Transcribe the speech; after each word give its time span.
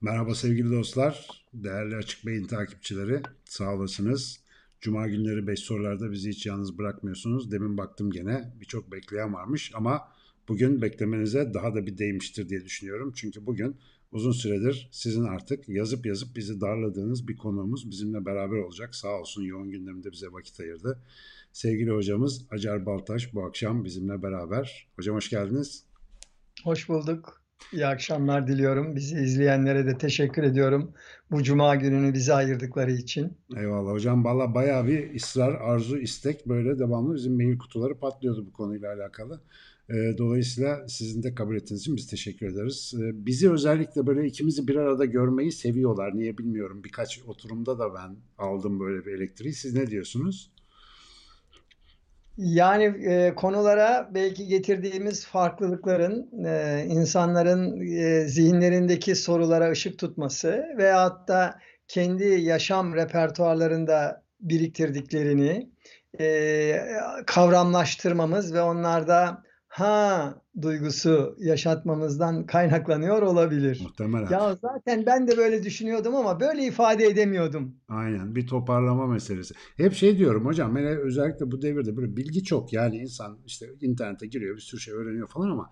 Merhaba 0.00 0.34
sevgili 0.34 0.70
dostlar, 0.70 1.28
değerli 1.54 1.96
Açık 1.96 2.26
Beyin 2.26 2.46
takipçileri, 2.46 3.22
sağ 3.44 3.74
olasınız. 3.74 4.40
Cuma 4.80 5.08
günleri 5.08 5.46
5 5.46 5.60
sorularda 5.60 6.12
bizi 6.12 6.30
hiç 6.30 6.46
yalnız 6.46 6.78
bırakmıyorsunuz. 6.78 7.50
Demin 7.52 7.78
baktım 7.78 8.10
gene 8.10 8.52
birçok 8.60 8.92
bekleyen 8.92 9.34
varmış 9.34 9.72
ama 9.74 10.08
bugün 10.48 10.82
beklemenize 10.82 11.54
daha 11.54 11.74
da 11.74 11.86
bir 11.86 11.98
değmiştir 11.98 12.48
diye 12.48 12.64
düşünüyorum. 12.64 13.12
Çünkü 13.16 13.46
bugün 13.46 13.76
uzun 14.12 14.32
süredir 14.32 14.88
sizin 14.92 15.24
artık 15.24 15.68
yazıp 15.68 16.06
yazıp 16.06 16.36
bizi 16.36 16.60
darladığınız 16.60 17.28
bir 17.28 17.36
konuğumuz 17.36 17.90
bizimle 17.90 18.26
beraber 18.26 18.56
olacak. 18.56 18.94
Sağ 18.94 19.20
olsun 19.20 19.42
yoğun 19.42 19.70
gündeminde 19.70 20.12
bize 20.12 20.26
vakit 20.32 20.60
ayırdı. 20.60 21.02
Sevgili 21.52 21.90
hocamız 21.90 22.46
Acar 22.50 22.86
Baltaş 22.86 23.34
bu 23.34 23.44
akşam 23.44 23.84
bizimle 23.84 24.22
beraber. 24.22 24.88
Hocam 24.96 25.16
hoş 25.16 25.30
geldiniz. 25.30 25.84
Hoş 26.64 26.88
bulduk. 26.88 27.37
İyi 27.72 27.86
akşamlar 27.86 28.46
diliyorum. 28.46 28.96
Bizi 28.96 29.16
izleyenlere 29.16 29.86
de 29.86 29.98
teşekkür 29.98 30.42
ediyorum. 30.42 30.92
Bu 31.30 31.42
cuma 31.42 31.76
gününü 31.76 32.14
bize 32.14 32.34
ayırdıkları 32.34 32.92
için. 32.92 33.32
Eyvallah 33.56 33.92
hocam. 33.92 34.24
Valla 34.24 34.54
bayağı 34.54 34.86
bir 34.86 35.14
ısrar, 35.14 35.54
arzu, 35.54 35.98
istek 35.98 36.48
böyle 36.48 36.78
devamlı 36.78 37.14
bizim 37.14 37.36
mail 37.36 37.58
kutuları 37.58 37.98
patlıyordu 37.98 38.46
bu 38.46 38.52
konuyla 38.52 38.94
alakalı. 38.94 39.40
Ee, 39.90 40.14
dolayısıyla 40.18 40.88
sizin 40.88 41.22
de 41.22 41.34
kabul 41.34 41.56
ettiğiniz 41.56 41.80
için 41.80 41.96
biz 41.96 42.06
teşekkür 42.06 42.46
ederiz. 42.46 42.94
Ee, 43.00 43.26
bizi 43.26 43.50
özellikle 43.50 44.06
böyle 44.06 44.26
ikimizi 44.26 44.68
bir 44.68 44.76
arada 44.76 45.04
görmeyi 45.04 45.52
seviyorlar. 45.52 46.16
Niye 46.16 46.38
bilmiyorum. 46.38 46.84
Birkaç 46.84 47.20
oturumda 47.26 47.78
da 47.78 47.94
ben 47.94 48.16
aldım 48.38 48.80
böyle 48.80 49.06
bir 49.06 49.12
elektriği. 49.12 49.52
Siz 49.52 49.74
ne 49.74 49.86
diyorsunuz? 49.86 50.52
Yani 52.38 52.84
e, 52.84 53.34
konulara 53.34 54.10
belki 54.14 54.46
getirdiğimiz 54.46 55.26
farklılıkların 55.26 56.44
e, 56.44 56.84
insanların 56.88 57.80
e, 57.80 58.28
zihinlerindeki 58.28 59.14
sorulara 59.14 59.70
ışık 59.70 59.98
tutması 59.98 60.64
veyahut 60.76 61.28
da 61.28 61.58
kendi 61.88 62.24
yaşam 62.24 62.94
repertuarlarında 62.94 64.22
biriktirdiklerini 64.40 65.70
e, 66.20 66.80
kavramlaştırmamız 67.26 68.54
ve 68.54 68.62
onlarda 68.62 69.42
ha 69.80 70.34
duygusu 70.62 71.36
yaşatmamızdan 71.38 72.46
kaynaklanıyor 72.46 73.22
olabilir. 73.22 73.80
Muhtemelen. 73.82 74.30
Ya 74.30 74.54
zaten 74.54 75.06
ben 75.06 75.28
de 75.28 75.36
böyle 75.36 75.62
düşünüyordum 75.62 76.14
ama 76.14 76.40
böyle 76.40 76.66
ifade 76.66 77.04
edemiyordum. 77.04 77.76
Aynen 77.88 78.34
bir 78.34 78.46
toparlama 78.46 79.06
meselesi. 79.06 79.54
Hep 79.76 79.94
şey 79.94 80.18
diyorum 80.18 80.46
hocam 80.46 80.76
hele 80.76 80.98
özellikle 80.98 81.50
bu 81.50 81.62
devirde 81.62 81.96
böyle 81.96 82.16
bilgi 82.16 82.44
çok 82.44 82.72
yani 82.72 82.96
insan 82.96 83.38
işte 83.46 83.66
internete 83.80 84.26
giriyor 84.26 84.56
bir 84.56 84.60
sürü 84.60 84.80
şey 84.80 84.94
öğreniyor 84.94 85.28
falan 85.28 85.50
ama 85.50 85.70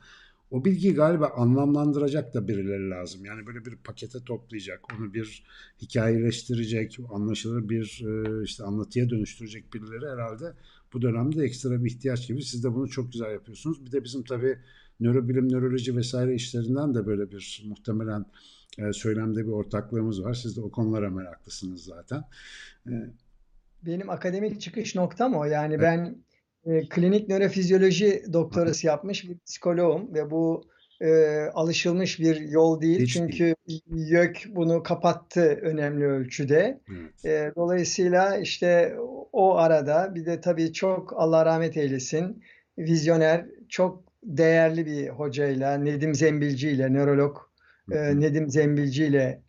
o 0.50 0.64
bilgiyi 0.64 0.94
galiba 0.94 1.32
anlamlandıracak 1.36 2.34
da 2.34 2.48
birileri 2.48 2.90
lazım. 2.90 3.24
Yani 3.24 3.46
böyle 3.46 3.64
bir 3.64 3.76
pakete 3.76 4.18
toplayacak, 4.24 4.80
onu 4.94 5.14
bir 5.14 5.44
hikayeleştirecek, 5.82 6.98
anlaşılır 7.10 7.68
bir 7.68 8.04
e, 8.06 8.44
işte 8.44 8.64
anlatıya 8.64 9.10
dönüştürecek 9.10 9.74
birileri 9.74 10.12
herhalde 10.12 10.54
bu 10.92 11.02
dönemde 11.02 11.44
ekstra 11.44 11.84
bir 11.84 11.90
ihtiyaç 11.90 12.28
gibi. 12.28 12.42
Siz 12.42 12.64
de 12.64 12.74
bunu 12.74 12.88
çok 12.88 13.12
güzel 13.12 13.32
yapıyorsunuz. 13.32 13.86
Bir 13.86 13.92
de 13.92 14.04
bizim 14.04 14.22
tabii 14.24 14.58
nörobilim, 15.00 15.52
nöroloji 15.52 15.96
vesaire 15.96 16.34
işlerinden 16.34 16.94
de 16.94 17.06
böyle 17.06 17.30
bir 17.30 17.64
muhtemelen 17.68 18.24
e, 18.78 18.92
söylemde 18.92 19.46
bir 19.46 19.52
ortaklığımız 19.52 20.24
var. 20.24 20.34
Siz 20.34 20.56
de 20.56 20.60
o 20.60 20.70
konulara 20.70 21.10
meraklısınız 21.10 21.84
zaten. 21.84 22.24
E, 22.86 22.92
Benim 23.86 24.10
akademik 24.10 24.60
çıkış 24.60 24.94
noktam 24.94 25.34
o. 25.34 25.44
Yani 25.44 25.80
ben 25.80 26.16
e, 26.64 26.88
klinik 26.88 27.28
nörofizyoloji 27.28 28.24
doktorası 28.32 28.86
yapmış 28.86 29.28
bir 29.28 29.38
psikoloğum 29.38 30.14
ve 30.14 30.30
bu 30.30 30.68
e, 31.00 31.40
alışılmış 31.54 32.20
bir 32.20 32.40
yol 32.40 32.80
değil. 32.80 33.00
Hiç 33.00 33.12
Çünkü 33.12 33.54
YÖK 33.86 34.42
bunu 34.48 34.82
kapattı 34.82 35.42
önemli 35.42 36.06
ölçüde. 36.06 36.80
evet. 37.24 37.24
E, 37.24 37.52
dolayısıyla 37.56 38.36
işte 38.36 38.96
o 39.32 39.56
arada 39.56 40.14
bir 40.14 40.26
de 40.26 40.40
tabii 40.40 40.72
çok 40.72 41.12
Allah 41.16 41.46
rahmet 41.46 41.76
eylesin 41.76 42.42
vizyoner, 42.78 43.46
çok 43.68 44.04
değerli 44.22 44.86
bir 44.86 45.08
hocayla, 45.08 45.78
Nedim 45.78 46.14
Zembilci 46.14 46.68
ile, 46.68 46.92
nörolog 46.92 47.36
e, 47.92 48.20
Nedim 48.20 48.50
Zembilci 48.50 49.04
ile 49.04 49.42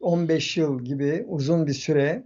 15 0.00 0.56
yıl 0.56 0.84
gibi 0.84 1.24
uzun 1.28 1.66
bir 1.66 1.72
süre 1.72 2.24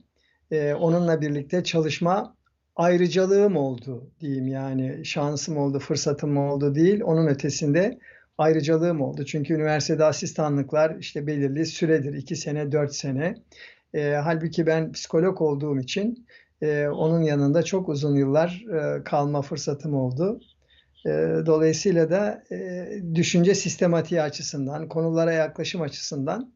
e, 0.50 0.74
onunla 0.74 1.20
birlikte 1.20 1.64
çalışma 1.64 2.36
ayrıcalığım 2.76 3.56
oldu 3.56 4.10
diyeyim 4.20 4.48
yani 4.48 5.04
şansım 5.04 5.56
oldu, 5.56 5.78
fırsatım 5.78 6.36
oldu 6.36 6.74
değil. 6.74 7.00
Onun 7.04 7.26
ötesinde 7.26 7.98
ayrıcalığım 8.42 9.00
oldu. 9.00 9.24
Çünkü 9.24 9.54
üniversitede 9.54 10.04
asistanlıklar 10.04 10.96
işte 11.00 11.26
belirli 11.26 11.66
süredir. 11.66 12.14
2 12.14 12.36
sene, 12.36 12.72
4 12.72 12.94
sene. 12.94 13.34
E, 13.94 14.12
halbuki 14.12 14.66
ben 14.66 14.92
psikolog 14.92 15.42
olduğum 15.42 15.78
için 15.78 16.26
e, 16.62 16.88
onun 16.88 17.22
yanında 17.22 17.62
çok 17.62 17.88
uzun 17.88 18.16
yıllar 18.16 18.64
e, 18.72 19.04
kalma 19.04 19.42
fırsatım 19.42 19.94
oldu. 19.94 20.40
E, 21.06 21.10
dolayısıyla 21.46 22.10
da 22.10 22.42
e, 22.52 22.88
düşünce 23.14 23.54
sistematiği 23.54 24.22
açısından, 24.22 24.88
konulara 24.88 25.32
yaklaşım 25.32 25.82
açısından 25.82 26.52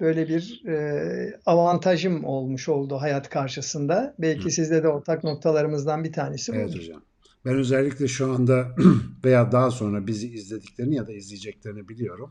böyle 0.00 0.28
bir 0.28 0.62
e, 0.68 1.40
avantajım 1.46 2.24
olmuş 2.24 2.68
oldu 2.68 2.96
hayat 2.96 3.28
karşısında. 3.28 4.14
Belki 4.18 4.44
Hı. 4.44 4.50
sizde 4.50 4.82
de 4.82 4.88
ortak 4.88 5.24
noktalarımızdan 5.24 6.04
bir 6.04 6.12
tanesi 6.12 6.52
Evet 6.54 6.68
budur. 6.68 6.78
hocam. 6.78 7.02
Ben 7.44 7.54
özellikle 7.54 8.08
şu 8.08 8.32
anda 8.32 8.76
veya 9.24 9.52
daha 9.52 9.70
sonra 9.70 10.06
bizi 10.06 10.28
izlediklerini 10.28 10.94
ya 10.94 11.06
da 11.06 11.12
izleyeceklerini 11.12 11.88
biliyorum. 11.88 12.30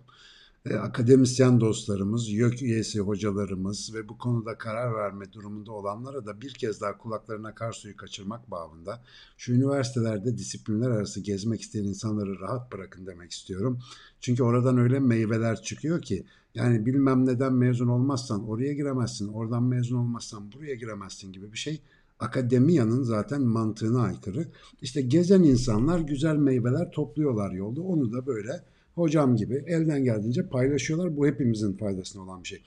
E, 0.70 0.76
akademisyen 0.76 1.60
dostlarımız, 1.60 2.30
YÖK 2.30 2.62
üyesi 2.62 3.00
hocalarımız 3.00 3.94
ve 3.94 4.10
bu 4.10 4.18
konuda 4.18 4.58
karar 4.58 4.96
verme 4.96 5.34
durumunda 5.34 5.72
olanlara 5.72 6.26
da 6.26 6.42
bir 6.42 6.54
kez 6.54 6.82
daha 6.82 6.98
kulaklarına 6.98 7.56
kar 7.56 7.72
suyu 7.72 7.98
kaçırmak 7.98 8.52
babında 8.52 9.02
şu 9.38 9.54
üniversitelerde 9.54 10.38
disiplinler 10.38 10.90
arası 10.90 11.22
gezmek 11.22 11.62
isteyen 11.62 11.84
insanları 11.84 12.40
rahat 12.40 12.72
bırakın 12.72 13.06
demek 13.06 13.32
istiyorum. 13.32 13.80
Çünkü 14.20 14.44
oradan 14.44 14.78
öyle 14.78 15.00
meyveler 15.00 15.62
çıkıyor 15.62 16.02
ki 16.02 16.26
yani 16.56 16.86
bilmem 16.86 17.26
neden 17.26 17.54
mezun 17.54 17.88
olmazsan 17.88 18.48
oraya 18.48 18.74
giremezsin, 18.74 19.28
oradan 19.28 19.64
mezun 19.64 19.98
olmazsan 19.98 20.52
buraya 20.52 20.76
giremezsin 20.76 21.32
gibi 21.32 21.52
bir 21.52 21.58
şey 21.58 21.82
akademiyanın 22.20 23.04
zaten 23.04 23.42
mantığına 23.42 24.02
aykırı. 24.02 24.48
İşte 24.82 25.02
gezen 25.02 25.44
insanlar 25.44 26.00
güzel 26.00 26.36
meyveler 26.36 26.92
topluyorlar 26.92 27.52
yolda. 27.52 27.82
Onu 27.82 28.12
da 28.12 28.26
böyle 28.26 28.64
hocam 28.96 29.36
gibi 29.36 29.64
elden 29.68 30.04
geldiğince 30.04 30.48
paylaşıyorlar. 30.48 31.18
Bu 31.18 31.28
hepimizin 31.28 31.78
faydasına 31.78 32.24
olan 32.24 32.44
bir 32.44 32.48
şey. 32.48 32.62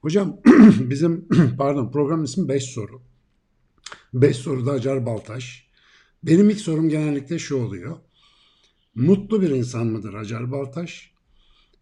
Hocam 0.00 0.36
bizim 0.80 1.28
pardon 1.58 1.90
programın 1.90 2.24
ismi 2.24 2.48
5 2.48 2.64
soru. 2.64 3.02
5 4.14 4.36
soruda 4.36 4.70
Acar 4.70 5.06
Baltaş. 5.06 5.66
Benim 6.22 6.50
ilk 6.50 6.60
sorum 6.60 6.88
genellikle 6.88 7.38
şu 7.38 7.56
oluyor. 7.56 7.96
Mutlu 8.94 9.42
bir 9.42 9.50
insan 9.50 9.86
mıdır 9.86 10.14
Acar 10.14 10.52
Baltaş? 10.52 11.10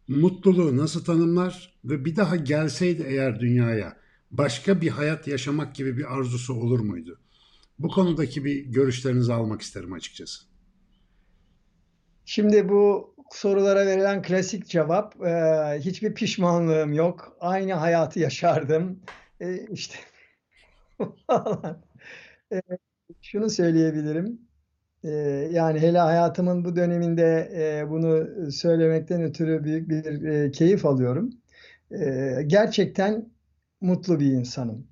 Mutluluğu 0.09 0.77
nasıl 0.77 1.05
tanımlar 1.05 1.75
ve 1.85 2.05
bir 2.05 2.17
daha 2.17 2.37
gelseydi 2.37 3.05
eğer 3.07 3.41
dünyaya 3.41 4.04
başka 4.31 4.81
bir 4.81 4.89
hayat 4.89 5.29
yaşamak 5.29 5.75
gibi 5.75 5.97
bir 5.97 6.15
arzusu 6.15 6.55
olur 6.55 6.81
muydu? 6.81 7.21
Bu 7.79 7.89
konudaki 7.89 8.45
bir 8.45 8.65
görüşlerinizi 8.65 9.33
almak 9.33 9.63
isterim 9.63 9.93
açıkçası. 9.93 10.45
Şimdi 12.25 12.69
bu 12.69 13.15
sorulara 13.31 13.87
verilen 13.87 14.23
klasik 14.23 14.67
cevap 14.67 15.27
e, 15.27 15.31
hiçbir 15.79 16.15
pişmanlığım 16.15 16.93
yok. 16.93 17.37
Aynı 17.41 17.73
hayatı 17.73 18.21
yaşardım. 18.21 19.01
E, 19.41 19.67
işte 19.73 19.97
e, 22.53 22.61
şunu 23.23 23.51
söyleyebilirim. 23.51 24.41
E, 25.05 25.11
yani 25.53 25.81
hele 25.81 25.99
hayatımın 25.99 26.65
bu 26.65 26.77
döneminde 26.77 27.51
e, 27.57 27.91
bunu 27.91 28.29
söylemekten 28.53 29.23
ötürü 29.23 29.65
büyük 29.65 29.89
bir 29.89 30.23
e, 30.23 30.51
keyif 30.51 30.87
alıyorum. 30.87 31.31
E, 31.91 32.39
gerçekten 32.47 33.34
mutlu 33.85 34.21
bir 34.21 34.27
insanım. 34.27 34.87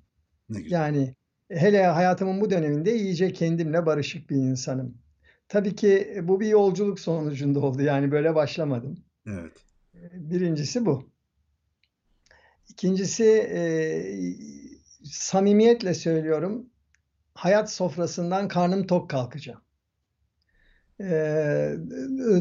Ne 0.49 0.61
güzel. 0.61 0.77
Yani 0.77 1.15
hele 1.49 1.85
hayatımın 1.85 2.41
bu 2.41 2.49
döneminde 2.49 2.95
iyice 2.95 3.33
kendimle 3.33 3.85
barışık 3.85 4.29
bir 4.29 4.35
insanım. 4.35 4.97
Tabii 5.47 5.75
ki 5.75 6.21
bu 6.23 6.39
bir 6.39 6.47
yolculuk 6.47 6.99
sonucunda 6.99 7.59
oldu. 7.59 7.81
Yani 7.81 8.11
böyle 8.11 8.35
başlamadım. 8.35 8.97
Evet. 9.27 9.53
Birincisi 10.13 10.85
bu. 10.85 11.09
İkincisi 12.69 13.25
e, 13.25 13.61
samimiyetle 15.03 15.93
söylüyorum. 15.93 16.69
Hayat 17.33 17.71
sofrasından 17.71 18.47
karnım 18.47 18.87
tok 18.87 19.09
kalkacağım. 19.09 19.61
E, 21.01 21.13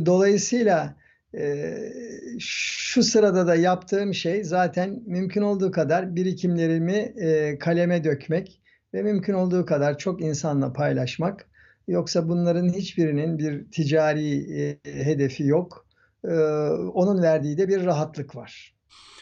dolayısıyla 0.06 0.96
e, 1.34 1.74
şu 2.38 3.02
sırada 3.02 3.46
da 3.46 3.54
yaptığım 3.54 4.14
şey 4.14 4.44
zaten 4.44 5.02
mümkün 5.06 5.42
olduğu 5.42 5.70
kadar 5.70 6.16
birikimlerimi 6.16 7.12
e, 7.16 7.58
kaleme 7.58 8.04
dökmek 8.04 8.60
ve 8.94 9.02
mümkün 9.02 9.34
olduğu 9.34 9.66
kadar 9.66 9.98
çok 9.98 10.22
insanla 10.22 10.72
paylaşmak. 10.72 11.48
Yoksa 11.88 12.28
bunların 12.28 12.68
hiçbirinin 12.68 13.38
bir 13.38 13.70
ticari 13.70 14.60
e, 14.60 14.78
hedefi 15.04 15.44
yok. 15.44 15.86
E, 16.24 16.34
onun 16.94 17.22
verdiği 17.22 17.58
de 17.58 17.68
bir 17.68 17.84
rahatlık 17.84 18.36
var. 18.36 18.74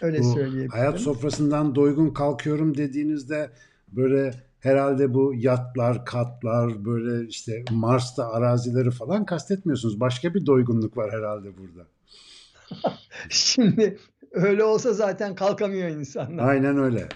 Öyle 0.02 0.18
Bu 0.18 0.32
söyleyebilirim. 0.32 0.68
hayat 0.70 0.98
sofrasından 0.98 1.74
doygun 1.74 2.10
kalkıyorum 2.10 2.76
dediğinizde 2.76 3.50
böyle 3.88 4.34
herhalde 4.60 5.14
bu 5.14 5.34
yatlar, 5.34 6.04
katlar, 6.04 6.84
böyle 6.84 7.28
işte 7.28 7.64
Mars'ta 7.70 8.32
arazileri 8.32 8.90
falan 8.90 9.24
kastetmiyorsunuz. 9.24 10.00
Başka 10.00 10.34
bir 10.34 10.46
doygunluk 10.46 10.96
var 10.96 11.12
herhalde 11.12 11.58
burada. 11.58 11.86
Şimdi 13.28 13.98
öyle 14.32 14.64
olsa 14.64 14.92
zaten 14.92 15.34
kalkamıyor 15.34 15.88
insanlar. 15.88 16.48
Aynen 16.48 16.78
öyle. 16.78 17.08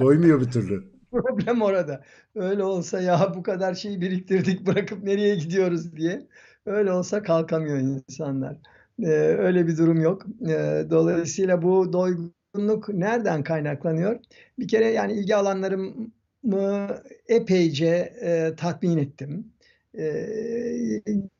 Doymuyor 0.00 0.40
bir 0.40 0.50
türlü. 0.50 0.84
Problem 1.10 1.62
orada. 1.62 2.04
Öyle 2.34 2.64
olsa 2.64 3.00
ya 3.00 3.32
bu 3.34 3.42
kadar 3.42 3.74
şeyi 3.74 4.00
biriktirdik 4.00 4.66
bırakıp 4.66 5.02
nereye 5.02 5.34
gidiyoruz 5.34 5.96
diye. 5.96 6.26
Öyle 6.66 6.92
olsa 6.92 7.22
kalkamıyor 7.22 7.78
insanlar. 7.78 8.56
Ee, 9.02 9.08
öyle 9.38 9.66
bir 9.66 9.76
durum 9.76 10.00
yok. 10.00 10.26
Ee, 10.48 10.84
dolayısıyla 10.90 11.62
bu 11.62 11.92
doygunluk 11.92 12.88
nereden 12.88 13.42
kaynaklanıyor? 13.42 14.20
Bir 14.58 14.68
kere 14.68 14.86
yani 14.86 15.12
ilgi 15.12 15.36
alanlarımı 15.36 16.88
epeyce 17.28 18.14
e, 18.22 18.54
tatmin 18.56 18.98
ettim. 18.98 19.52
E, 19.98 20.26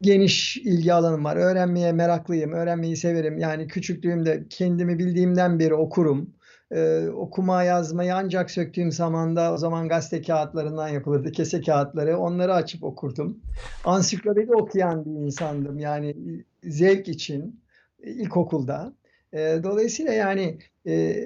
geniş 0.00 0.56
ilgi 0.56 0.92
alanım 0.92 1.24
var. 1.24 1.36
Öğrenmeye 1.36 1.92
meraklıyım. 1.92 2.52
Öğrenmeyi 2.52 2.96
severim. 2.96 3.38
Yani 3.38 3.66
küçüklüğümde 3.66 4.46
kendimi 4.50 4.98
bildiğimden 4.98 5.58
beri 5.58 5.74
okurum. 5.74 6.34
Ee, 6.72 7.08
okuma 7.08 7.62
yazmayı 7.62 8.14
ancak 8.14 8.50
söktüğüm 8.50 8.92
zamanda 8.92 9.52
o 9.52 9.56
zaman 9.56 9.88
gazete 9.88 10.22
kağıtlarından 10.22 10.88
yapılırdı. 10.88 11.32
Kese 11.32 11.60
kağıtları. 11.60 12.18
Onları 12.18 12.54
açıp 12.54 12.84
okurdum. 12.84 13.40
Ansiklopedi 13.84 14.54
okuyan 14.54 15.04
bir 15.04 15.20
insandım. 15.20 15.78
Yani 15.78 16.16
zevk 16.62 17.08
için 17.08 17.60
ilkokulda. 18.02 18.92
E, 19.32 19.38
dolayısıyla 19.62 20.12
yani 20.12 20.58
e, 20.86 21.16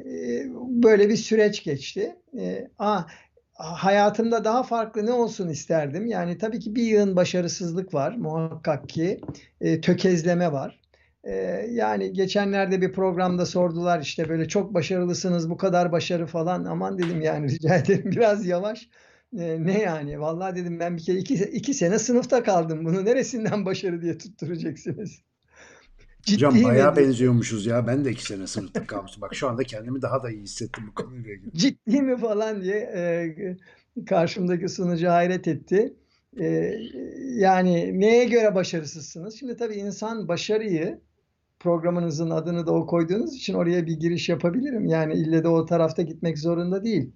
böyle 0.69 1.09
bir 1.09 1.17
süreç 1.17 1.65
geçti. 1.65 2.17
E, 2.39 2.69
a, 2.79 3.03
hayatımda 3.55 4.45
daha 4.45 4.63
farklı 4.63 5.07
ne 5.07 5.13
olsun 5.13 5.49
isterdim? 5.49 6.07
Yani 6.07 6.39
tabii 6.39 6.61
ki 6.61 6.75
bir 6.75 6.83
yığın 6.83 7.17
başarısızlık 7.17 7.95
var 7.95 8.13
muhakkak 8.17 8.89
ki. 8.89 9.21
E, 9.61 9.81
tökezleme 9.81 10.53
var. 10.53 10.81
E, 11.25 11.35
yani 11.71 12.13
geçenlerde 12.13 12.81
bir 12.83 12.93
programda 12.93 13.47
sordular 13.47 14.01
işte 14.01 14.29
böyle 14.29 14.49
çok 14.49 14.75
başarılısınız 14.75 15.51
bu 15.51 15.57
kadar 15.57 15.93
başarı 15.93 16.27
falan. 16.27 16.65
Aman 16.65 16.99
dedim 16.99 17.21
yani 17.21 17.49
rica 17.53 17.77
ederim 17.77 18.11
biraz 18.11 18.47
yavaş. 18.47 18.89
E, 19.39 19.67
ne 19.67 19.81
yani? 19.81 20.21
Vallahi 20.21 20.57
dedim 20.57 20.81
ben 20.81 20.97
bir 20.97 21.03
kere 21.05 21.19
iki, 21.19 21.35
iki 21.35 21.75
sene 21.75 21.99
sınıfta 21.99 22.43
kaldım. 22.43 22.85
Bunu 22.85 23.05
neresinden 23.05 23.65
başarı 23.67 24.03
diye 24.03 24.19
tutturacaksınız? 24.19 25.23
Hocam 26.33 26.55
Ciddi 26.55 26.65
bayağı 26.65 26.91
mi? 26.93 26.97
benziyormuşuz 26.97 27.67
ya. 27.67 27.87
Ben 27.87 28.05
de 28.05 28.11
iki 28.11 28.25
sene 28.25 28.47
sınıfta 28.47 28.87
kalmıştım. 28.87 29.21
Bak 29.23 29.35
şu 29.35 29.49
anda 29.49 29.65
kendimi 29.65 30.03
daha 30.03 30.23
da 30.23 30.31
iyi 30.31 30.43
hissettim 30.43 30.85
bu 30.89 30.95
konuyla 30.95 31.33
ilgili. 31.33 31.53
Ciddi 31.55 32.03
mi 32.03 32.17
falan 32.17 32.63
diye 32.63 32.77
e, 32.77 33.37
karşımdaki 34.07 34.69
sunucu 34.69 35.09
hayret 35.09 35.49
etti. 35.49 35.95
E, 36.41 36.75
yani 37.35 38.01
neye 38.01 38.25
göre 38.25 38.55
başarısızsınız? 38.55 39.35
Şimdi 39.39 39.57
tabii 39.57 39.75
insan 39.75 40.29
başarıyı 40.29 41.01
programınızın 41.61 42.31
adını 42.31 42.67
da 42.67 42.73
o 42.73 42.87
koyduğunuz 42.87 43.35
için 43.35 43.55
oraya 43.55 43.87
bir 43.87 43.93
giriş 44.01 44.29
yapabilirim. 44.29 44.87
Yani 44.87 45.15
ille 45.15 45.45
de 45.45 45.49
o 45.49 45.67
tarafta 45.67 46.03
gitmek 46.03 46.39
zorunda 46.39 46.85
değil. 46.85 47.11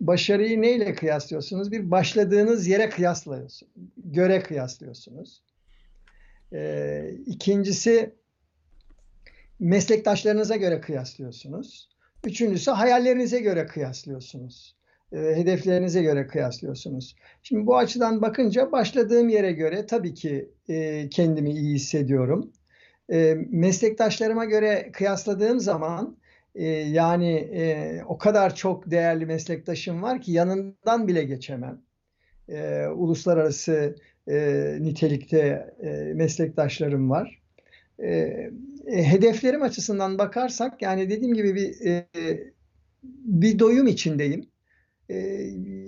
Başarıyı 0.00 0.62
neyle 0.62 0.94
kıyaslıyorsunuz? 0.94 1.72
Bir 1.72 1.90
başladığınız 1.90 2.66
yere 2.66 2.88
kıyaslıyorsunuz. 2.88 3.72
Göre 3.96 4.42
kıyaslıyorsunuz. 4.42 5.42
E, 6.52 7.10
ikincisi 7.26 8.14
meslektaşlarınıza 9.60 10.56
göre 10.56 10.80
kıyaslıyorsunuz. 10.80 11.88
Üçüncüsü 12.24 12.70
hayallerinize 12.70 13.40
göre 13.40 13.66
kıyaslıyorsunuz. 13.66 14.76
E, 15.12 15.18
hedeflerinize 15.18 16.02
göre 16.02 16.26
kıyaslıyorsunuz. 16.26 17.16
Şimdi 17.42 17.66
bu 17.66 17.76
açıdan 17.76 18.22
bakınca 18.22 18.72
başladığım 18.72 19.28
yere 19.28 19.52
göre 19.52 19.86
tabii 19.86 20.14
ki 20.14 20.48
e, 20.68 21.08
kendimi 21.08 21.50
iyi 21.50 21.74
hissediyorum. 21.74 22.52
E, 23.12 23.36
meslektaşlarıma 23.50 24.44
göre 24.44 24.90
kıyasladığım 24.92 25.60
zaman 25.60 26.16
e, 26.54 26.64
yani 26.68 27.48
o 28.08 28.18
kadar 28.18 28.54
çok 28.54 28.90
değerli 28.90 29.26
meslektaşım 29.26 30.02
var 30.02 30.20
ki 30.20 30.32
yanından 30.32 31.08
bile 31.08 31.24
geçemem. 31.24 31.80
Uluslararası 32.94 33.96
nitelikte 34.80 35.74
meslektaşlarım 36.14 37.10
var. 37.10 37.42
Hedeflerim 38.86 39.62
açısından 39.62 40.18
bakarsak 40.18 40.82
yani 40.82 41.10
dediğim 41.10 41.34
gibi 41.34 41.54
bir 41.54 41.86
e, 41.86 42.08
bir 43.24 43.58
doyum 43.58 43.86
içindeyim. 43.86 44.46
E, 45.10 45.16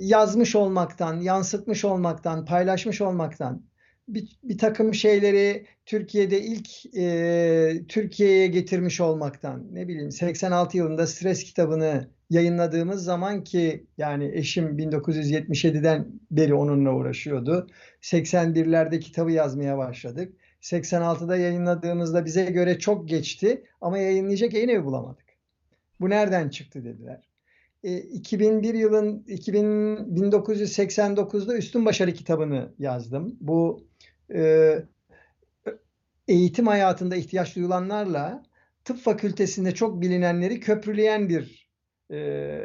yazmış 0.01 0.57
olmaktan, 0.57 1.21
yansıtmış 1.21 1.85
olmaktan, 1.85 2.45
paylaşmış 2.45 3.01
olmaktan, 3.01 3.63
bir, 4.09 4.39
bir 4.45 4.59
takım 4.59 4.95
şeyleri 4.95 5.67
Türkiye'de 5.87 6.43
ilk 6.43 6.97
e, 6.97 7.87
Türkiye'ye 7.89 8.47
getirmiş 8.47 9.01
olmaktan, 9.01 9.67
ne 9.73 9.89
bileyim 9.89 10.13
86 10.13 10.77
yılında 10.77 11.07
stres 11.07 11.45
kitabını 11.45 12.09
yayınladığımız 12.31 13.05
zaman 13.05 13.45
ki 13.45 13.87
yani 13.99 14.31
eşim 14.35 14.79
1977'den 14.79 16.07
beri 16.31 16.55
onunla 16.55 16.93
uğraşıyordu. 16.93 17.67
81'lerde 18.03 19.01
kitabı 19.01 19.33
yazmaya 19.33 19.79
başladık. 19.79 20.33
86'da 20.71 21.37
yayınladığımızda 21.37 22.25
bize 22.25 22.45
göre 22.45 22.79
çok 22.79 23.09
geçti 23.09 23.65
ama 23.81 23.99
yayınlayacak 23.99 24.53
yayın 24.53 24.69
evi 24.69 24.85
bulamadık. 24.85 25.27
Bu 26.01 26.11
nereden 26.11 26.49
çıktı 26.49 26.85
dediler. 26.85 27.29
E, 27.85 27.97
2001 27.99 28.75
yılın 28.75 29.25
2000, 29.29 29.65
1989'da 29.97 31.57
Üstün 31.57 31.87
Başarı 31.87 32.13
kitabını 32.13 32.73
yazdım. 32.79 33.37
Bu 33.41 33.87
e, 34.35 34.75
eğitim 36.29 36.67
hayatında 36.67 37.17
ihtiyaç 37.17 37.57
duyulanlarla 37.57 38.43
tıp 38.85 38.99
fakültesinde 38.99 39.75
çok 39.75 40.01
bilinenleri 40.01 40.61
köprüleyen 40.61 41.29
bir 41.29 41.69
e, 42.11 42.61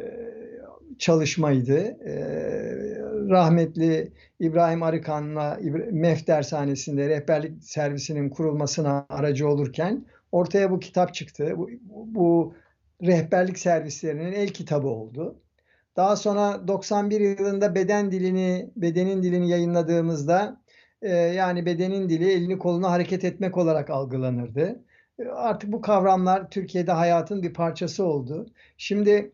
çalışmaydı. 0.99 1.77
E, 2.07 3.00
rahmetli 3.29 4.11
İbrahim 4.39 4.83
Arıkan'la 4.83 5.59
MEF 5.91 6.27
dershanesinde 6.27 7.09
rehberlik 7.09 7.63
servisinin 7.63 8.29
kurulmasına 8.29 9.05
aracı 9.09 9.47
olurken 9.49 10.05
ortaya 10.31 10.71
bu 10.71 10.79
kitap 10.79 11.13
çıktı. 11.13 11.53
Bu, 11.57 11.69
bu 11.89 12.53
rehberlik 13.01 13.59
servislerinin 13.59 14.31
el 14.31 14.47
kitabı 14.47 14.87
oldu. 14.87 15.35
Daha 15.95 16.15
sonra 16.15 16.67
91 16.67 17.19
yılında 17.21 17.75
beden 17.75 18.11
dilini, 18.11 18.69
bedenin 18.75 19.23
dilini 19.23 19.49
yayınladığımızda 19.49 20.61
e, 21.01 21.09
yani 21.15 21.65
bedenin 21.65 22.09
dili 22.09 22.31
elini 22.31 22.57
kolunu 22.57 22.91
hareket 22.91 23.23
etmek 23.23 23.57
olarak 23.57 23.89
algılanırdı. 23.89 24.83
E, 25.19 25.25
artık 25.25 25.71
bu 25.71 25.81
kavramlar 25.81 26.49
Türkiye'de 26.49 26.91
hayatın 26.91 27.43
bir 27.43 27.53
parçası 27.53 28.05
oldu. 28.05 28.45
Şimdi 28.77 29.31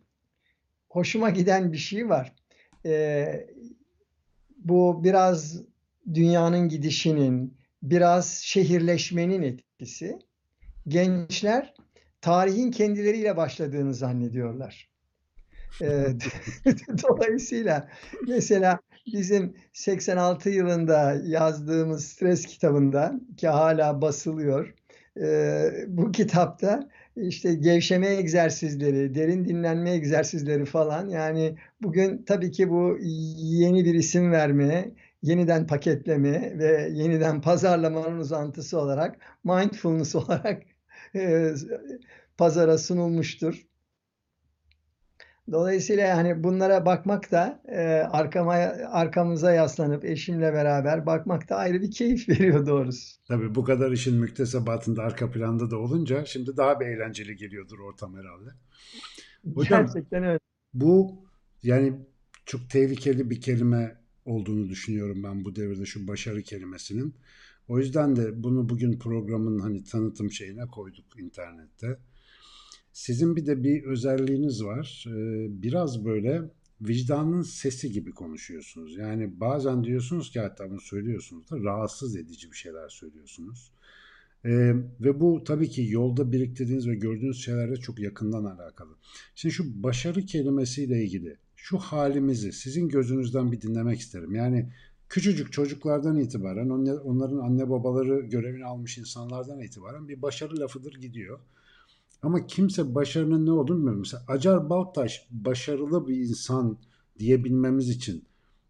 hoşuma 0.90 1.30
giden 1.30 1.72
bir 1.72 1.78
şey 1.78 2.10
var. 2.10 2.34
E, 2.86 3.48
bu 4.70 5.04
biraz 5.04 5.62
dünyanın 6.14 6.70
gidişinin, 6.70 7.58
biraz 7.84 8.30
şehirleşmenin 8.30 9.42
etkisi. 9.42 10.20
Gençler 10.88 11.74
tarihin 12.22 12.72
kendileriyle 12.72 13.38
başladığını 13.38 13.94
zannediyorlar. 13.94 14.90
Dolayısıyla 17.10 17.90
mesela 18.28 18.80
bizim 19.14 19.54
86 19.74 20.50
yılında 20.50 21.22
yazdığımız 21.26 22.06
stres 22.08 22.46
kitabında 22.46 23.14
ki 23.38 23.48
hala 23.48 24.02
basılıyor. 24.02 24.74
Bu 25.88 26.12
kitapta 26.12 26.90
işte 27.16 27.56
gevşeme 27.56 28.08
egzersizleri, 28.08 29.16
derin 29.16 29.46
dinlenme 29.46 29.92
egzersizleri 29.92 30.66
falan 30.66 31.10
yani 31.10 31.56
bugün 31.82 32.24
tabii 32.24 32.52
ki 32.52 32.70
bu 32.70 32.98
yeni 33.38 33.86
bir 33.86 33.94
isim 33.94 34.32
vermeye, 34.32 34.96
yeniden 35.22 35.68
paketleme 35.68 36.58
ve 36.60 36.90
yeniden 36.94 37.42
pazarlamanın 37.42 38.20
uzantısı 38.20 38.80
olarak 38.80 39.16
mindfulness 39.44 40.16
olarak 40.16 40.64
pazara 42.38 42.78
sunulmuştur. 42.78 43.68
Dolayısıyla 45.52 46.08
yani 46.08 46.44
bunlara 46.44 46.86
bakmak 46.86 47.32
da 47.32 47.62
e, 47.68 47.82
arkama 48.12 48.54
arkamıza 48.92 49.52
yaslanıp 49.52 50.06
eşimle 50.06 50.54
beraber 50.54 51.06
bakmak 51.06 51.50
da 51.50 51.56
ayrı 51.56 51.82
bir 51.82 51.92
keyif 51.92 52.30
veriyor 52.30 52.68
doğrusu. 52.68 53.18
Tabii 53.28 53.56
bu 53.56 53.64
kadar 53.64 53.92
işin 53.92 54.16
müktesebatında 54.16 55.04
arka 55.04 55.32
planda 55.32 55.72
da 55.72 55.78
olunca 55.78 56.26
şimdi 56.26 56.58
daha 56.58 56.80
bir 56.80 56.86
eğlenceli 56.86 57.36
geliyordur 57.36 57.80
ortam 57.80 58.16
herhalde. 58.16 58.50
Hocam, 59.56 59.86
Gerçekten 59.86 60.24
öyle. 60.24 60.40
Bu 60.74 61.27
yani 61.64 62.00
çok 62.46 62.70
tehlikeli 62.70 63.30
bir 63.30 63.42
kelime 63.42 64.02
olduğunu 64.26 64.70
düşünüyorum 64.70 65.24
ben 65.24 65.46
bu 65.46 65.56
devirde 65.56 65.86
şu 65.86 66.08
başarı 66.08 66.42
kelimesinin. 66.42 67.16
O 67.68 67.80
yüzden 67.80 68.16
de 68.16 68.44
bunu 68.44 68.70
bugün 68.70 69.00
programın 69.00 69.60
hani 69.60 69.84
tanıtım 69.84 70.32
şeyine 70.32 70.68
koyduk 70.68 71.20
internette. 71.20 72.00
Sizin 72.94 73.36
bir 73.36 73.46
de 73.46 73.64
bir 73.64 73.84
özelliğiniz 73.84 74.64
var. 74.64 75.06
Ee, 75.08 75.48
biraz 75.62 76.06
böyle 76.06 76.42
vicdanın 76.82 77.42
sesi 77.42 77.92
gibi 77.92 78.12
konuşuyorsunuz. 78.12 78.98
Yani 78.98 79.40
bazen 79.40 79.84
diyorsunuz 79.84 80.32
ki 80.32 80.40
hatta 80.40 80.70
bunu 80.70 80.82
söylüyorsunuz 80.82 81.50
da 81.52 81.60
rahatsız 81.60 82.16
edici 82.16 82.52
bir 82.52 82.58
şeyler 82.58 82.90
söylüyorsunuz. 82.90 83.72
Ee, 84.46 84.74
ve 85.00 85.20
bu 85.20 85.44
tabii 85.44 85.70
ki 85.70 85.88
yolda 85.90 86.32
biriktirdiğiniz 86.32 86.88
ve 86.88 86.96
gördüğünüz 86.96 87.44
şeylerle 87.44 87.76
çok 87.76 88.00
yakından 88.00 88.46
alakalı. 88.46 88.96
Şimdi 89.36 89.56
şu 89.56 89.84
başarı 89.84 90.26
kelimesiyle 90.26 91.04
ilgili 91.04 91.38
şu 91.58 91.78
halimizi 91.78 92.52
sizin 92.52 92.90
gözünüzden 92.90 93.52
bir 93.52 93.62
dinlemek 93.62 94.00
isterim. 94.00 94.36
Yani 94.36 94.70
küçücük 95.10 95.54
çocuklardan 95.54 96.18
itibaren 96.18 96.70
onların 97.00 97.38
anne 97.38 97.70
babaları 97.70 98.20
görevini 98.20 98.66
almış 98.66 98.98
insanlardan 98.98 99.62
itibaren 99.62 100.08
bir 100.08 100.22
başarı 100.22 100.60
lafıdır 100.60 100.94
gidiyor. 100.94 101.40
Ama 102.22 102.48
kimse 102.48 102.96
başarının 102.96 103.46
ne 103.46 103.52
olduğunu 103.52 103.78
bilmiyor. 103.78 103.96
Mesela 103.96 104.24
Acar 104.28 104.70
Baltaş 104.70 105.28
başarılı 105.32 106.08
bir 106.08 106.16
insan 106.16 106.78
diyebilmemiz 107.20 107.90
için 107.90 108.26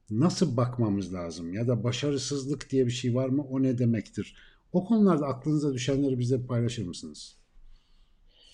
nasıl 0.09 0.57
bakmamız 0.57 1.13
lazım? 1.13 1.53
Ya 1.53 1.67
da 1.67 1.83
başarısızlık 1.83 2.69
diye 2.69 2.85
bir 2.85 2.91
şey 2.91 3.15
var 3.15 3.29
mı? 3.29 3.43
O 3.43 3.63
ne 3.63 3.77
demektir? 3.77 4.35
O 4.73 4.85
konularda 4.85 5.27
aklınıza 5.27 5.73
düşenleri 5.73 6.19
bize 6.19 6.45
paylaşır 6.45 6.87
mısınız? 6.87 7.37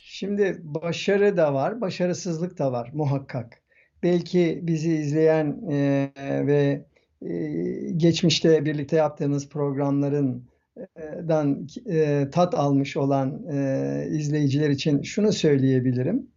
Şimdi 0.04 0.62
başarı 0.64 1.38
da 1.38 1.54
var, 1.54 1.82
başarısızlık 1.82 2.60
da 2.60 2.72
var 2.72 2.92
muhakkak. 2.94 3.63
Belki 4.04 4.60
bizi 4.64 4.94
izleyen 4.94 5.62
e, 5.72 6.12
ve 6.48 6.86
e, 7.22 7.36
geçmişte 7.98 8.66
birlikte 8.66 8.96
yaptığımız 8.96 9.50
programların 9.50 10.48
dan 11.28 11.68
e, 11.86 12.28
tat 12.32 12.56
almış 12.56 12.98
olan 12.98 13.44
e, 13.54 14.08
izleyiciler 14.10 14.70
için 14.70 15.02
şunu 15.02 15.34
söyleyebilirim. 15.34 16.28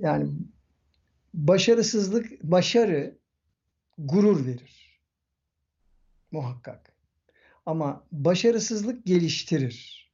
Yani 0.00 0.30
başarısızlık, 1.34 2.42
başarı 2.42 3.18
gurur 3.98 4.46
verir. 4.46 5.00
Muhakkak. 6.30 6.92
Ama 7.66 8.06
başarısızlık 8.12 9.06
geliştirir. 9.06 10.10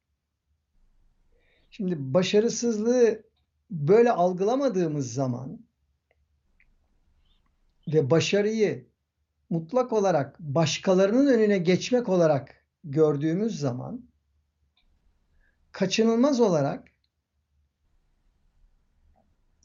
Şimdi 1.71 2.15
başarısızlığı 2.15 3.23
böyle 3.71 4.11
algılamadığımız 4.11 5.13
zaman 5.15 5.59
ve 7.89 8.11
başarıyı 8.11 8.87
mutlak 9.51 9.93
olarak 9.93 10.41
başkalarının 10.41 11.27
önüne 11.27 11.59
geçmek 11.59 12.09
olarak 12.09 12.65
gördüğümüz 12.85 13.61
zaman 13.61 14.09
kaçınılmaz 15.73 16.41
olarak 16.41 16.93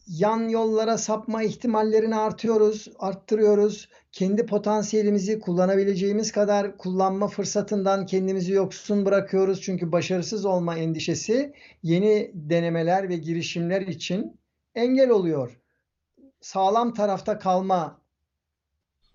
yan 0.08 0.50
yollara 0.50 0.98
sapma 0.98 1.44
ihtimallerini 1.44 2.16
artıyoruz, 2.16 2.88
arttırıyoruz. 3.00 3.90
Kendi 4.12 4.46
potansiyelimizi 4.46 5.40
kullanabileceğimiz 5.40 6.32
kadar 6.32 6.78
kullanma 6.78 7.28
fırsatından 7.28 8.06
kendimizi 8.06 8.54
yoksun 8.54 9.06
bırakıyoruz. 9.06 9.62
Çünkü 9.62 9.92
başarısız 9.92 10.46
olma 10.46 10.78
endişesi 10.78 11.54
yeni 11.84 12.32
denemeler 12.34 13.10
ve 13.10 13.16
girişimler 13.16 13.82
için 13.82 14.40
engel 14.76 15.10
oluyor. 15.10 15.60
Sağlam 16.42 16.94
tarafta 16.94 17.40
kalma 17.40 18.02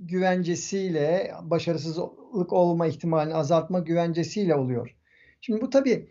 güvencesiyle 0.06 1.34
başarısızlık 1.42 2.52
olma 2.52 2.86
ihtimalini 2.86 3.34
azaltma 3.34 3.78
güvencesiyle 3.78 4.54
oluyor. 4.54 4.96
Şimdi 5.40 5.60
bu 5.60 5.70
tabii 5.70 6.08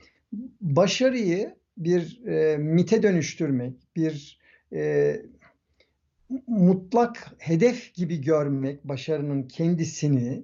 başarıyı 0.62 1.56
bir 1.78 2.26
e, 2.26 2.58
mite 2.58 3.04
dönüştürmek, 3.04 3.74
bir 3.96 4.40
e, 4.74 5.16
mutlak 6.48 7.36
hedef 7.38 7.94
gibi 7.94 8.22
görmek 8.22 8.84
başarının 8.84 9.48
kendisini 9.48 10.44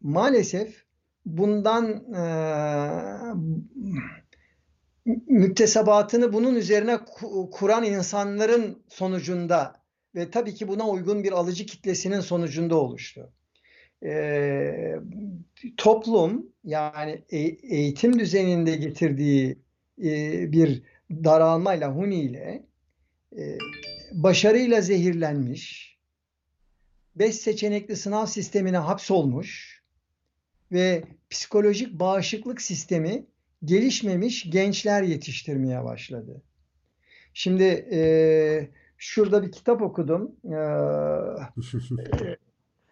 maalesef 0.00 0.84
bundan 1.26 2.14
e, 2.14 2.22
müktesebatını 5.26 6.32
bunun 6.32 6.54
üzerine 6.54 6.98
kuran 7.52 7.84
insanların 7.84 8.82
sonucunda 8.88 9.81
ve 10.14 10.30
tabii 10.30 10.54
ki 10.54 10.68
buna 10.68 10.88
uygun 10.88 11.24
bir 11.24 11.32
alıcı 11.32 11.66
kitlesinin 11.66 12.20
sonucunda 12.20 12.76
oluştu. 12.76 13.32
Ee, 14.04 14.96
toplum 15.76 16.46
yani 16.64 17.24
e 17.30 17.38
eğitim 17.76 18.18
düzeninde 18.18 18.76
getirdiği 18.76 19.58
e, 20.04 20.52
bir 20.52 20.82
daralmayla, 21.10 21.96
huniyle 21.96 22.66
e, 23.38 23.58
başarıyla 24.12 24.80
zehirlenmiş, 24.80 25.98
beş 27.16 27.34
seçenekli 27.36 27.96
sınav 27.96 28.26
sistemine 28.26 28.76
hapsolmuş 28.78 29.82
ve 30.72 31.04
psikolojik 31.30 31.92
bağışıklık 31.92 32.62
sistemi 32.62 33.26
gelişmemiş 33.64 34.50
gençler 34.50 35.02
yetiştirmeye 35.02 35.84
başladı. 35.84 36.42
Şimdi 37.34 37.88
e, 37.92 38.68
şurada 39.02 39.42
bir 39.42 39.52
kitap 39.52 39.82
okudum. 39.82 40.32
Ee, 40.44 40.56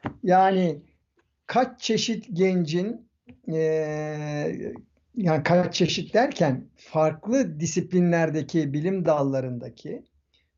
yani 0.22 0.82
kaç 1.46 1.80
çeşit 1.80 2.26
gencin 2.32 3.08
e, 3.48 3.56
yani 5.16 5.42
kaç 5.42 5.74
çeşit 5.74 6.14
derken 6.14 6.64
farklı 6.76 7.60
disiplinlerdeki 7.60 8.72
bilim 8.72 9.04
dallarındaki 9.04 10.04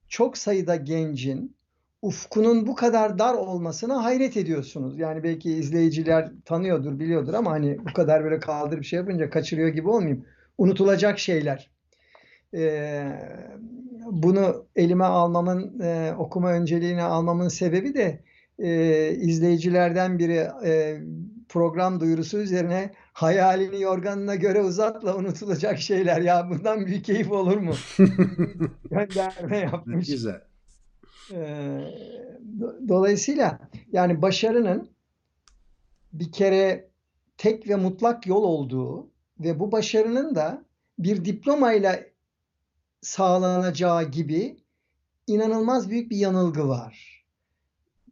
çok 0.09 0.39
sayıda 0.39 0.77
gencin 0.77 1.57
ufkunun 2.03 2.67
bu 2.67 2.75
kadar 2.75 3.19
dar 3.19 3.35
olmasına 3.35 4.05
hayret 4.05 4.37
ediyorsunuz. 4.37 4.99
Yani 4.99 5.23
belki 5.23 5.53
izleyiciler 5.53 6.33
tanıyordur, 6.45 6.99
biliyordur 6.99 7.35
ama 7.35 7.51
hani 7.51 7.79
bu 7.79 7.93
kadar 7.93 8.25
böyle 8.25 8.41
kaldırıp 8.41 8.85
şey 8.85 8.97
yapınca 8.97 9.31
kaçırıyor 9.31 9.69
gibi 9.69 9.89
olmayayım. 9.89 10.27
Unutulacak 10.59 11.19
şeyler. 11.19 11.71
Ee, 12.55 13.13
bunu 14.13 14.67
elime 14.77 15.05
almamın, 15.05 15.81
e, 15.81 16.15
okuma 16.19 16.53
önceliğini 16.53 17.03
almamın 17.03 17.49
sebebi 17.49 17.95
de 17.95 18.25
e, 18.59 19.11
izleyicilerden 19.11 20.19
biri 20.19 20.49
e, 20.65 21.01
program 21.49 22.01
duyurusu 22.01 22.39
üzerine 22.39 22.93
hayalini 23.13 23.81
yorganına 23.81 24.35
göre 24.35 24.61
uzatla 24.61 25.17
unutulacak 25.17 25.79
şeyler. 25.79 26.21
Ya 26.21 26.51
bundan 26.51 26.87
büyük 26.87 27.05
keyif 27.05 27.33
olur 27.33 27.57
mu? 27.57 27.75
Gönderme 28.91 29.59
yapmış. 29.59 30.07
Güzel. 30.09 30.41
E, 31.33 31.79
dolayısıyla 32.89 33.59
yani 33.93 34.23
başarının 34.23 34.91
bir 36.13 36.33
kere 36.33 36.91
tek 37.37 37.69
ve 37.69 37.75
mutlak 37.75 38.27
yol 38.27 38.43
olduğu 38.43 39.11
ve 39.41 39.61
bu 39.61 39.73
başarının 39.73 40.35
da 40.35 40.65
bir 40.99 41.25
diplomayla 41.25 42.12
sağlanacağı 43.03 44.11
gibi 44.11 44.57
inanılmaz 45.27 45.91
büyük 45.91 46.11
bir 46.11 46.17
yanılgı 46.17 46.69
var. 46.69 47.25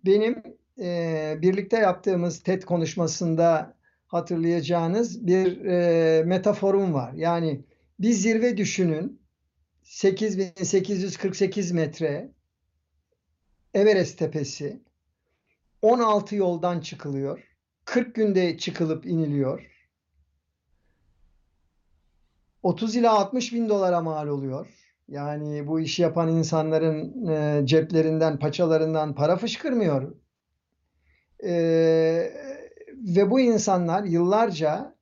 Benim 0.05 0.43
e, 0.79 1.39
birlikte 1.43 1.77
yaptığımız 1.77 2.43
TED 2.43 2.63
konuşmasında 2.63 3.77
hatırlayacağınız 4.07 5.27
bir 5.27 5.65
e, 5.65 6.23
metaforum 6.23 6.95
var. 6.95 7.13
Yani 7.13 7.65
bir 8.01 8.13
zirve 8.13 8.57
düşünün 8.57 9.21
8848 9.83 11.73
metre 11.73 12.33
Everest 13.75 14.19
tepesi 14.19 14.81
16 15.83 16.37
yoldan 16.37 16.81
çıkılıyor. 16.81 17.57
40 17.85 18.15
günde 18.15 18.59
çıkılıp 18.59 19.07
iniliyor. 19.07 19.71
30 22.63 22.97
ila 22.97 23.13
60 23.13 23.53
bin 23.53 23.69
dolara 23.69 24.01
mal 24.01 24.29
oluyor. 24.29 24.80
Yani 25.11 25.67
bu 25.67 25.81
işi 25.81 26.03
yapan 26.03 26.29
insanların 26.29 27.27
e, 27.27 27.67
ceplerinden, 27.67 28.39
paçalarından 28.39 29.15
para 29.15 29.37
fışkırmıyor. 29.37 30.15
E, 31.45 31.53
ve 32.95 33.31
bu 33.31 33.41
insanlar 33.41 34.05
yıllarca 34.05 34.95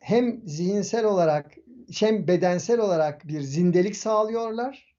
hem 0.00 0.48
zihinsel 0.48 1.04
olarak 1.04 1.54
hem 1.98 2.26
bedensel 2.26 2.80
olarak 2.80 3.28
bir 3.28 3.40
zindelik 3.40 3.96
sağlıyorlar 3.96 4.96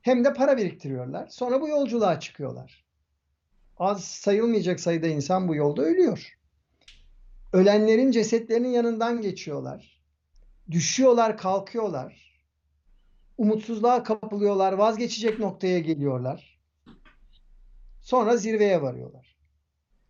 hem 0.00 0.24
de 0.24 0.34
para 0.34 0.56
biriktiriyorlar. 0.56 1.28
Sonra 1.28 1.60
bu 1.60 1.68
yolculuğa 1.68 2.20
çıkıyorlar. 2.20 2.84
Az 3.76 4.04
sayılmayacak 4.04 4.80
sayıda 4.80 5.06
insan 5.06 5.48
bu 5.48 5.54
yolda 5.54 5.82
ölüyor. 5.82 6.38
Ölenlerin 7.52 8.10
cesetlerinin 8.10 8.68
yanından 8.68 9.20
geçiyorlar. 9.20 10.02
Düşüyorlar, 10.70 11.36
kalkıyorlar 11.36 12.25
umutsuzluğa 13.38 14.02
kapılıyorlar, 14.02 14.72
vazgeçecek 14.72 15.38
noktaya 15.38 15.78
geliyorlar. 15.78 16.58
Sonra 18.02 18.36
zirveye 18.36 18.82
varıyorlar. 18.82 19.36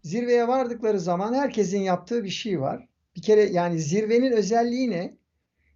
Zirveye 0.03 0.49
vardıkları 0.49 1.01
zaman 1.01 1.35
herkesin 1.35 1.81
yaptığı 1.81 2.25
bir 2.25 2.29
şey 2.29 2.61
var. 2.61 2.89
Bir 3.17 3.23
kere 3.23 3.43
yani 3.43 3.79
zirvenin 3.79 4.33
özelliği 4.33 4.91
ne? 4.91 5.17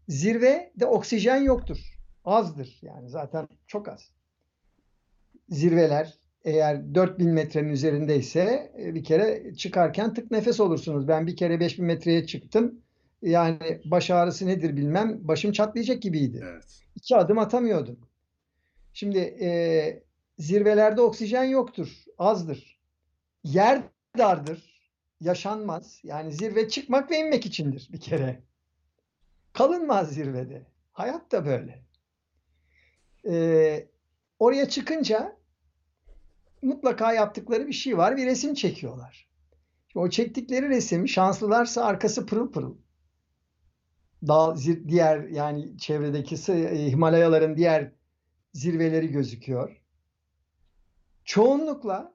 Zirvede 0.08 0.86
oksijen 0.86 1.42
yoktur. 1.42 1.78
azdır. 2.24 2.78
Yani 2.82 3.08
zaten 3.08 3.48
çok 3.66 3.88
az. 3.88 4.10
Zirveler 5.48 6.14
eğer 6.44 6.94
4000 6.94 7.28
metrenin 7.28 7.68
üzerindeyse 7.68 8.72
e, 8.78 8.94
bir 8.94 9.04
kere 9.04 9.54
çıkarken 9.54 10.14
tık 10.14 10.30
nefes 10.30 10.60
olursunuz. 10.60 11.08
Ben 11.08 11.26
bir 11.26 11.36
kere 11.36 11.60
5000 11.60 11.84
metreye 11.84 12.26
çıktım. 12.26 12.80
Yani 13.22 13.80
baş 13.84 14.10
ağrısı 14.10 14.46
nedir 14.46 14.76
bilmem. 14.76 15.18
Başım 15.22 15.52
çatlayacak 15.52 16.02
gibiydi. 16.02 16.40
Evet. 16.52 16.82
İki 17.00 17.16
adım 17.16 17.38
atamıyordum. 17.38 17.98
Şimdi 18.92 19.18
e, 19.18 20.02
zirvelerde 20.38 21.00
oksijen 21.00 21.44
yoktur, 21.44 22.04
azdır. 22.18 22.80
Yer 23.44 23.82
dardır, 24.18 24.90
yaşanmaz. 25.20 26.00
Yani 26.02 26.32
zirve 26.32 26.68
çıkmak 26.68 27.10
ve 27.10 27.18
inmek 27.18 27.46
içindir 27.46 27.88
bir 27.92 28.00
kere. 28.00 28.42
Kalınmaz 29.52 30.14
zirvede. 30.14 30.66
Hayat 30.92 31.32
da 31.32 31.46
böyle. 31.46 31.82
E, 33.28 33.88
oraya 34.38 34.68
çıkınca 34.68 35.36
mutlaka 36.62 37.12
yaptıkları 37.12 37.66
bir 37.66 37.72
şey 37.72 37.98
var. 37.98 38.16
Bir 38.16 38.26
resim 38.26 38.54
çekiyorlar. 38.54 39.28
Şimdi 39.88 40.04
o 40.06 40.10
çektikleri 40.10 40.68
resim 40.68 41.08
şanslılarsa 41.08 41.84
arkası 41.84 42.26
pırıl 42.26 42.52
pırıl. 42.52 42.76
Dağ, 44.28 44.54
zir- 44.56 44.88
diğer 44.88 45.28
yani 45.28 45.78
çevredeki 45.78 46.52
e, 46.52 46.90
Himalayaların 46.90 47.56
diğer 47.56 47.92
zirveleri 48.52 49.08
gözüküyor. 49.08 49.80
Çoğunlukla 51.24 52.14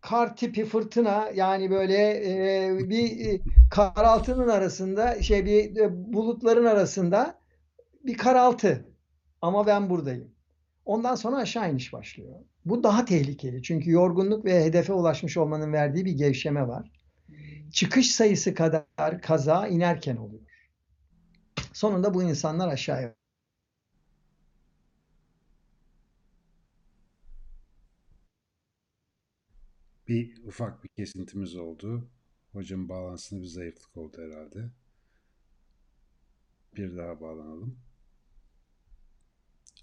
kar 0.00 0.36
tipi 0.36 0.64
fırtına 0.64 1.30
yani 1.34 1.70
böyle 1.70 1.96
e, 1.96 2.88
bir 2.88 3.26
e, 3.26 3.40
karaltının 3.70 4.48
arasında 4.48 5.22
şey 5.22 5.46
bir 5.46 5.76
e, 5.76 6.12
bulutların 6.12 6.64
arasında 6.64 7.38
bir 8.04 8.16
karaltı. 8.16 8.84
Ama 9.42 9.66
ben 9.66 9.90
buradayım. 9.90 10.30
Ondan 10.84 11.14
sonra 11.14 11.36
aşağı 11.36 11.72
iniş 11.72 11.92
başlıyor. 11.92 12.34
Bu 12.64 12.82
daha 12.82 13.04
tehlikeli. 13.04 13.62
Çünkü 13.62 13.90
yorgunluk 13.90 14.44
ve 14.44 14.64
hedefe 14.64 14.92
ulaşmış 14.92 15.36
olmanın 15.36 15.72
verdiği 15.72 16.04
bir 16.04 16.12
gevşeme 16.12 16.68
var. 16.68 16.97
Çıkış 17.72 18.10
sayısı 18.10 18.54
kadar 18.54 19.22
kaza 19.22 19.68
inerken 19.68 20.16
oluyor. 20.16 20.42
Sonunda 21.72 22.14
bu 22.14 22.22
insanlar 22.22 22.68
aşağıya 22.68 23.14
Bir 30.08 30.44
ufak 30.44 30.84
bir 30.84 30.88
kesintimiz 30.88 31.56
oldu. 31.56 32.10
Hocam 32.52 32.88
bağlantısında 32.88 33.40
bir 33.40 33.46
zayıflık 33.46 33.96
oldu 33.96 34.16
herhalde. 34.22 34.70
Bir 36.76 36.96
daha 36.96 37.20
bağlanalım. 37.20 37.78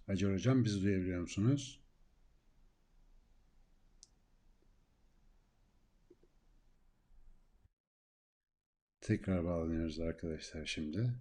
Hacer 0.07 0.33
hocam 0.33 0.63
bizi 0.63 0.81
duyabiliyor 0.81 1.21
musunuz? 1.21 1.84
Tekrar 9.05 9.45
bağlanıyoruz 9.45 9.99
arkadaşlar 9.99 10.65
şimdi. 10.65 11.13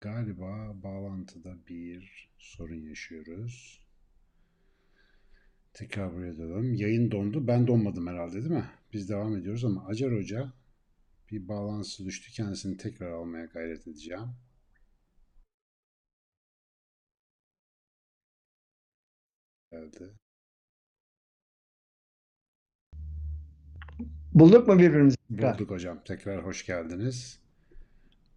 Galiba 0.00 0.72
bağlantıda 0.82 1.66
bir 1.68 2.30
sorun 2.38 2.74
yaşıyoruz. 2.74 3.84
Tekrar 5.72 6.14
buraya 6.14 6.38
dönelim. 6.38 6.74
Yayın 6.74 7.10
dondu. 7.10 7.46
Ben 7.46 7.66
donmadım 7.66 8.06
herhalde 8.06 8.34
değil 8.34 8.46
mi? 8.46 8.70
Biz 8.92 9.08
devam 9.08 9.36
ediyoruz 9.36 9.64
ama 9.64 9.86
Acar 9.86 10.12
Hoca 10.12 10.52
bir 11.30 11.48
bağlantısı 11.48 12.04
düştü. 12.04 12.32
Kendisini 12.32 12.76
tekrar 12.76 13.10
almaya 13.12 13.44
gayret 13.44 13.88
edeceğim. 13.88 14.28
Geldi. 19.72 20.14
bulduk 24.34 24.68
mu 24.68 24.78
birbirimizi? 24.78 25.16
Bulduk 25.30 25.70
hocam. 25.70 26.02
Tekrar 26.04 26.44
hoş 26.44 26.66
geldiniz. 26.66 27.40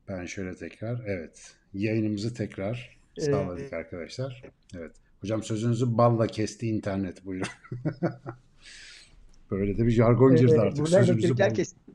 Ben 0.08 0.25
şöyle 0.25 0.56
tekrar. 0.56 1.04
Evet. 1.06 1.56
Yayınımızı 1.73 2.34
tekrar 2.34 2.99
Ee, 3.17 3.21
sağladık 3.21 3.73
arkadaşlar. 3.73 4.43
Evet. 4.78 4.95
Hocam 5.21 5.43
sözünüzü 5.43 5.97
balla 5.97 6.28
kesti 6.28 6.67
internet. 6.67 7.25
Buyurun. 7.25 7.47
Böyle 9.52 9.78
de 9.78 9.86
bir 9.86 9.91
jargon 9.91 10.36
girdi 10.36 10.54
Ee, 10.56 10.60
artık. 10.60 10.80
burada 10.80 10.97
Sözümüzü 10.99 11.28
elektrikler 11.28 11.49
bal... 11.49 11.88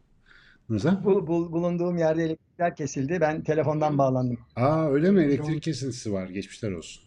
Nasıl? 0.68 1.04
Bul- 1.04 1.26
bul- 1.26 1.52
bulunduğum 1.52 1.98
yerde 1.98 2.24
elektrikler 2.24 2.76
kesildi. 2.76 3.18
Ben 3.20 3.42
telefondan 3.42 3.98
bağlandım. 3.98 4.38
Aa 4.56 4.88
öyle 4.90 5.10
mi? 5.10 5.22
Elektrik 5.22 5.62
kesintisi 5.62 6.12
var. 6.12 6.28
Geçmişler 6.28 6.72
olsun. 6.72 7.04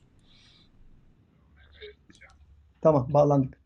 Tamam, 2.82 3.08
bağlandık. 3.13 3.58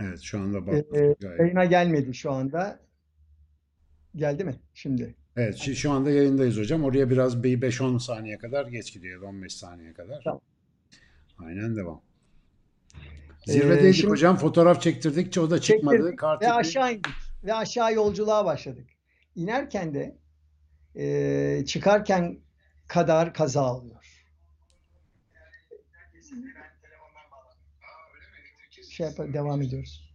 Evet 0.00 0.20
şu 0.20 0.40
anda 0.40 0.58
Ee, 0.58 0.84
gayet. 1.20 1.40
yayına 1.40 1.64
gelmedi 1.64 2.14
şu 2.14 2.32
anda. 2.32 2.80
Geldi 4.16 4.44
mi 4.44 4.56
şimdi? 4.74 5.14
Evet 5.36 5.56
şi- 5.56 5.74
şu 5.74 5.90
anda 5.90 6.10
yayındayız 6.10 6.56
hocam. 6.58 6.84
Oraya 6.84 7.10
biraz 7.10 7.42
bir 7.42 7.60
5-10 7.62 7.98
saniye 7.98 8.38
kadar 8.38 8.66
geç 8.66 8.92
gidiyor. 8.92 9.22
15 9.22 9.56
saniye 9.56 9.92
kadar. 9.92 10.20
Tamam. 10.24 10.40
Aynen 11.38 11.76
devam. 11.76 12.00
Ee, 13.48 13.52
Zirvedeydik 13.52 13.94
şimdi 13.96 14.10
hocam. 14.10 14.36
Fotoğraf 14.36 14.82
çektirdikçe 14.82 15.40
o 15.40 15.50
da 15.50 15.60
çıkmadı. 15.60 15.96
çektirdik 15.96 16.18
Kart 16.18 16.42
ve 16.42 16.52
aşağı 16.52 16.92
indik. 16.92 17.06
Ve 17.44 17.54
aşağı 17.54 17.94
yolculuğa 17.94 18.44
başladık. 18.44 18.86
İnerken 19.34 19.94
de 19.94 20.16
e, 20.96 21.64
çıkarken 21.66 22.38
kadar 22.88 23.34
kaza 23.34 23.74
oluyor. 23.74 24.24
Şey 28.90 29.06
yap- 29.06 29.32
devam 29.34 29.62
ediyoruz. 29.62 30.14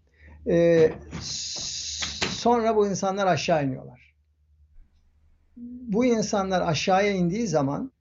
S- 1.22 2.28
sonra 2.28 2.76
bu 2.76 2.88
insanlar 2.88 3.28
aşağı 3.28 3.66
iniyorlar. 3.66 4.14
Bu 5.58 6.06
insanlar 6.06 6.62
aşağıya 6.62 7.12
indiği 7.12 7.48
zaman 7.48 7.92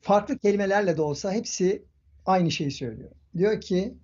farklı 0.00 0.38
kelimelerle 0.38 0.96
de 0.96 1.02
olsa 1.02 1.32
hepsi 1.32 1.84
aynı 2.26 2.50
şeyi 2.50 2.70
söylüyor. 2.70 3.10
Diyor 3.36 3.60
ki 3.60 3.94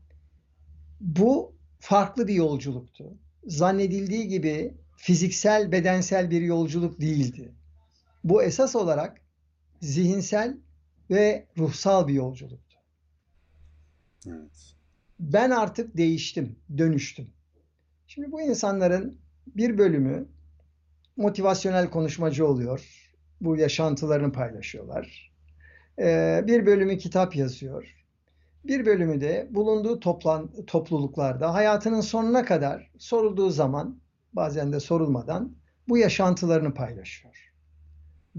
bu 1.01 1.58
farklı 1.81 2.29
bir 2.29 2.35
yolculuktu. 2.35 3.15
Zannedildiği 3.47 4.29
gibi 4.29 4.75
fiziksel, 4.97 5.73
bedensel 5.73 6.31
bir 6.31 6.41
yolculuk 6.41 7.01
değildi. 7.01 7.53
Bu 8.25 8.43
esas 8.43 8.77
olarak 8.77 9.21
zihinsel 9.81 10.57
ve 11.11 11.47
ruhsal 11.59 12.09
bir 12.09 12.15
yolculuktu. 12.15 12.79
Evet. 14.27 14.75
Ben 15.21 15.51
artık 15.51 15.97
değiştim, 15.97 16.57
dönüştüm. 16.79 17.31
Şimdi 18.07 18.33
bu 18.33 18.41
insanların 18.41 19.19
bir 19.47 19.79
bölümü 19.79 20.29
motivasyonel 21.17 21.91
konuşmacı 21.91 22.47
oluyor. 22.47 23.09
Bu 23.41 23.57
yaşantılarını 23.57 24.33
paylaşıyorlar. 24.33 25.33
Ee, 25.99 26.45
bir 26.47 26.67
bölümü 26.67 26.99
kitap 26.99 27.37
yazıyor. 27.37 27.98
Bir 28.65 28.87
bölümü 28.87 29.21
de 29.21 29.49
bulunduğu 29.51 30.01
toplan, 30.01 30.51
topluluklarda 30.67 31.55
hayatının 31.55 32.01
sonuna 32.01 32.45
kadar 32.45 32.91
sorulduğu 32.99 33.51
zaman 33.51 34.01
bazen 34.33 34.73
de 34.73 34.81
sorulmadan 34.81 35.57
bu 35.89 35.99
yaşantılarını 35.99 36.75
paylaşıyor. 36.75 37.53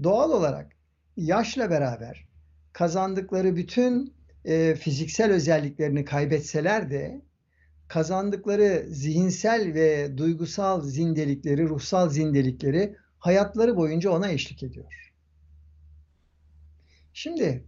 Doğal 0.02 0.30
olarak 0.30 0.76
yaşla 1.16 1.70
beraber 1.70 2.26
kazandıkları 2.72 3.56
bütün 3.56 4.14
e, 4.44 4.74
fiziksel 4.74 5.32
özelliklerini 5.32 6.04
kaybetseler 6.04 6.90
de 6.90 7.22
kazandıkları 7.88 8.86
zihinsel 8.88 9.74
ve 9.74 10.18
duygusal 10.18 10.82
zindelikleri, 10.82 11.68
ruhsal 11.68 12.10
zindelikleri 12.10 12.96
hayatları 13.18 13.76
boyunca 13.76 14.10
ona 14.10 14.28
eşlik 14.28 14.62
ediyor. 14.62 15.12
Şimdi 17.12 17.64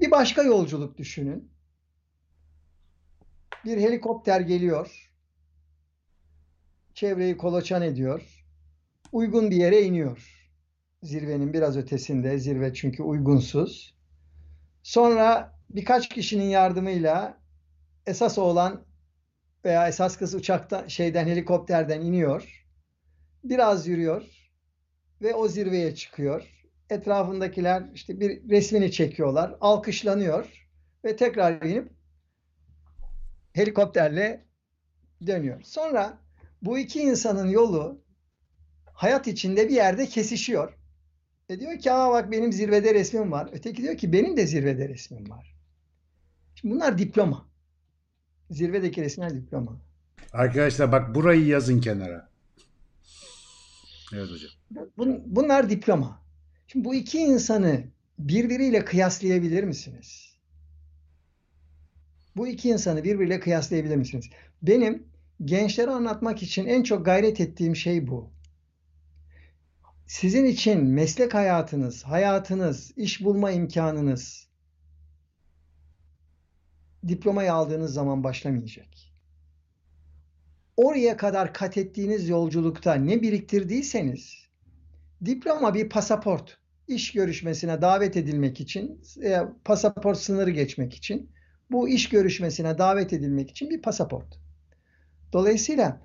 bir 0.00 0.10
başka 0.10 0.42
yolculuk 0.42 0.98
düşünün. 0.98 1.50
Bir 3.64 3.78
helikopter 3.78 4.40
geliyor. 4.40 5.10
Çevreyi 6.94 7.36
kolaçan 7.36 7.82
ediyor. 7.82 8.44
Uygun 9.12 9.50
bir 9.50 9.56
yere 9.56 9.82
iniyor. 9.82 10.50
Zirvenin 11.02 11.52
biraz 11.52 11.76
ötesinde. 11.76 12.38
Zirve 12.38 12.74
çünkü 12.74 13.02
uygunsuz. 13.02 13.94
Sonra 14.82 15.58
birkaç 15.70 16.08
kişinin 16.08 16.44
yardımıyla 16.44 17.40
esas 18.06 18.38
oğlan 18.38 18.84
veya 19.64 19.88
esas 19.88 20.16
kız 20.16 20.34
uçakta 20.34 20.88
şeyden 20.88 21.26
helikopterden 21.26 22.00
iniyor. 22.00 22.66
Biraz 23.44 23.86
yürüyor 23.86 24.22
ve 25.22 25.34
o 25.34 25.48
zirveye 25.48 25.94
çıkıyor. 25.94 26.59
Etrafındakiler 26.90 27.82
işte 27.94 28.20
bir 28.20 28.48
resmini 28.50 28.92
çekiyorlar, 28.92 29.54
alkışlanıyor 29.60 30.66
ve 31.04 31.16
tekrar 31.16 31.62
inip 31.62 31.92
helikopterle 33.52 34.44
dönüyor. 35.26 35.62
Sonra 35.62 36.18
bu 36.62 36.78
iki 36.78 37.00
insanın 37.00 37.48
yolu 37.48 38.00
hayat 38.92 39.26
içinde 39.26 39.68
bir 39.68 39.74
yerde 39.74 40.06
kesişiyor. 40.06 40.74
E 41.48 41.60
diyor 41.60 41.78
ki 41.78 41.92
aa 41.92 42.12
bak 42.12 42.30
benim 42.30 42.52
zirvede 42.52 42.94
resmim 42.94 43.32
var. 43.32 43.50
Öteki 43.52 43.82
diyor 43.82 43.96
ki 43.96 44.12
benim 44.12 44.36
de 44.36 44.46
zirvede 44.46 44.88
resmim 44.88 45.30
var. 45.30 45.56
Şimdi 46.54 46.74
bunlar 46.74 46.98
diploma. 46.98 47.46
Zirvedeki 48.50 49.02
resimler 49.02 49.34
diploma. 49.34 49.76
Arkadaşlar 50.32 50.92
bak 50.92 51.14
burayı 51.14 51.46
yazın 51.46 51.80
kenara. 51.80 52.28
Evet 54.14 54.28
hocam. 54.30 54.50
Bun- 54.98 55.22
Bunlar 55.26 55.70
diploma. 55.70 56.22
Şimdi 56.72 56.84
bu 56.84 56.94
iki 56.94 57.18
insanı 57.18 57.84
birbiriyle 58.18 58.84
kıyaslayabilir 58.84 59.64
misiniz? 59.64 60.36
Bu 62.36 62.48
iki 62.48 62.68
insanı 62.68 63.04
birbiriyle 63.04 63.40
kıyaslayabilir 63.40 63.96
misiniz? 63.96 64.30
Benim 64.62 65.06
gençlere 65.44 65.90
anlatmak 65.90 66.42
için 66.42 66.66
en 66.66 66.82
çok 66.82 67.04
gayret 67.04 67.40
ettiğim 67.40 67.76
şey 67.76 68.06
bu. 68.06 68.30
Sizin 70.06 70.44
için 70.44 70.84
meslek 70.84 71.34
hayatınız, 71.34 72.04
hayatınız, 72.04 72.92
iş 72.96 73.24
bulma 73.24 73.50
imkanınız 73.50 74.48
diplomayı 77.08 77.52
aldığınız 77.52 77.92
zaman 77.92 78.24
başlamayacak. 78.24 78.88
Oraya 80.76 81.16
kadar 81.16 81.54
kat 81.54 81.76
ettiğiniz 81.76 82.28
yolculukta 82.28 82.94
ne 82.94 83.22
biriktirdiyseniz 83.22 84.48
diploma 85.24 85.74
bir 85.74 85.88
pasaport. 85.88 86.59
İş 86.90 87.12
görüşmesine 87.12 87.82
davet 87.82 88.16
edilmek 88.16 88.60
için, 88.60 89.02
e, 89.24 89.38
pasaport 89.64 90.18
sınırı 90.18 90.50
geçmek 90.50 90.94
için, 90.94 91.30
bu 91.70 91.88
iş 91.88 92.08
görüşmesine 92.08 92.78
davet 92.78 93.12
edilmek 93.12 93.50
için 93.50 93.70
bir 93.70 93.82
pasaport. 93.82 94.38
Dolayısıyla 95.32 96.00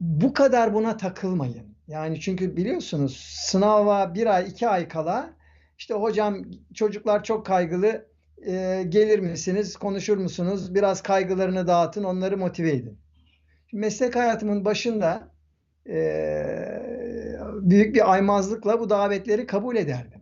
bu 0.00 0.32
kadar 0.32 0.74
buna 0.74 0.96
takılmayın. 0.96 1.74
Yani 1.88 2.20
çünkü 2.20 2.56
biliyorsunuz 2.56 3.16
sınava 3.40 4.14
bir 4.14 4.26
ay, 4.26 4.48
iki 4.48 4.68
ay 4.68 4.88
kala 4.88 5.30
işte 5.78 5.94
hocam 5.94 6.44
çocuklar 6.74 7.24
çok 7.24 7.46
kaygılı 7.46 8.06
e, 8.46 8.84
gelir 8.88 9.18
misiniz, 9.18 9.76
konuşur 9.76 10.16
musunuz? 10.16 10.74
Biraz 10.74 11.02
kaygılarını 11.02 11.66
dağıtın, 11.66 12.04
onları 12.04 12.36
motive 12.36 12.70
edin. 12.70 12.98
Meslek 13.72 14.16
hayatımın 14.16 14.64
başında 14.64 15.30
e, 15.88 16.79
büyük 17.62 17.94
bir 17.94 18.12
aymazlıkla 18.12 18.80
bu 18.80 18.90
davetleri 18.90 19.46
kabul 19.46 19.76
ederdim. 19.76 20.20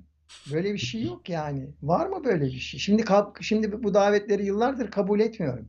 Böyle 0.52 0.72
bir 0.72 0.78
şey 0.78 1.02
yok 1.02 1.28
yani. 1.28 1.68
Var 1.82 2.06
mı 2.06 2.24
böyle 2.24 2.44
bir 2.44 2.58
şey? 2.58 2.80
Şimdi 2.80 3.04
şimdi 3.40 3.82
bu 3.82 3.94
davetleri 3.94 4.44
yıllardır 4.44 4.90
kabul 4.90 5.20
etmiyorum. 5.20 5.68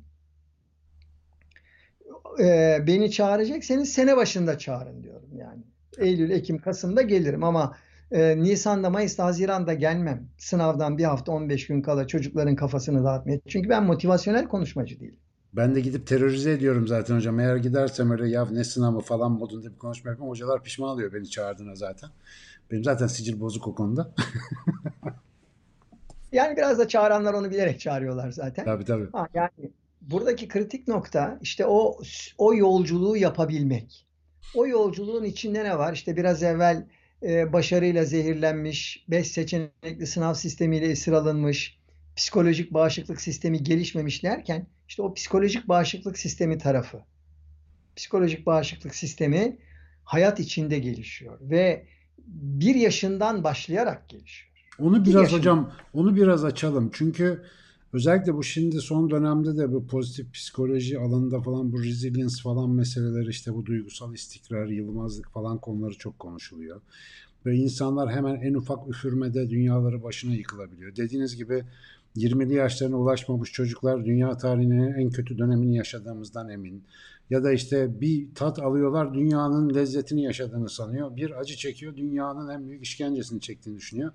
E, 2.40 2.78
beni 2.88 3.12
çağıracaksanız 3.12 3.90
sene 3.90 4.18
başında 4.18 4.58
çağırın 4.58 5.04
diyorum 5.04 5.30
yani. 5.38 5.64
Eylül, 5.98 6.30
Ekim, 6.30 6.58
Kasım'da 6.58 7.02
gelirim 7.02 7.44
ama 7.44 7.78
e, 8.12 8.38
Nisan'da, 8.38 8.90
Mayıs'ta, 8.90 9.26
Haziran'da 9.26 9.74
gelmem. 9.74 10.28
Sınavdan 10.38 10.98
bir 10.98 11.04
hafta 11.04 11.32
15 11.32 11.68
gün 11.68 11.82
kala 11.82 12.08
çocukların 12.08 12.56
kafasını 12.56 13.04
dağıtmaya. 13.04 13.40
Çünkü 13.48 13.70
ben 13.70 13.84
motivasyonel 13.84 14.48
konuşmacı 14.48 15.00
değilim. 15.00 15.20
Ben 15.54 15.76
de 15.76 15.82
gidip 15.82 16.08
terörize 16.08 16.52
ediyorum 16.52 16.88
zaten 16.88 17.16
hocam. 17.16 17.40
Eğer 17.40 17.56
gidersem 17.56 18.12
öyle 18.12 18.30
ya 18.30 18.46
ne 18.46 18.64
sınavı 18.64 19.00
falan 19.00 19.32
modunda 19.32 19.72
bir 19.74 19.78
konuşma 19.78 20.12
yapmam. 20.12 20.30
Hocalar 20.30 20.64
pişman 20.64 20.90
oluyor 20.90 21.14
beni 21.14 21.30
çağırdığına 21.30 21.76
zaten. 21.76 22.10
Benim 22.72 22.84
zaten 22.84 23.08
sicil 23.08 23.40
bozuk 23.40 23.68
o 23.68 23.76
konuda. 23.76 24.14
Yani 26.32 26.58
biraz 26.58 26.80
da 26.80 26.88
çağıranlar 26.88 27.34
onu 27.34 27.52
bilerek 27.52 27.80
çağırıyorlar 27.80 28.32
zaten. 28.32 28.66
Tabii 28.66 28.86
tabii. 28.86 29.12
Ha, 29.12 29.28
yani 29.34 29.72
buradaki 30.02 30.48
kritik 30.48 30.88
nokta 30.88 31.40
işte 31.42 31.66
o 31.66 32.00
o 32.38 32.54
yolculuğu 32.54 33.18
yapabilmek. 33.18 34.06
O 34.56 34.68
yolculuğun 34.68 35.24
içinde 35.24 35.64
ne 35.64 35.78
var? 35.78 35.94
İşte 35.94 36.18
biraz 36.18 36.44
evvel 36.44 36.88
e, 37.24 37.54
başarıyla 37.54 38.06
zehirlenmiş, 38.06 39.06
5 39.10 39.28
seçenekli 39.28 40.08
sınav 40.08 40.34
sistemiyle 40.34 40.86
esir 40.86 41.12
alınmış, 41.12 41.80
psikolojik 42.16 42.74
bağışıklık 42.74 43.22
sistemi 43.22 43.64
gelişmemiş 43.64 44.24
derken 44.24 44.68
işte 44.90 45.02
o 45.02 45.14
psikolojik 45.14 45.68
bağışıklık 45.68 46.18
sistemi 46.18 46.58
tarafı. 46.58 47.00
Psikolojik 47.96 48.46
bağışıklık 48.46 48.96
sistemi 48.96 49.58
hayat 50.04 50.40
içinde 50.40 50.80
gelişiyor 50.80 51.38
ve 51.42 51.86
bir 52.28 52.76
yaşından 52.76 53.44
başlayarak 53.44 54.10
gelişiyor. 54.10 54.50
Onu 54.80 55.06
Bir 55.06 55.10
biraz 55.10 55.22
yaşında. 55.22 55.40
hocam, 55.40 55.72
onu 55.94 56.16
biraz 56.16 56.46
açalım. 56.46 56.90
Çünkü 56.94 57.44
özellikle 57.94 58.34
bu 58.34 58.44
şimdi 58.44 58.82
son 58.82 59.10
dönemde 59.10 59.58
de 59.58 59.72
bu 59.74 59.88
pozitif 59.88 60.34
psikoloji 60.34 61.00
alanında 61.00 61.42
falan 61.42 61.72
bu 61.72 61.84
resilience 61.84 62.42
falan 62.44 62.70
meseleleri 62.70 63.30
işte 63.30 63.54
bu 63.54 63.66
duygusal 63.66 64.14
istikrar, 64.14 64.68
yılmazlık 64.68 65.32
falan 65.32 65.58
konuları 65.58 65.98
çok 65.98 66.20
konuşuluyor. 66.20 66.82
Ve 67.46 67.56
insanlar 67.56 68.12
hemen 68.12 68.36
en 68.36 68.54
ufak 68.54 68.90
üfürmede 68.90 69.50
dünyaları 69.50 70.04
başına 70.04 70.34
yıkılabiliyor. 70.34 70.96
Dediğiniz 70.96 71.36
gibi 71.36 71.64
20'li 72.18 72.54
yaşlarına 72.54 72.98
ulaşmamış 72.98 73.52
çocuklar 73.52 74.06
dünya 74.06 74.38
tarihinin 74.38 74.94
en 74.94 75.10
kötü 75.10 75.38
dönemini 75.38 75.76
yaşadığımızdan 75.76 76.50
emin. 76.50 76.84
Ya 77.30 77.44
da 77.44 77.52
işte 77.52 78.02
bir 78.02 78.36
tat 78.36 78.60
alıyorlar 78.60 79.14
dünyanın 79.14 79.76
lezzetini 79.76 80.24
yaşadığını 80.24 80.70
sanıyor. 80.70 81.16
Bir 81.16 81.40
acı 81.40 81.56
çekiyor 81.56 81.98
dünyanın 81.98 82.50
en 82.50 82.68
büyük 82.68 82.84
işkencesini 82.84 83.42
çektiğini 83.42 83.78
düşünüyor. 83.78 84.12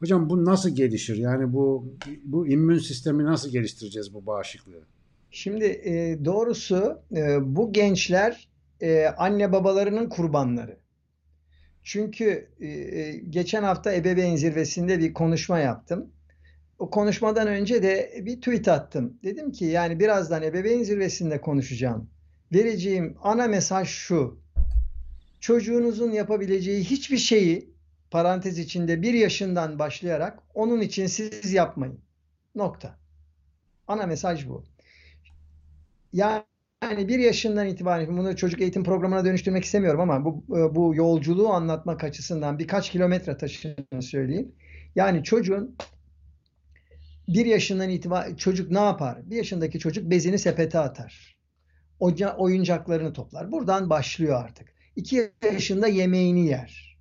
Hocam 0.00 0.30
bu 0.30 0.44
nasıl 0.44 0.70
gelişir? 0.70 1.16
Yani 1.16 1.52
bu 1.52 1.94
bu 2.24 2.48
immün 2.48 2.78
sistemi 2.78 3.24
nasıl 3.24 3.50
geliştireceğiz 3.50 4.14
bu 4.14 4.26
bağışıklığı? 4.26 4.82
Şimdi 5.30 5.64
e, 5.64 6.24
doğrusu 6.24 6.98
e, 7.16 7.38
bu 7.56 7.72
gençler 7.72 8.48
e, 8.80 9.06
anne 9.06 9.52
babalarının 9.52 10.08
kurbanları. 10.08 10.76
Çünkü 11.82 12.48
e, 12.60 12.68
e, 12.68 13.12
geçen 13.30 13.62
hafta 13.62 13.92
ebeveyn 13.92 14.36
zirvesinde 14.36 14.98
bir 14.98 15.14
konuşma 15.14 15.58
yaptım. 15.58 16.10
O 16.80 16.90
konuşmadan 16.90 17.48
önce 17.48 17.82
de 17.82 18.22
bir 18.26 18.36
tweet 18.36 18.68
attım. 18.68 19.18
Dedim 19.24 19.52
ki 19.52 19.64
yani 19.64 20.00
birazdan 20.00 20.42
ebeveyn 20.42 20.82
zirvesinde 20.82 21.40
konuşacağım. 21.40 22.10
Vereceğim 22.52 23.16
ana 23.22 23.48
mesaj 23.48 23.88
şu. 23.88 24.40
Çocuğunuzun 25.40 26.10
yapabileceği 26.10 26.84
hiçbir 26.84 27.18
şeyi 27.18 27.74
parantez 28.10 28.58
içinde 28.58 29.02
bir 29.02 29.14
yaşından 29.14 29.78
başlayarak 29.78 30.38
onun 30.54 30.80
için 30.80 31.06
siz 31.06 31.52
yapmayın. 31.52 32.00
Nokta. 32.54 32.98
Ana 33.88 34.06
mesaj 34.06 34.48
bu. 34.48 34.64
Yani 36.12 36.42
bir 37.08 37.18
yaşından 37.18 37.66
itibaren 37.66 38.18
bunu 38.18 38.36
çocuk 38.36 38.60
eğitim 38.60 38.84
programına 38.84 39.24
dönüştürmek 39.24 39.64
istemiyorum 39.64 40.00
ama 40.00 40.24
bu 40.24 40.44
bu 40.74 40.94
yolculuğu 40.94 41.48
anlatmak 41.48 42.04
açısından 42.04 42.58
birkaç 42.58 42.90
kilometre 42.90 43.36
taşını 43.36 44.02
söyleyeyim. 44.02 44.52
Yani 44.94 45.24
çocuğun 45.24 45.76
bir 47.34 47.46
yaşından 47.46 47.90
itibaren 47.90 48.34
çocuk 48.34 48.70
ne 48.70 48.78
yapar? 48.78 49.30
Bir 49.30 49.36
yaşındaki 49.36 49.78
çocuk 49.78 50.10
bezini 50.10 50.38
sepete 50.38 50.78
atar. 50.78 51.36
Oca, 52.00 52.36
oyuncaklarını 52.36 53.12
toplar. 53.12 53.52
Buradan 53.52 53.90
başlıyor 53.90 54.44
artık. 54.44 54.68
İki 54.96 55.30
yaşında 55.52 55.86
yemeğini 55.88 56.46
yer. 56.46 56.98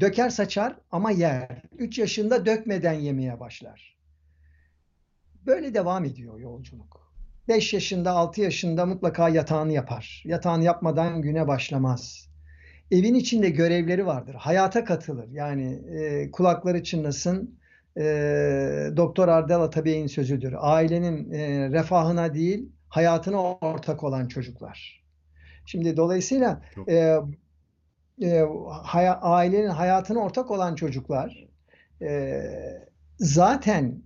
Döker 0.00 0.30
saçar 0.30 0.76
ama 0.90 1.10
yer. 1.10 1.62
Üç 1.78 1.98
yaşında 1.98 2.46
dökmeden 2.46 2.92
yemeye 2.92 3.40
başlar. 3.40 3.98
Böyle 5.46 5.74
devam 5.74 6.04
ediyor 6.04 6.40
yolculuk. 6.40 7.12
5 7.48 7.74
yaşında, 7.74 8.10
6 8.10 8.40
yaşında 8.40 8.86
mutlaka 8.86 9.28
yatağını 9.28 9.72
yapar. 9.72 10.22
Yatağını 10.26 10.64
yapmadan 10.64 11.22
güne 11.22 11.48
başlamaz. 11.48 12.28
Evin 12.90 13.14
içinde 13.14 13.50
görevleri 13.50 14.06
vardır. 14.06 14.34
Hayata 14.34 14.84
katılır. 14.84 15.28
Yani 15.28 15.72
e, 15.72 16.30
kulakları 16.30 16.82
çınlasın. 16.82 17.58
E, 17.96 18.02
Doktor 18.96 19.28
Ardel 19.28 19.60
Atabey'in 19.60 20.06
sözüdür. 20.06 20.54
Ailenin 20.58 21.32
e, 21.32 21.70
refahına 21.70 22.34
değil, 22.34 22.68
hayatına 22.88 23.42
ortak 23.42 24.04
olan 24.04 24.28
çocuklar. 24.28 25.02
Şimdi 25.66 25.96
dolayısıyla 25.96 26.62
e, 26.88 27.16
e, 28.22 28.44
hay 28.82 29.06
ailenin 29.20 29.68
hayatına 29.68 30.18
ortak 30.18 30.50
olan 30.50 30.74
çocuklar 30.74 31.46
e, 32.02 32.42
zaten 33.18 34.02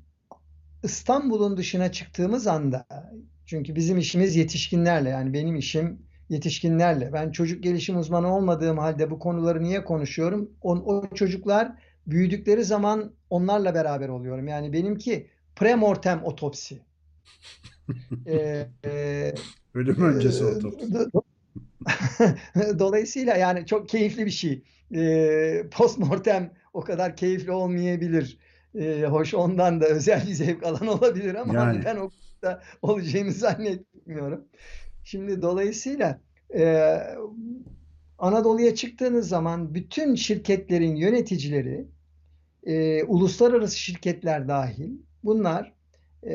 İstanbul'un 0.83 1.57
dışına 1.57 1.93
çıktığımız 1.93 2.47
anda 2.47 2.87
çünkü 3.47 3.75
bizim 3.75 3.99
işimiz 3.99 4.37
yetişkinlerle 4.37 5.09
yani 5.09 5.33
benim 5.33 5.57
işim 5.57 6.07
yetişkinlerle. 6.29 7.13
Ben 7.13 7.31
çocuk 7.31 7.63
gelişim 7.63 7.99
uzmanı 7.99 8.37
olmadığım 8.37 8.79
halde 8.79 9.11
bu 9.11 9.19
konuları 9.19 9.63
niye 9.63 9.85
konuşuyorum? 9.85 10.51
O, 10.63 10.73
o 10.73 11.15
çocuklar 11.15 11.73
büyüdükleri 12.07 12.65
zaman 12.65 13.13
onlarla 13.31 13.75
beraber 13.75 14.09
oluyorum. 14.09 14.49
Yani 14.49 14.73
benimki 14.73 15.27
premortem 15.57 16.25
otopsi. 16.25 16.79
ee, 18.27 18.67
e, 18.85 19.35
Ölüm 19.75 20.03
öncesi 20.03 20.45
otopsi. 20.45 20.87
Dolayısıyla 22.79 23.37
yani 23.37 23.67
çok 23.67 23.89
keyifli 23.89 24.27
bir 24.27 24.31
şey. 24.31 24.63
E, 24.95 25.69
postmortem 25.71 26.53
o 26.75 26.81
kadar 26.81 27.17
keyifli 27.17 27.53
olmayabilir. 27.53 28.39
Ee, 28.79 29.05
hoş 29.09 29.35
ondan 29.35 29.81
da 29.81 29.87
özel 29.87 30.27
bir 30.27 30.33
zevk 30.33 30.67
alan 30.67 30.87
olabilir 30.87 31.35
ama 31.35 31.55
Yani. 31.55 31.83
ben 31.85 31.97
o 31.97 32.11
da 32.43 32.63
olacağını 32.83 33.33
zannetmiyorum. 33.33 34.45
Şimdi 35.05 35.43
dolayısıyla 35.43 36.21
e, 36.55 36.97
Anadolu'ya 38.19 38.75
çıktığınız 38.75 39.29
zaman 39.29 39.75
bütün 39.75 40.15
şirketlerin 40.15 40.97
yöneticileri, 40.97 41.87
e, 42.67 43.05
uluslararası 43.05 43.79
şirketler 43.79 44.49
dahil, 44.49 44.91
bunlar 45.25 45.73
e, 46.27 46.35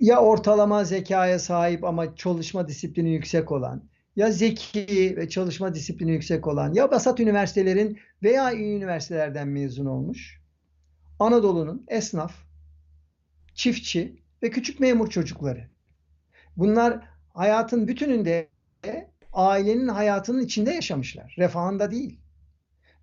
ya 0.00 0.20
ortalama 0.20 0.84
zekaya 0.84 1.38
sahip 1.38 1.84
ama 1.84 2.16
çalışma 2.16 2.68
disiplini 2.68 3.10
yüksek 3.12 3.52
olan, 3.52 3.82
ya 4.16 4.30
zeki 4.30 5.14
ve 5.16 5.28
çalışma 5.28 5.74
disiplini 5.74 6.10
yüksek 6.12 6.46
olan, 6.46 6.74
ya 6.74 6.90
basat 6.90 7.20
üniversitelerin 7.20 7.98
veya 8.22 8.52
iyi 8.52 8.76
üniversitelerden 8.76 9.48
mezun 9.48 9.86
olmuş, 9.86 10.40
Anadolu'nun 11.18 11.84
esnaf, 11.88 12.34
çiftçi 13.54 14.22
ve 14.42 14.50
küçük 14.50 14.80
memur 14.80 15.10
çocukları. 15.10 15.68
Bunlar 16.56 17.00
hayatın 17.34 17.88
bütününde 17.88 18.48
ailenin 19.32 19.88
hayatının 19.88 20.44
içinde 20.44 20.70
yaşamışlar. 20.70 21.34
Refahında 21.38 21.90
değil. 21.90 22.20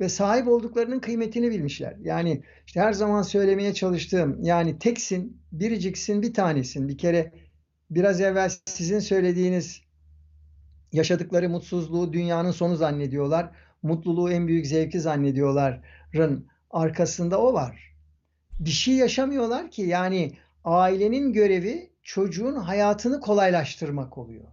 Ve 0.04 0.10
sahip 0.10 0.48
olduklarının 0.48 1.00
kıymetini 1.00 1.52
bilmişler. 1.52 1.96
Yani 2.02 2.44
işte 2.68 2.80
her 2.80 2.94
zaman 2.94 3.22
söylemeye 3.22 3.74
çalıştığım 3.74 4.44
yani 4.44 4.80
teksin, 4.80 5.42
biriciksin, 5.52 6.22
bir 6.22 6.34
tanesin. 6.34 6.88
Bir 6.88 6.98
kere 6.98 7.32
biraz 7.90 8.22
evvel 8.22 8.52
sizin 8.66 9.00
söylediğiniz 9.00 9.82
yaşadıkları 10.92 11.50
mutsuzluğu 11.50 12.14
dünyanın 12.14 12.52
sonu 12.52 12.76
zannediyorlar. 12.76 13.52
Mutluluğu 13.84 14.32
en 14.32 14.48
büyük 14.48 14.68
zevki 14.68 15.00
zannediyorların 15.00 16.48
arkasında 16.72 17.42
o 17.42 17.54
var. 17.54 17.96
Bir 18.60 18.70
şey 18.70 18.96
yaşamıyorlar 18.96 19.72
ki 19.72 19.82
yani 19.82 20.32
ailenin 20.64 21.34
görevi 21.34 21.90
çocuğun 22.04 22.56
hayatını 22.56 23.20
kolaylaştırmak 23.20 24.18
oluyor. 24.18 24.48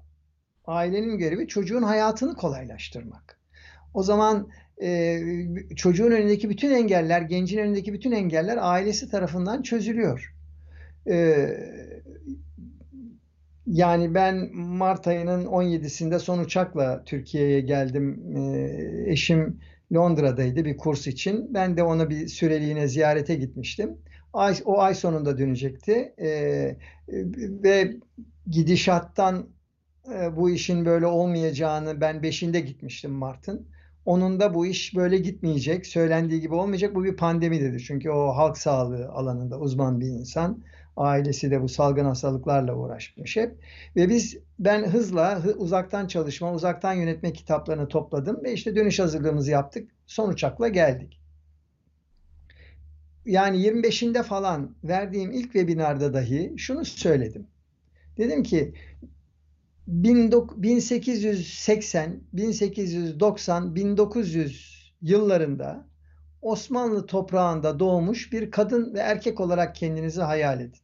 Ailenin 0.65 1.19
görevi 1.19 1.49
çocuğun 1.49 1.83
hayatını 1.83 2.35
kolaylaştırmak. 2.35 3.41
O 3.95 4.03
zaman 4.03 4.49
e, 4.83 5.21
çocuğun 5.77 6.11
önündeki 6.11 6.51
bütün 6.51 6.71
engeller, 6.71 7.23
gencin 7.23 7.59
önündeki 7.59 7.93
bütün 7.93 8.13
engeller 8.13 8.59
ailesi 8.61 9.11
tarafından 9.11 9.63
çözülüyor. 9.63 10.35
E, 11.11 11.47
yani 13.67 14.15
ben 14.15 14.57
Mart 14.57 15.07
ayının 15.07 15.45
17'sinde 15.45 16.19
son 16.19 16.39
uçakla 16.39 17.05
Türkiye'ye 17.05 17.61
geldim. 17.61 18.37
E, 18.37 19.13
eşim 19.13 19.61
Londra'daydı 19.95 20.65
bir 20.65 20.77
kurs 20.77 21.07
için. 21.07 21.55
Ben 21.55 21.77
de 21.77 21.83
ona 21.83 22.11
bir 22.11 22.29
süreliğine 22.29 22.89
ziyarete 22.89 23.35
gitmiştim. 23.35 23.99
Ay, 24.33 24.55
o 24.65 24.81
ay 24.81 24.95
sonunda 24.95 25.39
dönecekti. 25.39 26.15
E, 26.19 26.31
ve 27.39 27.97
gidişattan 28.47 29.47
e, 30.15 30.37
bu 30.37 30.51
işin 30.51 30.85
böyle 30.85 31.07
olmayacağını 31.07 32.01
ben 32.01 32.23
beşinde 32.23 32.61
gitmiştim 32.61 33.11
Mart'ın. 33.11 33.67
Onun 34.11 34.41
da 34.41 34.55
bu 34.55 34.67
iş 34.67 34.97
böyle 34.97 35.19
gitmeyecek, 35.19 35.87
söylendiği 35.87 36.41
gibi 36.41 36.55
olmayacak. 36.55 36.95
Bu 36.95 37.05
bir 37.05 37.17
pandemi 37.17 37.61
dedi. 37.61 37.83
Çünkü 37.83 38.11
o 38.11 38.29
halk 38.29 38.59
sağlığı 38.59 39.09
alanında 39.09 39.59
uzman 39.59 40.01
bir 40.01 40.07
insan. 40.07 40.65
Ailesi 40.97 41.51
de 41.51 41.63
bu 41.63 41.69
salgın 41.69 42.05
hastalıklarla 42.05 42.75
uğraşmış 42.75 43.37
hep. 43.37 43.57
Ve 43.97 44.09
biz 44.09 44.39
ben 44.59 44.85
hızla 44.85 45.43
uzaktan 45.57 46.07
çalışma, 46.07 46.53
uzaktan 46.53 46.93
yönetme 46.93 47.33
kitaplarını 47.33 47.89
topladım 47.89 48.45
ve 48.45 48.53
işte 48.53 48.77
dönüş 48.77 48.99
hazırlığımızı 48.99 49.51
yaptık. 49.51 49.91
Son 50.07 50.29
uçakla 50.29 50.69
geldik. 50.69 51.21
Yani 53.27 53.67
25'inde 53.67 54.23
falan 54.23 54.75
verdiğim 54.85 55.33
ilk 55.33 55.53
webinarda 55.53 56.15
dahi 56.15 56.55
şunu 56.57 56.85
söyledim. 56.85 57.47
Dedim 58.17 58.43
ki 58.43 58.75
1880, 59.91 62.21
1890, 62.33 63.75
1900 63.75 64.93
yıllarında 65.03 65.87
Osmanlı 66.43 67.07
toprağında 67.07 67.79
doğmuş 67.79 68.33
bir 68.33 68.51
kadın 68.51 68.95
ve 68.95 68.99
erkek 68.99 69.41
olarak 69.41 69.75
kendinizi 69.75 70.23
hayal 70.23 70.61
edin. 70.61 70.81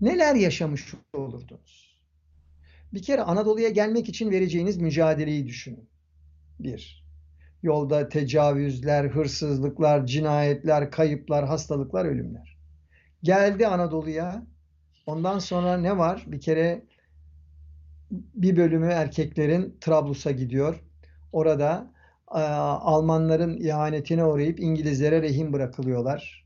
Neler 0.00 0.34
yaşamış 0.34 0.94
olurdunuz? 1.14 1.98
Bir 2.92 3.02
kere 3.02 3.22
Anadolu'ya 3.22 3.68
gelmek 3.68 4.08
için 4.08 4.30
vereceğiniz 4.30 4.76
mücadeleyi 4.76 5.46
düşünün. 5.46 5.88
Bir, 6.60 7.04
yolda 7.62 8.08
tecavüzler, 8.08 9.04
hırsızlıklar, 9.04 10.06
cinayetler, 10.06 10.90
kayıplar, 10.90 11.46
hastalıklar, 11.46 12.04
ölümler. 12.04 12.58
Geldi 13.22 13.66
Anadolu'ya. 13.66 14.46
Ondan 15.06 15.38
sonra 15.38 15.76
ne 15.76 15.98
var? 15.98 16.24
Bir 16.26 16.40
kere 16.40 16.87
bir 18.10 18.56
bölümü 18.56 18.86
erkeklerin 18.86 19.76
Trablus'a 19.80 20.30
gidiyor. 20.30 20.84
Orada 21.32 21.92
e, 22.34 22.38
Almanların 22.38 23.56
ihanetine 23.56 24.24
uğrayıp 24.24 24.60
İngilizlere 24.60 25.22
rehin 25.22 25.52
bırakılıyorlar. 25.52 26.44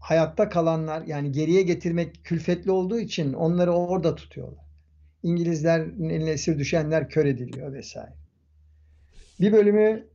Hayatta 0.00 0.48
kalanlar 0.48 1.02
yani 1.02 1.32
geriye 1.32 1.62
getirmek 1.62 2.24
külfetli 2.24 2.70
olduğu 2.70 2.98
için 2.98 3.32
onları 3.32 3.72
orada 3.72 4.14
tutuyorlar. 4.14 4.64
İngilizlerin 5.22 6.08
eline 6.08 6.30
esir 6.30 6.58
düşenler 6.58 7.08
kör 7.08 7.24
ediliyor 7.26 7.72
vesaire. 7.72 8.14
Bir 9.40 9.52
bölümü 9.52 10.06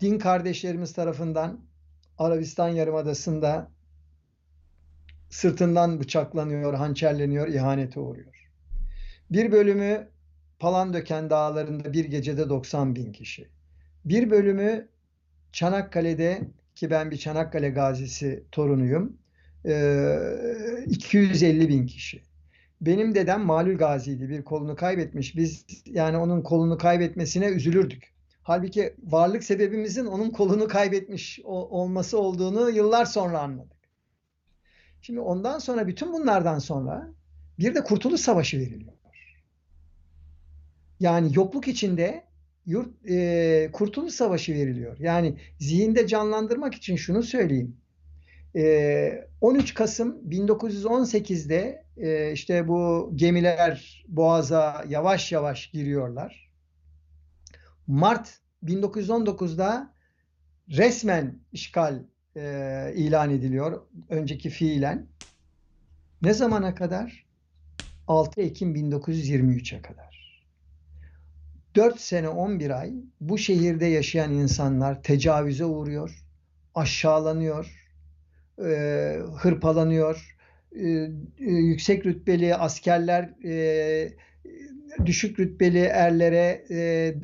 din 0.00 0.18
kardeşlerimiz 0.18 0.92
tarafından 0.92 1.60
Arabistan 2.18 2.68
Yarımadası'nda 2.68 3.70
sırtından 5.30 6.00
bıçaklanıyor, 6.00 6.74
hançerleniyor, 6.74 7.48
ihanete 7.48 8.00
uğruyor. 8.00 8.50
Bir 9.30 9.52
bölümü 9.52 10.09
Palandöken 10.60 11.30
dağlarında 11.30 11.92
bir 11.92 12.04
gecede 12.04 12.48
90 12.48 12.96
bin 12.96 13.12
kişi. 13.12 13.48
Bir 14.04 14.30
bölümü 14.30 14.88
Çanakkale'de 15.52 16.40
ki 16.74 16.90
ben 16.90 17.10
bir 17.10 17.16
Çanakkale 17.16 17.70
gazisi 17.70 18.44
torunuyum. 18.52 19.16
250 20.86 21.68
bin 21.68 21.86
kişi. 21.86 22.22
Benim 22.80 23.14
dedem 23.14 23.40
Malul 23.40 23.76
Gazi'ydi. 23.76 24.28
Bir 24.28 24.44
kolunu 24.44 24.76
kaybetmiş. 24.76 25.36
Biz 25.36 25.64
yani 25.86 26.16
onun 26.16 26.42
kolunu 26.42 26.78
kaybetmesine 26.78 27.46
üzülürdük. 27.46 28.12
Halbuki 28.42 28.94
varlık 29.02 29.44
sebebimizin 29.44 30.06
onun 30.06 30.30
kolunu 30.30 30.68
kaybetmiş 30.68 31.40
olması 31.44 32.18
olduğunu 32.18 32.70
yıllar 32.70 33.04
sonra 33.04 33.40
anladık. 33.40 33.78
Şimdi 35.02 35.20
ondan 35.20 35.58
sonra 35.58 35.86
bütün 35.86 36.12
bunlardan 36.12 36.58
sonra 36.58 37.08
bir 37.58 37.74
de 37.74 37.84
Kurtuluş 37.84 38.20
Savaşı 38.20 38.58
veriliyor. 38.58 38.99
Yani 41.00 41.30
yokluk 41.34 41.68
içinde 41.68 42.24
yurt 42.66 43.10
e, 43.10 43.70
Kurtuluş 43.72 44.14
Savaşı 44.14 44.54
veriliyor. 44.54 44.96
Yani 44.98 45.38
zihinde 45.58 46.06
canlandırmak 46.06 46.74
için 46.74 46.96
şunu 46.96 47.22
söyleyeyim. 47.22 47.76
E, 48.56 49.28
13 49.40 49.74
Kasım 49.74 50.30
1918'de 50.30 51.84
e, 51.96 52.32
işte 52.32 52.68
bu 52.68 53.10
gemiler 53.14 54.04
Boğaz'a 54.08 54.84
yavaş 54.88 55.32
yavaş 55.32 55.70
giriyorlar. 55.70 56.50
Mart 57.86 58.38
1919'da 58.64 59.94
resmen 60.68 61.38
işgal 61.52 62.02
e, 62.36 62.92
ilan 62.96 63.30
ediliyor. 63.30 63.82
Önceki 64.08 64.50
fiilen. 64.50 65.06
Ne 66.22 66.34
zamana 66.34 66.74
kadar? 66.74 67.26
6 68.06 68.40
Ekim 68.40 68.74
1923'e 68.74 69.82
kadar. 69.82 70.09
4 71.80 72.00
sene 72.00 72.28
11 72.28 72.70
ay 72.70 72.92
bu 73.20 73.38
şehirde 73.38 73.86
yaşayan 73.86 74.32
insanlar 74.32 75.02
tecavüze 75.02 75.64
uğruyor, 75.64 76.24
aşağılanıyor, 76.74 77.88
e, 78.58 79.18
hırpalanıyor, 79.36 80.36
e, 80.76 80.88
e, 81.38 81.50
yüksek 81.50 82.06
rütbeli 82.06 82.54
askerler 82.54 83.34
düşük 85.06 85.40
rütbeli 85.40 85.78
erlere 85.78 86.64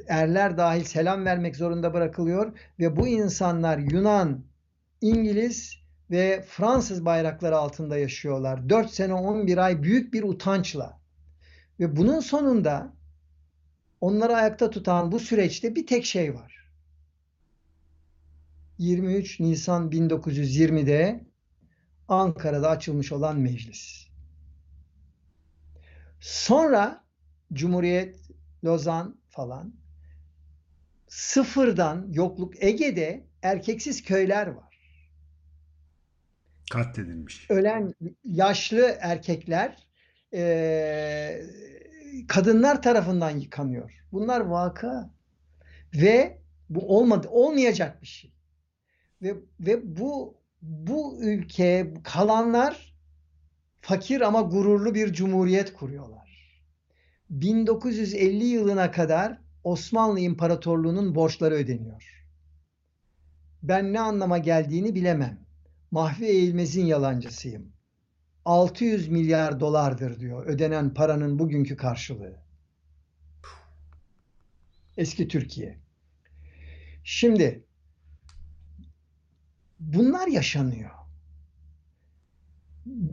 erler 0.08 0.58
dahil 0.58 0.84
selam 0.84 1.24
vermek 1.24 1.56
zorunda 1.56 1.94
bırakılıyor 1.94 2.52
ve 2.78 2.96
bu 2.96 3.08
insanlar 3.08 3.78
Yunan, 3.78 4.44
İngiliz 5.00 5.74
ve 6.10 6.44
Fransız 6.48 7.04
bayrakları 7.04 7.56
altında 7.56 7.98
yaşıyorlar. 7.98 8.68
4 8.68 8.90
sene 8.90 9.14
11 9.14 9.58
ay 9.58 9.82
büyük 9.82 10.14
bir 10.14 10.22
utançla. 10.22 10.98
Ve 11.80 11.96
bunun 11.96 12.20
sonunda 12.20 12.95
onları 14.06 14.36
ayakta 14.36 14.70
tutan 14.70 15.12
bu 15.12 15.20
süreçte 15.20 15.74
bir 15.74 15.86
tek 15.86 16.04
şey 16.04 16.34
var. 16.34 16.70
23 18.78 19.40
Nisan 19.40 19.90
1920'de 19.90 21.24
Ankara'da 22.08 22.70
açılmış 22.70 23.12
olan 23.12 23.38
meclis. 23.38 24.06
Sonra 26.20 27.04
Cumhuriyet, 27.52 28.20
Lozan 28.64 29.20
falan 29.28 29.74
sıfırdan 31.08 32.06
yokluk 32.10 32.62
Ege'de 32.62 33.26
erkeksiz 33.42 34.02
köyler 34.02 34.46
var. 34.46 34.78
Katledilmiş. 36.70 37.50
Ölen 37.50 37.94
yaşlı 38.24 38.96
erkekler 39.00 39.86
e, 40.34 41.42
kadınlar 42.28 42.82
tarafından 42.82 43.30
yıkanıyor. 43.30 44.04
Bunlar 44.12 44.40
vaka 44.40 45.10
ve 45.94 46.42
bu 46.68 46.96
olmadı 46.98 47.28
olmayacak 47.30 48.02
bir 48.02 48.06
şey. 48.06 48.32
Ve 49.22 49.34
ve 49.60 49.96
bu 49.96 50.36
bu 50.62 51.22
ülke 51.22 51.94
kalanlar 52.04 52.94
fakir 53.80 54.20
ama 54.20 54.40
gururlu 54.40 54.94
bir 54.94 55.12
cumhuriyet 55.12 55.74
kuruyorlar. 55.74 56.62
1950 57.30 58.44
yılına 58.44 58.90
kadar 58.90 59.38
Osmanlı 59.64 60.20
İmparatorluğu'nun 60.20 61.14
borçları 61.14 61.54
ödeniyor. 61.54 62.26
Ben 63.62 63.92
ne 63.92 64.00
anlama 64.00 64.38
geldiğini 64.38 64.94
bilemem. 64.94 65.46
Mahfi 65.90 66.24
Eğilmez'in 66.24 66.86
yalancısıyım. 66.86 67.75
600 68.46 69.08
milyar 69.08 69.60
dolardır 69.60 70.20
diyor 70.20 70.46
ödenen 70.46 70.94
paranın 70.94 71.38
bugünkü 71.38 71.76
karşılığı. 71.76 72.36
Eski 74.96 75.28
Türkiye. 75.28 75.78
Şimdi 77.04 77.64
bunlar 79.80 80.26
yaşanıyor. 80.28 80.90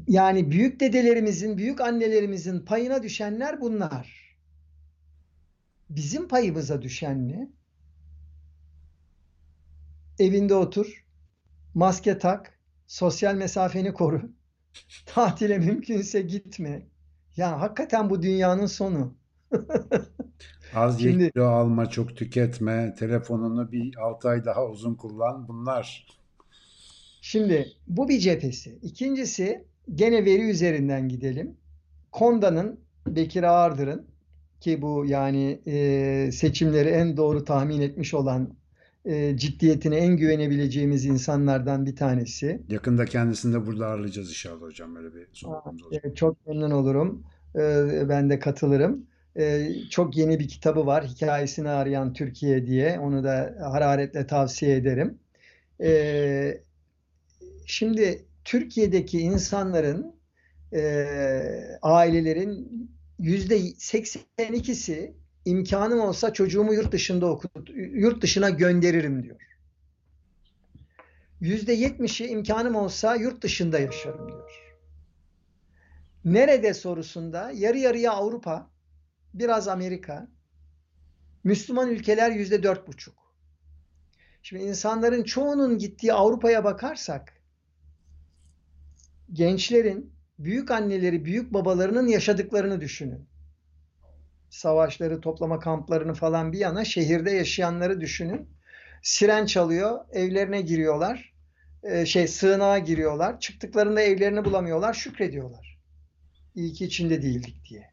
Yani 0.08 0.52
büyük 0.52 0.80
dedelerimizin, 0.80 1.58
büyük 1.58 1.82
annelerimizin 1.82 2.66
payına 2.66 3.04
düşenler 3.04 3.62
bunlar. 3.62 4.36
Bizim 5.90 6.28
payımıza 6.28 6.82
düşen 6.82 7.30
ne? 7.30 7.50
Evinde 10.20 10.56
otur, 10.56 11.06
maske 11.74 12.18
tak, 12.18 12.60
sosyal 12.88 13.36
mesafeni 13.36 13.94
koru, 13.94 14.34
tatile 15.06 15.58
mümkünse 15.58 16.22
gitme. 16.22 16.88
Ya 17.38 17.62
hakikaten 17.62 18.10
bu 18.10 18.22
dünyanın 18.22 18.66
sonu. 18.66 19.14
Az 20.76 21.02
ye 21.02 21.12
Şimdi 21.12 21.32
kilo 21.32 21.46
alma, 21.46 21.90
çok 21.90 22.16
tüketme, 22.18 22.96
telefonunu 23.00 23.72
bir 23.72 23.98
6 23.98 24.30
ay 24.30 24.46
daha 24.46 24.68
uzun 24.68 24.96
kullan. 24.96 25.48
Bunlar 25.48 26.08
Şimdi 27.22 27.68
bu 27.88 28.10
bir 28.10 28.20
cephesi. 28.20 28.80
İkincisi 28.82 29.66
gene 29.96 30.26
veri 30.26 30.50
üzerinden 30.50 31.10
gidelim. 31.10 31.58
Konda'nın 32.12 32.80
Bekir 33.08 33.44
Ağırdır'ın 33.44 34.08
ki 34.60 34.82
bu 34.82 35.06
yani 35.06 35.62
e, 35.68 36.30
seçimleri 36.32 36.90
en 36.90 37.18
doğru 37.18 37.44
tahmin 37.44 37.82
etmiş 37.82 38.14
olan 38.14 38.56
e, 39.06 39.38
ciddiyetine 39.38 39.96
en 39.98 40.18
güvenebileceğimiz 40.18 41.06
insanlardan 41.06 41.86
bir 41.86 41.96
tanesi. 41.96 42.62
yakında 42.70 43.06
kendisini 43.06 43.54
de 43.54 43.66
burada 43.66 43.88
ağırlayacağız 43.88 44.30
inşallah 44.30 44.62
hocam. 44.62 44.96
Böyle 44.96 45.16
bir 45.16 45.28
sohbetimiz 45.34 45.84
olacak. 45.84 46.06
e, 46.06 46.14
Çok 46.16 46.48
memnun 46.48 46.72
olurum. 46.72 47.24
E, 47.56 48.10
Ben 48.10 48.30
de 48.30 48.40
katılırım. 48.40 49.06
E, 49.40 49.70
Çok 49.90 50.18
yeni 50.18 50.40
bir 50.40 50.48
kitabı 50.48 50.86
var. 50.86 51.06
Hikayesini 51.08 51.70
arayan 51.70 52.14
Türkiye 52.14 52.68
diye. 52.68 53.00
Onu 53.00 53.24
da 53.24 53.56
hararetle 53.62 54.28
tavsiye 54.28 54.76
ederim. 54.76 55.20
E, 55.84 56.62
Şimdi 57.66 58.26
Türkiye'deki 58.46 59.20
insanların, 59.20 60.16
e, 60.74 61.06
ailelerin 61.82 62.68
yüzde 63.20 63.58
82'si 63.60 65.14
imkanım 65.46 66.00
olsa 66.00 66.34
çocuğumu 66.34 66.74
yurt 66.74 66.92
dışında 66.92 67.26
okut, 67.26 67.70
yurt 67.76 68.22
dışına 68.22 68.50
gönderirim 68.50 69.24
diyor. 69.24 69.42
Yüzde 71.40 71.76
70'i 71.76 72.28
imkanım 72.28 72.76
olsa 72.76 73.16
yurt 73.16 73.42
dışında 73.42 73.80
yaşarım 73.80 74.28
diyor. 74.28 74.74
Nerede 76.26 76.74
sorusunda 76.74 77.52
yarı 77.56 77.78
yarıya 77.78 78.12
Avrupa, 78.12 78.70
biraz 79.34 79.68
Amerika, 79.68 80.28
Müslüman 81.44 81.90
ülkeler 81.90 82.32
yüzde 82.32 82.64
dört 82.64 82.88
buçuk. 82.88 83.16
Şimdi 84.44 84.64
insanların 84.64 85.24
çoğunun 85.24 85.78
gittiği 85.78 86.14
Avrupa'ya 86.14 86.64
bakarsak 86.64 87.34
gençlerin 89.34 90.14
büyük 90.40 90.72
anneleri, 90.72 91.26
büyük 91.26 91.54
babalarının 91.54 92.08
yaşadıklarını 92.08 92.82
düşünün. 92.82 93.33
Savaşları, 94.54 95.22
toplama 95.22 95.60
kamplarını 95.60 96.14
falan 96.14 96.52
bir 96.52 96.58
yana 96.60 96.86
şehirde 96.86 97.32
yaşayanları 97.32 98.02
düşünün. 98.02 98.50
Siren 99.02 99.46
çalıyor, 99.46 100.06
evlerine 100.12 100.62
giriyorlar. 100.62 101.34
Ee, 101.84 102.06
şey 102.06 102.28
sığınağa 102.28 102.80
giriyorlar. 102.80 103.40
Çıktıklarında 103.40 104.02
evlerini 104.02 104.46
bulamıyorlar, 104.46 104.94
şükrediyorlar. 104.94 105.80
İyi 106.56 106.74
ki 106.74 106.86
içinde 106.86 107.22
değildik 107.22 107.70
diye. 107.70 107.92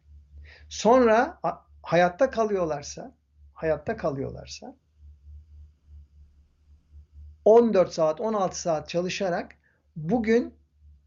Sonra 0.69 1.41
hayatta 1.83 2.31
kalıyorlarsa, 2.31 3.15
hayatta 3.55 3.97
kalıyorlarsa 3.97 4.77
14 7.45 7.93
saat, 7.93 8.21
16 8.21 8.61
saat 8.61 8.89
çalışarak 8.89 9.55
bugün 9.97 10.55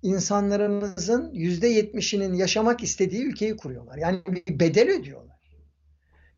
insanlarımızın 0.02 1.34
%70'inin 1.34 2.34
yaşamak 2.34 2.84
istediği 2.84 3.24
ülkeyi 3.24 3.58
kuruyorlar. 3.58 3.98
Yani 3.98 4.22
bir 4.28 4.60
bedel 4.60 5.00
ödüyorlar. 5.00 5.33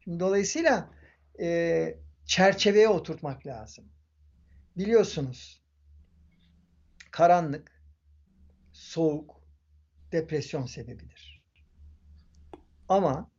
Şimdi 0.05 0.19
dolayısıyla 0.19 0.89
e, 1.39 1.97
çerçeveye 2.25 2.89
oturtmak 2.89 3.47
lazım. 3.47 3.85
Biliyorsunuz 4.77 5.61
karanlık, 7.11 7.81
soğuk, 8.73 9.41
depresyon 10.11 10.65
sebebidir. 10.65 11.43
Ama 12.89 13.31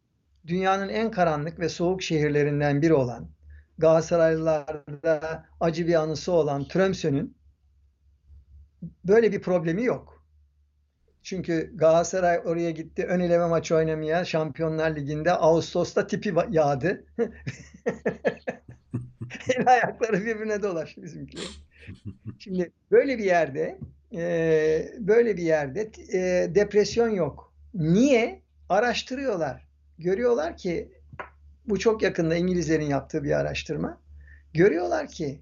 dünyanın 0.47 0.89
en 0.89 1.11
karanlık 1.11 1.61
ve 1.61 1.69
soğuk 1.69 2.03
şehirlerinden 2.03 2.83
biri 2.83 2.95
olan 2.95 3.37
Galatasaraylılarda 3.79 5.47
acı 5.61 5.87
bir 5.87 5.95
anısı 5.95 6.33
olan 6.33 6.65
Tromsø'nün 6.65 7.37
böyle 9.05 9.33
bir 9.33 9.43
problemi 9.43 9.85
yok. 9.85 10.16
Çünkü 11.27 11.73
Galatasaray 11.75 12.41
oraya 12.45 12.71
gitti 12.71 13.07
ön 13.07 13.21
eleme 13.21 13.47
maçı 13.47 13.77
oynamaya 13.77 14.25
Şampiyonlar 14.25 14.97
Ligi'nde 14.97 15.33
Ağustos'ta 15.33 16.07
tipi 16.07 16.35
yağdı. 16.51 17.05
El 19.57 19.67
ayakları 19.67 20.25
birbirine 20.25 20.63
dolaştı 20.63 21.03
bizimkiler. 21.03 21.45
Şimdi 22.39 22.73
böyle 22.91 23.19
bir 23.19 23.25
yerde 23.25 23.79
e, 24.15 24.93
böyle 24.99 25.37
bir 25.37 25.43
yerde 25.43 25.91
e, 26.13 26.55
depresyon 26.55 27.09
yok. 27.09 27.55
Niye? 27.75 28.43
Araştırıyorlar. 28.69 29.67
Görüyorlar 29.99 30.57
ki 30.57 30.93
bu 31.65 31.79
çok 31.79 32.03
yakında 32.03 32.37
İngilizlerin 32.37 32.91
yaptığı 32.91 33.25
bir 33.25 33.33
araştırma. 33.33 34.01
Görüyorlar 34.55 35.09
ki 35.09 35.41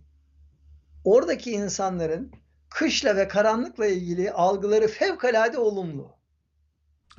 oradaki 1.04 1.52
insanların 1.52 2.32
kışla 2.74 3.16
ve 3.16 3.28
karanlıkla 3.28 3.87
ilgili 3.87 4.32
algıları 4.32 4.88
fevkalade 4.88 5.58
olumlu. 5.58 6.16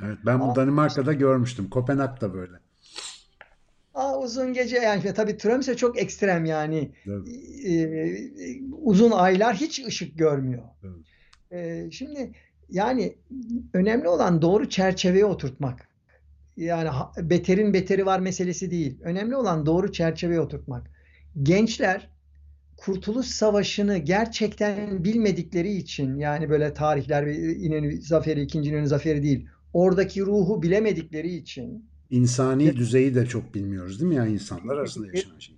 Evet, 0.03 0.17
ben 0.25 0.39
bu 0.39 0.55
Danimarka'da 0.55 1.13
görmüştüm. 1.13 1.69
Kopenhag'da 1.69 2.33
böyle. 2.33 2.57
aa, 3.93 4.19
uzun 4.19 4.53
gece 4.53 4.77
yani 4.77 5.13
tabii 5.13 5.37
Tromsø 5.37 5.75
çok 5.75 5.99
ekstrem 6.01 6.45
yani 6.45 6.91
Evet, 7.07 7.27
Ee, 7.67 8.61
uzun 8.81 9.11
aylar 9.11 9.55
hiç 9.55 9.79
ışık 9.87 10.17
görmüyor. 10.17 10.63
evet. 10.83 11.05
Ee, 11.51 11.91
şimdi 11.91 12.31
yani 12.69 13.15
önemli 13.73 14.07
olan 14.07 14.41
doğru 14.41 14.69
çerçeveye 14.69 15.25
oturtmak. 15.25 15.89
Yani 16.57 16.89
beterin 17.17 17.73
beteri 17.73 18.05
var 18.05 18.19
meselesi 18.19 18.71
değil. 18.71 18.99
Önemli 19.03 19.35
olan 19.35 19.65
doğru 19.65 19.91
çerçeveye 19.91 20.39
oturtmak. 20.41 20.91
Gençler 21.43 22.09
Kurtuluş 22.77 23.27
Savaşı'nı 23.27 23.97
gerçekten 23.97 25.03
bilmedikleri 25.03 25.73
için 25.73 26.17
yani 26.17 26.49
böyle 26.49 26.73
tarihler 26.73 27.25
ve 27.25 27.55
İnönü 27.55 28.01
Zaferi, 28.01 28.41
İkinci 28.41 28.69
İnönü 28.69 28.87
Zaferi 28.87 29.23
değil. 29.23 29.47
Oradaki 29.73 30.21
ruhu 30.21 30.63
bilemedikleri 30.63 31.35
için 31.35 31.85
İnsani 32.09 32.75
düzeyi 32.75 33.15
de 33.15 33.25
çok 33.25 33.55
bilmiyoruz 33.55 34.01
değil 34.01 34.09
mi? 34.09 34.15
Yani 34.15 34.33
insanlar 34.33 34.77
arasında 34.77 35.07
yaşanan 35.07 35.39
şey. 35.39 35.55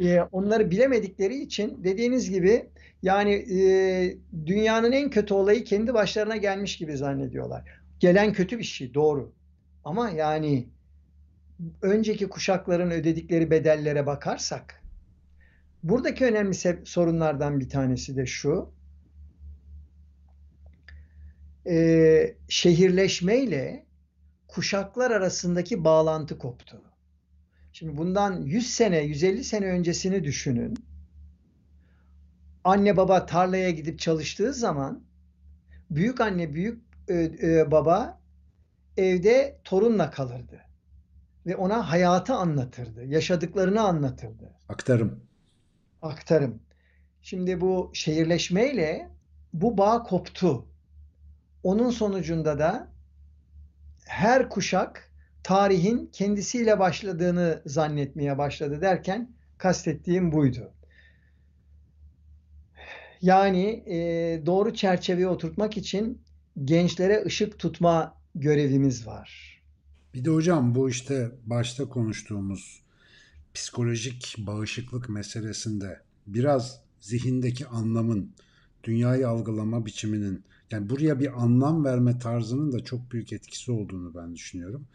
e, 0.00 0.22
onları 0.22 0.70
bilemedikleri 0.70 1.42
için 1.42 1.84
dediğiniz 1.84 2.30
gibi 2.30 2.66
yani 3.02 3.32
e, 3.32 4.16
dünyanın 4.46 4.92
en 4.92 5.10
kötü 5.10 5.34
olayı 5.34 5.64
kendi 5.64 5.94
başlarına 5.94 6.36
gelmiş 6.36 6.76
gibi 6.76 6.96
zannediyorlar. 6.96 7.64
Gelen 8.00 8.32
kötü 8.32 8.58
bir 8.58 8.64
şey 8.64 8.94
doğru. 8.94 9.32
Ama 9.84 10.10
yani 10.10 10.68
önceki 11.82 12.28
kuşakların 12.28 12.90
ödedikleri 12.90 13.50
bedellere 13.50 14.06
bakarsak 14.06 14.81
buradaki 15.82 16.24
önemli 16.24 16.54
sorunlardan 16.84 17.60
bir 17.60 17.68
tanesi 17.68 18.16
de 18.16 18.26
şu. 18.26 18.70
E, 21.66 22.36
şehirleşmeyle 22.48 23.86
kuşaklar 24.48 25.10
arasındaki 25.10 25.84
bağlantı 25.84 26.38
koptu. 26.38 26.82
Şimdi 27.72 27.96
bundan 27.96 28.42
100 28.42 28.74
sene, 28.74 28.98
150 29.00 29.44
sene 29.44 29.66
öncesini 29.66 30.24
düşünün. 30.24 30.74
anne 32.64 32.96
baba 32.96 33.26
tarlaya 33.26 33.70
gidip 33.70 33.98
çalıştığı 33.98 34.52
zaman 34.52 35.04
büyük 35.90 36.20
anne 36.20 36.54
büyük 36.54 36.82
e, 37.08 37.14
e, 37.42 37.70
baba 37.70 38.20
evde 38.96 39.60
torunla 39.64 40.10
kalırdı 40.10 40.60
ve 41.46 41.56
ona 41.56 41.90
hayatı 41.90 42.34
anlatırdı, 42.34 43.04
yaşadıklarını 43.04 43.80
anlatırdı. 43.80 44.54
Aktarım. 44.68 45.31
Aktarım. 46.02 46.62
Şimdi 47.22 47.60
bu 47.60 47.90
şehirleşmeyle 47.94 49.10
bu 49.52 49.78
bağ 49.78 50.02
koptu. 50.02 50.66
Onun 51.62 51.90
sonucunda 51.90 52.58
da 52.58 52.88
her 54.06 54.48
kuşak 54.48 55.12
tarihin 55.42 56.10
kendisiyle 56.12 56.78
başladığını 56.78 57.62
zannetmeye 57.66 58.38
başladı 58.38 58.80
derken 58.80 59.30
kastettiğim 59.58 60.32
buydu. 60.32 60.72
Yani 63.20 63.84
e, 63.86 63.96
doğru 64.46 64.74
çerçeveye 64.74 65.28
oturtmak 65.28 65.76
için 65.76 66.22
gençlere 66.64 67.24
ışık 67.24 67.58
tutma 67.58 68.18
görevimiz 68.34 69.06
var. 69.06 69.60
Bir 70.14 70.24
de 70.24 70.30
hocam 70.30 70.74
bu 70.74 70.90
işte 70.90 71.30
başta 71.46 71.88
konuştuğumuz 71.88 72.81
psikolojik 73.54 74.34
bağışıklık 74.38 75.08
meselesinde 75.08 76.00
biraz 76.26 76.80
zihindeki 77.00 77.66
anlamın, 77.66 78.30
dünyayı 78.84 79.28
algılama 79.28 79.86
biçiminin 79.86 80.44
yani 80.70 80.90
buraya 80.90 81.20
bir 81.20 81.42
anlam 81.42 81.84
verme 81.84 82.18
tarzının 82.18 82.72
da 82.72 82.84
çok 82.84 83.12
büyük 83.12 83.32
etkisi 83.32 83.72
olduğunu 83.72 84.14
ben 84.14 84.34
düşünüyorum. 84.34 84.86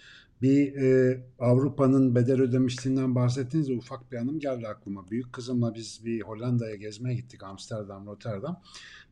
Bir 0.41 0.76
e, 0.76 1.22
Avrupa'nın 1.39 2.16
bedel 2.16 2.41
ödemişliğinden 2.41 3.16
bahsettiğinizde 3.16 3.74
ufak 3.74 4.12
bir 4.12 4.18
anım 4.18 4.39
geldi 4.39 4.68
aklıma. 4.68 5.10
Büyük 5.12 5.34
kızımla 5.34 5.76
biz 5.76 6.01
bir 6.05 6.22
Hollanda'ya 6.22 6.76
gezmeye 6.76 7.16
gittik 7.16 7.43
Amsterdam, 7.43 8.05
Rotterdam. 8.05 8.62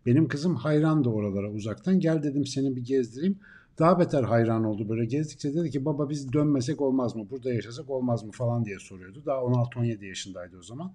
Benim 0.05 0.27
kızım 0.27 0.55
hayrandı 0.55 1.09
oralara 1.09 1.51
uzaktan. 1.51 1.99
Gel 1.99 2.23
dedim 2.23 2.45
seni 2.45 2.75
bir 2.75 2.81
gezdireyim. 2.81 3.39
Daha 3.79 3.99
beter 3.99 4.23
hayran 4.23 4.63
oldu 4.63 4.89
böyle 4.89 5.05
gezdikçe 5.05 5.53
dedi 5.53 5.71
ki 5.71 5.85
baba 5.85 6.09
biz 6.09 6.33
dönmesek 6.33 6.81
olmaz 6.81 7.15
mı? 7.15 7.27
Burada 7.29 7.53
yaşasak 7.53 7.89
olmaz 7.89 8.23
mı 8.23 8.31
falan 8.31 8.65
diye 8.65 8.79
soruyordu. 8.79 9.23
Daha 9.25 9.37
16-17 9.37 10.05
yaşındaydı 10.05 10.57
o 10.57 10.61
zaman. 10.61 10.93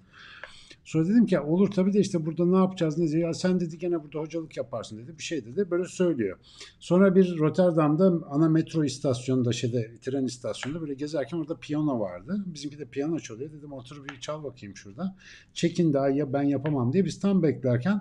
Sonra 0.85 1.09
dedim 1.09 1.27
ki 1.27 1.41
olur 1.41 1.71
tabii 1.71 1.93
de 1.93 2.01
işte 2.01 2.27
burada 2.27 2.47
ne 2.47 2.57
yapacağız 2.57 2.99
ne 2.99 3.19
ya 3.19 3.35
sen 3.35 3.61
dedi 3.61 3.79
gene 3.79 4.03
burada 4.03 4.19
hocalık 4.19 4.57
yaparsın 4.57 4.99
dedi 4.99 5.19
bir 5.19 5.23
şey 5.23 5.45
dedi 5.45 5.71
böyle 5.71 5.85
söylüyor. 5.85 6.39
Sonra 6.79 7.15
bir 7.15 7.39
Rotterdam'da 7.39 8.27
ana 8.31 8.49
metro 8.49 8.85
istasyonunda 8.85 9.53
şeyde 9.53 9.95
tren 10.01 10.25
istasyonunda 10.25 10.81
böyle 10.81 10.95
gezerken 10.95 11.39
orada 11.39 11.57
piyano 11.57 12.01
vardı. 12.01 12.45
Bizimki 12.47 12.79
de 12.79 12.85
piyano 12.85 13.19
çalıyor 13.19 13.53
dedim 13.53 13.73
otur 13.73 14.09
bir 14.09 14.21
çal 14.21 14.45
bakayım 14.45 14.77
şurada. 14.77 15.17
Çekin 15.55 15.93
daha 15.93 16.09
ya 16.09 16.33
ben 16.33 16.43
yapamam 16.43 16.93
diye 16.93 17.05
biz 17.05 17.21
tam 17.21 17.43
beklerken 17.43 18.01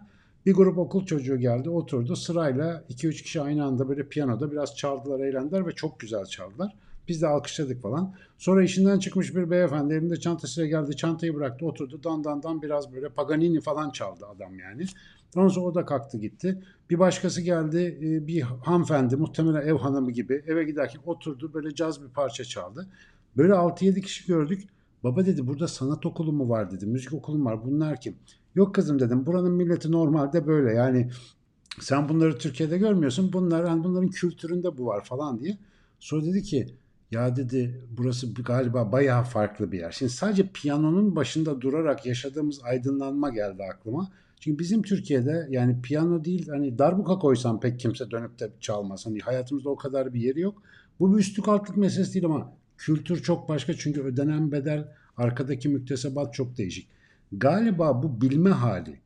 bir 0.50 0.54
grup 0.54 0.78
okul 0.78 1.06
çocuğu 1.06 1.38
geldi 1.38 1.70
oturdu 1.70 2.16
sırayla 2.16 2.84
2-3 2.90 3.24
kişi 3.24 3.42
aynı 3.42 3.66
anda 3.66 3.90
böyle 3.90 4.10
piyanoda 4.10 4.52
biraz 4.52 4.76
çaldılar 4.76 5.20
eğlendiler 5.20 5.68
ve 5.68 5.72
çok 5.72 6.00
güzel 6.00 6.26
çaldılar. 6.26 6.76
Biz 7.08 7.22
de 7.22 7.28
alkışladık 7.28 7.82
falan. 7.82 8.16
Sonra 8.38 8.64
işinden 8.64 9.00
çıkmış 9.00 9.36
bir 9.36 9.50
beyefendi 9.50 9.94
elinde 9.94 10.20
çantasıyla 10.20 10.70
geldi. 10.70 10.96
Çantayı 10.96 11.36
bıraktı 11.36 11.66
oturdu. 11.66 12.04
Dan 12.04 12.24
dan 12.24 12.44
dan 12.44 12.62
biraz 12.62 12.94
böyle 12.94 13.10
Paganini 13.10 13.62
falan 13.62 13.90
çaldı 13.90 14.26
adam 14.26 14.60
yani. 14.60 14.86
Ondan 15.36 15.48
sonra 15.48 15.66
o 15.66 15.76
da 15.76 15.86
kalktı 15.86 16.18
gitti. 16.18 16.64
Bir 16.90 17.00
başkası 17.00 17.42
geldi 17.42 18.00
e, 18.02 18.28
bir 18.28 18.42
hanımefendi 18.42 19.16
muhtemelen 19.16 19.68
ev 19.68 19.78
hanımı 19.78 20.12
gibi 20.12 20.44
eve 20.48 20.64
giderken 20.64 21.02
oturdu 21.06 21.54
böyle 21.54 21.76
caz 21.76 22.04
bir 22.04 22.10
parça 22.10 22.44
çaldı. 22.44 22.88
Böyle 23.38 23.54
6-7 23.54 24.02
kişi 24.02 24.28
gördük. 24.28 24.64
Baba 25.04 25.26
dedi 25.26 25.48
burada 25.48 25.68
sanat 25.68 26.06
okulu 26.06 26.32
mu 26.32 26.50
var 26.50 26.72
dedi. 26.72 26.86
Müzik 26.86 27.14
okulu 27.14 27.38
mu 27.38 27.46
var 27.46 27.66
bunlar 27.66 28.02
kim? 28.02 28.16
Yok 28.56 28.76
kızım 28.76 29.00
dedim 29.00 29.26
buranın 29.26 29.54
milleti 29.54 29.92
normalde 29.92 30.48
böyle 30.48 30.74
yani 30.74 31.10
sen 31.80 32.10
bunları 32.10 32.38
Türkiye'de 32.38 32.78
görmüyorsun. 32.78 33.34
Bunlar 33.34 33.66
yani 33.66 33.84
bunların 33.84 34.10
kültüründe 34.10 34.78
bu 34.78 34.86
var 34.86 35.04
falan 35.04 35.40
diye. 35.40 35.58
Sonra 36.00 36.26
dedi 36.26 36.44
ki 36.44 36.68
ya 37.12 37.36
dedi 37.36 37.88
burası 37.98 38.34
galiba 38.34 38.92
bayağı 38.92 39.24
farklı 39.24 39.72
bir 39.72 39.80
yer. 39.80 39.92
Şimdi 39.92 40.12
sadece 40.12 40.48
piyanonun 40.54 41.16
başında 41.16 41.62
durarak 41.62 42.06
yaşadığımız 42.06 42.64
aydınlanma 42.64 43.30
geldi 43.30 43.64
aklıma. 43.74 44.12
Çünkü 44.40 44.60
bizim 44.60 44.82
Türkiye'de 44.82 45.48
yani 45.50 45.82
piyano 45.82 46.24
değil 46.24 46.48
hani 46.50 46.78
darbuka 46.78 47.20
koysam 47.20 47.60
pek 47.60 47.80
kimse 47.80 48.12
dönüp 48.12 48.40
de 48.40 48.50
çalmaz. 48.60 49.06
Hani 49.06 49.20
hayatımızda 49.20 49.70
o 49.70 49.76
kadar 49.76 50.14
bir 50.14 50.22
yeri 50.22 50.42
yok. 50.42 50.64
Bu 51.00 51.14
bir 51.14 51.20
üstlük 51.20 51.48
altlık 51.48 51.78
meselesi 51.78 52.14
değil 52.14 52.26
ama 52.26 52.54
kültür 52.80 53.24
çok 53.24 53.50
başka 53.50 53.74
çünkü 53.74 54.02
ödenen 54.02 54.52
bedel 54.52 54.88
arkadaki 55.18 55.70
müktesebat 55.70 56.34
çok 56.34 56.58
değişik. 56.58 56.88
Galiba 57.32 58.04
bu 58.04 58.22
bilme 58.22 58.50
hali 58.50 59.00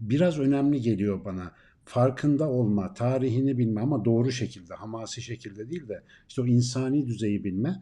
biraz 0.00 0.38
önemli 0.38 0.80
geliyor 0.80 1.24
bana 1.24 1.52
farkında 1.84 2.50
olma, 2.50 2.94
tarihini 2.94 3.58
bilme 3.58 3.80
ama 3.80 4.04
doğru 4.04 4.32
şekilde, 4.32 4.74
hamasi 4.74 5.22
şekilde 5.22 5.70
değil 5.70 5.88
de 5.88 6.02
işte 6.28 6.42
o 6.42 6.46
insani 6.46 7.06
düzeyi 7.06 7.44
bilme. 7.44 7.80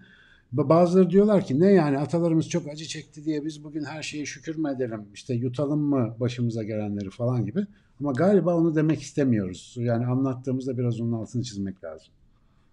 Bazıları 0.53 1.11
diyorlar 1.11 1.45
ki 1.45 1.61
ne 1.61 1.73
yani 1.73 1.99
atalarımız 1.99 2.49
çok 2.49 2.69
acı 2.69 2.85
çekti 2.85 3.25
diye 3.25 3.45
biz 3.45 3.65
bugün 3.65 3.85
her 3.85 4.03
şeye 4.03 4.27
şükür 4.27 4.57
mü 4.57 4.71
edelim, 4.77 5.05
işte 5.15 5.35
yutalım 5.35 5.81
mı 5.81 6.17
başımıza 6.21 6.63
gelenleri 6.63 7.11
falan 7.11 7.47
gibi. 7.47 7.67
Ama 8.01 8.13
galiba 8.13 8.57
onu 8.57 8.75
demek 8.75 9.03
istemiyoruz. 9.03 9.75
Yani 9.79 10.07
anlattığımızda 10.07 10.79
biraz 10.79 11.01
onun 11.01 11.13
altını 11.13 11.43
çizmek 11.43 11.85
lazım. 11.85 12.13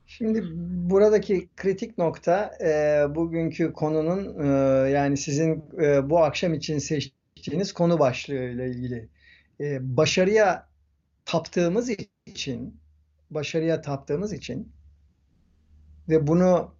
Şimdi 0.09 0.43
buradaki 0.89 1.49
kritik 1.55 1.97
nokta 1.97 2.57
e, 2.61 3.05
bugünkü 3.15 3.73
konunun 3.73 4.43
e, 4.43 4.47
yani 4.89 5.17
sizin 5.17 5.65
e, 5.81 6.09
bu 6.09 6.23
akşam 6.23 6.53
için 6.53 6.77
seçtiğiniz 6.79 7.73
konu 7.73 7.99
başlığı 7.99 8.33
ile 8.33 8.69
ilgili. 8.69 9.09
E, 9.59 9.97
başarıya 9.97 10.69
taptığımız 11.25 11.89
için, 12.25 12.79
başarıya 13.31 13.81
taptığımız 13.81 14.33
için 14.33 14.71
ve 16.09 16.27
bunu 16.27 16.75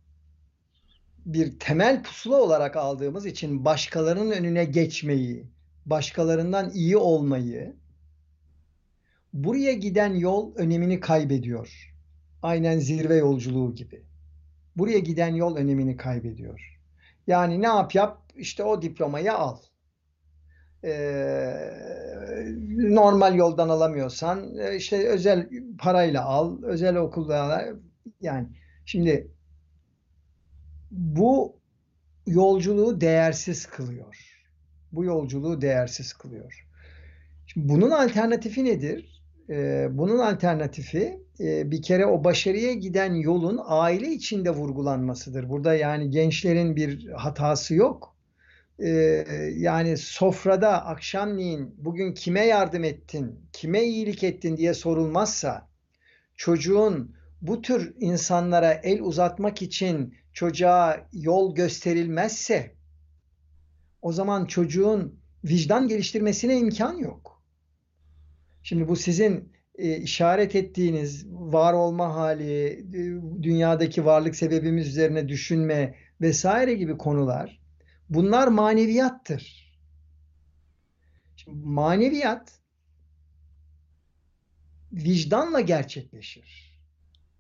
bir 1.26 1.60
temel 1.60 2.04
pusula 2.04 2.36
olarak 2.36 2.76
aldığımız 2.76 3.26
için 3.26 3.66
başkalarının 3.66 4.32
önüne 4.32 4.66
geçmeyi, 4.66 5.46
başkalarından 5.86 6.72
iyi 6.74 6.98
olmayı, 6.98 7.76
buraya 9.34 9.74
giden 9.74 10.14
yol 10.14 10.56
önemini 10.56 11.00
kaybediyor. 11.00 11.89
Aynen 12.42 12.80
zirve 12.80 13.16
yolculuğu 13.16 13.76
gibi. 13.76 14.04
Buraya 14.76 15.00
giden 15.00 15.36
yol 15.36 15.56
önemini 15.56 15.98
kaybediyor. 15.98 16.80
Yani 17.28 17.62
ne 17.62 17.66
yap 17.66 17.96
yap 17.96 18.22
işte 18.36 18.64
o 18.64 18.82
diplomayı 18.82 19.34
al 19.34 19.58
e, 20.84 20.92
normal 22.78 23.36
yoldan 23.36 23.70
alamıyorsan 23.70 24.58
e, 24.58 24.76
işte 24.76 25.08
özel 25.08 25.50
parayla 25.80 26.26
al, 26.26 26.64
özel 26.64 26.96
okulda 26.96 27.66
yani 28.22 28.48
şimdi 28.86 29.32
bu 30.92 31.60
yolculuğu 32.28 33.02
değersiz 33.02 33.66
kılıyor. 33.66 34.40
Bu 34.92 35.04
yolculuğu 35.04 35.62
değersiz 35.62 36.14
kılıyor. 36.14 36.68
Şimdi 37.48 37.70
bunun 37.70 37.92
alternatifi 37.92 38.66
nedir? 38.66 39.19
Ee, 39.50 39.88
bunun 39.92 40.20
alternatifi 40.20 41.20
e, 41.40 41.72
bir 41.72 41.82
kere 41.82 42.06
o 42.06 42.24
başarıya 42.24 42.74
giden 42.74 43.14
yolun 43.14 43.60
aile 43.66 44.08
içinde 44.08 44.50
vurgulanmasıdır. 44.50 45.50
Burada 45.50 45.76
yani 45.76 46.10
gençlerin 46.10 46.76
bir 46.76 47.08
hatası 47.08 47.76
yok 47.76 48.16
e, 48.80 48.90
yani 49.56 49.98
sofrada 49.98 50.86
akşamleyin 50.86 51.76
bugün 51.78 52.14
kime 52.14 52.46
yardım 52.46 52.84
ettin, 52.84 53.40
kime 53.54 53.84
iyilik 53.84 54.24
ettin 54.24 54.58
diye 54.58 54.74
sorulmazsa 54.74 55.70
çocuğun 56.36 57.16
bu 57.42 57.62
tür 57.62 57.96
insanlara 58.00 58.74
el 58.74 59.02
uzatmak 59.02 59.62
için 59.62 60.16
çocuğa 60.34 61.08
yol 61.14 61.56
gösterilmezse 61.56 62.76
o 64.02 64.12
zaman 64.12 64.46
çocuğun 64.46 65.20
vicdan 65.44 65.88
geliştirmesine 65.88 66.58
imkan 66.58 66.98
yok. 66.98 67.39
Şimdi 68.64 68.88
bu 68.88 68.96
sizin 68.96 69.54
e, 69.76 69.98
işaret 69.98 70.56
ettiğiniz 70.56 71.28
var 71.30 71.74
olma 71.74 72.16
hali, 72.16 72.64
e, 72.64 73.44
dünyadaki 73.44 74.06
varlık 74.06 74.36
sebebimiz 74.36 74.88
üzerine 74.88 75.28
düşünme 75.28 75.96
vesaire 76.22 76.74
gibi 76.74 76.98
konular 76.98 77.60
Bunlar 78.10 78.48
maneviyattır. 78.48 79.74
Şimdi 81.36 81.66
maneviyat 81.68 82.60
vicdanla 84.92 85.62
gerçekleşir. 85.62 86.80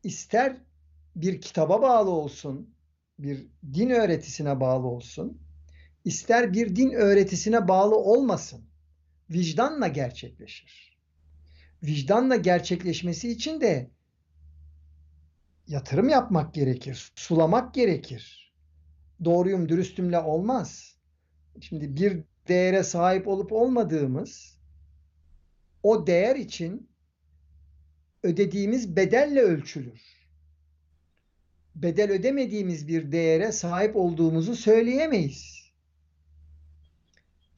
İster 0.03 0.57
bir 1.15 1.41
kitaba 1.41 1.81
bağlı 1.81 2.09
olsun, 2.09 2.75
bir 3.19 3.47
din 3.73 3.89
öğretisine 3.89 4.59
bağlı 4.59 4.87
olsun, 4.87 5.41
ister 6.05 6.53
bir 6.53 6.75
din 6.75 6.91
öğretisine 6.91 7.67
bağlı 7.67 7.95
olmasın. 7.95 8.65
Vicdanla 9.29 9.87
gerçekleşir. 9.87 10.88
Vicdanla 11.83 12.35
gerçekleşmesi 12.35 13.31
için 13.31 13.61
de 13.61 13.89
yatırım 15.67 16.09
yapmak 16.09 16.53
gerekir, 16.53 17.11
sulamak 17.15 17.73
gerekir 17.73 18.39
doğruyum, 19.25 19.69
dürüstümle 19.69 20.19
olmaz. 20.19 20.95
Şimdi 21.61 21.95
bir 21.95 22.23
değere 22.47 22.83
sahip 22.83 23.27
olup 23.27 23.51
olmadığımız 23.51 24.57
o 25.83 26.07
değer 26.07 26.35
için 26.35 26.89
ödediğimiz 28.23 28.95
bedelle 28.95 29.41
ölçülür. 29.41 30.01
Bedel 31.75 32.11
ödemediğimiz 32.11 32.87
bir 32.87 33.11
değere 33.11 33.51
sahip 33.51 33.95
olduğumuzu 33.95 34.55
söyleyemeyiz. 34.55 35.71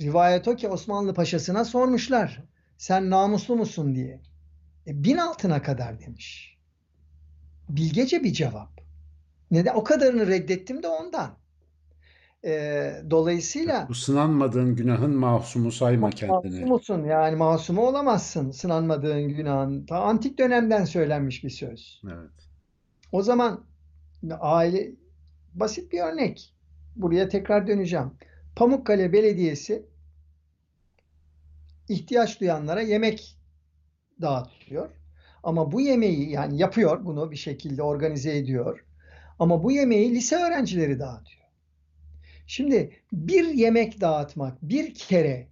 Rivayet 0.02 0.48
o 0.48 0.56
ki 0.56 0.68
Osmanlı 0.68 1.14
Paşası'na 1.14 1.66
sormuşlar. 1.66 2.44
Sen 2.82 3.10
namuslu 3.10 3.56
musun 3.56 3.96
diye. 3.96 4.22
E, 4.88 5.04
bin 5.04 5.18
altına 5.18 5.62
kadar 5.62 6.00
demiş. 6.00 6.58
Bilgece 7.70 8.24
bir 8.24 8.34
cevap. 8.34 8.82
Neden? 9.52 9.76
O 9.76 9.84
kadarını 9.84 10.28
reddettim 10.28 10.84
de 10.84 10.88
ondan. 10.88 11.38
E, 12.46 12.94
dolayısıyla 13.10 13.86
Bu 13.90 13.96
sınanmadığın 13.96 14.76
günahın 14.76 15.16
mahsumu 15.16 15.72
sayma 15.72 16.10
kendini. 16.10 16.60
Masumusun 16.60 17.04
yani 17.04 17.36
masumu 17.36 17.88
olamazsın 17.88 18.52
sınanmadığın 18.52 19.30
günahın. 19.30 19.86
Ta 19.86 20.00
antik 20.00 20.40
dönemden 20.40 20.86
söylenmiş 20.86 21.44
bir 21.44 21.50
söz. 21.50 22.02
Evet. 22.06 22.50
O 23.12 23.22
zaman 23.22 23.64
aile 24.40 24.92
basit 25.54 25.92
bir 25.92 26.00
örnek. 26.00 26.54
Buraya 26.96 27.30
tekrar 27.30 27.68
döneceğim. 27.68 28.12
Pamukkale 28.56 29.14
Belediyesi 29.14 29.91
ihtiyaç 31.92 32.42
duyanlara 32.42 32.82
yemek 32.82 33.38
dağıtıyor. 34.22 34.90
Ama 35.44 35.72
bu 35.72 35.82
yemeği 35.82 36.30
yani 36.30 36.58
yapıyor 36.58 37.06
bunu 37.06 37.32
bir 37.32 37.36
şekilde 37.36 37.84
organize 37.84 38.38
ediyor. 38.38 38.86
Ama 39.40 39.64
bu 39.64 39.72
yemeği 39.72 40.16
lise 40.16 40.36
öğrencileri 40.36 41.00
dağıtıyor. 41.00 41.42
Şimdi 42.48 42.92
bir 43.14 43.46
yemek 43.46 44.02
dağıtmak 44.02 44.62
bir 44.62 44.94
kere 44.94 45.48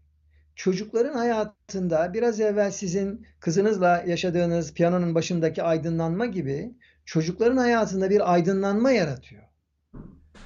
çocukların 0.55 1.17
hayatında 1.17 2.13
biraz 2.13 2.39
evvel 2.39 2.71
sizin 2.71 3.25
kızınızla 3.39 4.03
yaşadığınız 4.07 4.73
piyanonun 4.73 5.15
başındaki 5.15 5.63
aydınlanma 5.63 6.25
gibi 6.25 6.73
çocukların 7.05 7.57
hayatında 7.57 8.09
bir 8.09 8.33
aydınlanma 8.33 8.91
yaratıyor. 8.91 9.43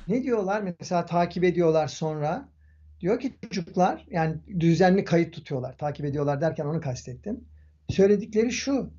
Ne 0.07 0.23
diyorlar? 0.23 0.61
Mesela 0.79 1.05
takip 1.05 1.43
ediyorlar 1.43 1.87
sonra. 1.87 2.52
Diyor 3.03 3.19
ki 3.19 3.33
çocuklar 3.41 4.05
yani 4.11 4.35
düzenli 4.59 5.03
kayıt 5.03 5.33
tutuyorlar. 5.33 5.77
Takip 5.77 6.05
ediyorlar 6.05 6.41
derken 6.41 6.65
onu 6.65 6.81
kastettim. 6.81 7.45
Söyledikleri 7.89 8.51
şu. 8.51 8.89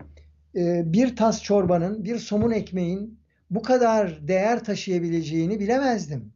e, 0.57 0.83
Bir 0.93 1.17
tas 1.17 1.43
çorbanın, 1.43 2.05
bir 2.05 2.19
somun 2.19 2.51
ekmeğin 2.51 3.19
bu 3.51 3.63
kadar 3.63 4.29
değer 4.29 4.65
taşıyabileceğini 4.65 5.61
bilemezdim. 5.61 6.33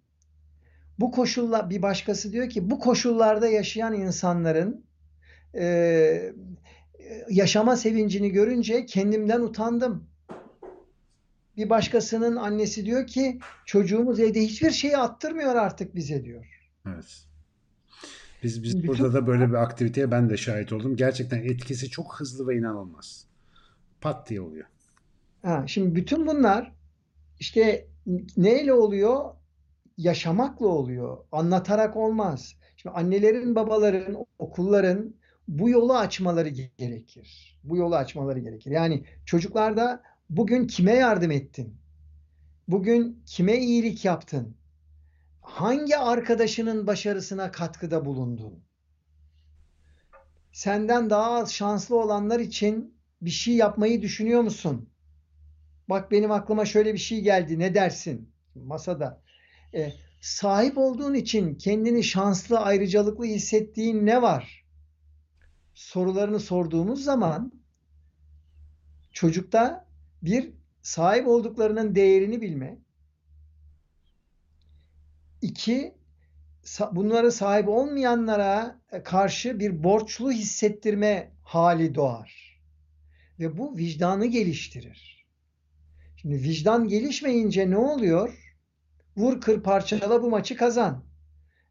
Bu 0.98 1.10
koşulla 1.10 1.70
bir 1.70 1.82
başkası 1.82 2.32
diyor 2.32 2.48
ki 2.48 2.70
bu 2.70 2.78
koşullarda 2.78 3.48
yaşayan 3.48 3.94
insanların 3.94 4.84
e, 5.54 6.32
yaşama 7.30 7.76
sevincini 7.76 8.30
görünce 8.30 8.86
kendimden 8.86 9.40
utandım. 9.40 10.08
Bir 11.56 11.70
başkasının 11.70 12.36
annesi 12.36 12.86
diyor 12.86 13.06
ki 13.06 13.38
çocuğumuz 13.64 14.20
evde 14.20 14.40
hiçbir 14.40 14.70
şeyi 14.70 14.96
attırmıyor 14.96 15.54
artık 15.54 15.94
bize 15.94 16.24
diyor. 16.24 16.70
Evet. 16.86 17.27
Biz 18.42 18.62
biz 18.62 18.76
Bütün 18.76 18.88
burada 18.88 19.12
da 19.12 19.26
böyle 19.26 19.48
bir 19.48 19.54
aktiviteye 19.54 20.10
ben 20.10 20.30
de 20.30 20.36
şahit 20.36 20.72
oldum. 20.72 20.96
Gerçekten 20.96 21.38
etkisi 21.38 21.90
çok 21.90 22.20
hızlı 22.20 22.48
ve 22.48 22.56
inanılmaz. 22.56 23.26
Pat 24.00 24.28
diye 24.28 24.40
oluyor. 24.40 24.66
Ha, 25.42 25.64
şimdi 25.66 25.94
bütün 25.94 26.26
bunlar 26.26 26.72
işte 27.40 27.86
neyle 28.36 28.72
oluyor? 28.72 29.24
Yaşamakla 29.96 30.66
oluyor. 30.66 31.18
Anlatarak 31.32 31.96
olmaz. 31.96 32.54
Şimdi 32.76 32.94
annelerin, 32.94 33.54
babaların, 33.54 34.26
okulların 34.38 35.14
bu 35.48 35.70
yolu 35.70 35.96
açmaları 35.96 36.48
gerekir. 36.48 37.58
Bu 37.64 37.76
yolu 37.76 37.96
açmaları 37.96 38.38
gerekir. 38.38 38.70
Yani 38.70 39.04
çocuklarda 39.26 40.02
bugün 40.30 40.66
kime 40.66 40.92
yardım 40.94 41.30
ettin? 41.30 41.74
Bugün 42.68 43.22
kime 43.26 43.58
iyilik 43.58 44.04
yaptın? 44.04 44.56
Hangi 45.48 45.96
arkadaşının 45.96 46.86
başarısına 46.86 47.50
katkıda 47.50 48.04
bulundun? 48.04 48.62
Senden 50.52 51.10
daha 51.10 51.30
az 51.30 51.52
şanslı 51.52 51.96
olanlar 51.96 52.40
için 52.40 52.94
bir 53.22 53.30
şey 53.30 53.54
yapmayı 53.54 54.02
düşünüyor 54.02 54.40
musun? 54.40 54.88
Bak 55.88 56.10
benim 56.10 56.30
aklıma 56.30 56.64
şöyle 56.64 56.94
bir 56.94 56.98
şey 56.98 57.20
geldi. 57.20 57.58
Ne 57.58 57.74
dersin? 57.74 58.30
Masada. 58.54 59.22
E, 59.74 59.92
sahip 60.20 60.78
olduğun 60.78 61.14
için 61.14 61.54
kendini 61.54 62.04
şanslı, 62.04 62.58
ayrıcalıklı 62.60 63.24
hissettiğin 63.24 64.06
ne 64.06 64.22
var? 64.22 64.64
Sorularını 65.74 66.40
sorduğumuz 66.40 67.04
zaman 67.04 67.52
çocukta 69.12 69.86
bir 70.22 70.52
sahip 70.82 71.28
olduklarının 71.28 71.94
değerini 71.94 72.40
bilme. 72.40 72.78
İki, 75.42 75.94
bunlara 76.92 77.30
sahip 77.30 77.68
olmayanlara 77.68 78.80
karşı 79.04 79.58
bir 79.58 79.84
borçlu 79.84 80.32
hissettirme 80.32 81.32
hali 81.42 81.94
doğar. 81.94 82.60
Ve 83.40 83.58
bu 83.58 83.76
vicdanı 83.76 84.26
geliştirir. 84.26 85.26
Şimdi 86.16 86.34
vicdan 86.34 86.88
gelişmeyince 86.88 87.70
ne 87.70 87.76
oluyor? 87.76 88.54
Vur 89.16 89.40
kır 89.40 89.62
parçala 89.62 90.22
bu 90.22 90.30
maçı 90.30 90.56
kazan. 90.56 91.04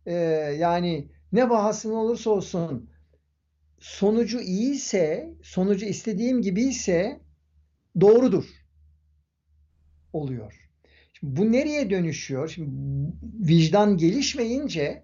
Ee, 0.05 0.13
yani 0.59 1.11
ne 1.31 1.49
bahasına 1.49 1.93
olursa 1.93 2.29
olsun 2.29 2.89
sonucu 3.79 4.41
iyiyse, 4.41 5.33
sonucu 5.43 5.85
istediğim 5.85 6.41
gibi 6.41 6.63
ise 6.63 7.21
doğrudur 8.01 8.45
oluyor. 10.13 10.66
Şimdi 11.19 11.37
bu 11.37 11.51
nereye 11.51 11.89
dönüşüyor? 11.89 12.47
Şimdi 12.47 12.71
vicdan 13.23 13.97
gelişmeyince 13.97 15.03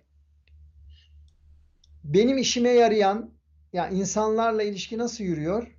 benim 2.04 2.38
işime 2.38 2.70
yarayan 2.70 3.34
ya 3.74 3.90
insanlarla 3.90 4.64
ilişki 4.64 4.98
nasıl 4.98 5.24
yürüyor? 5.24 5.78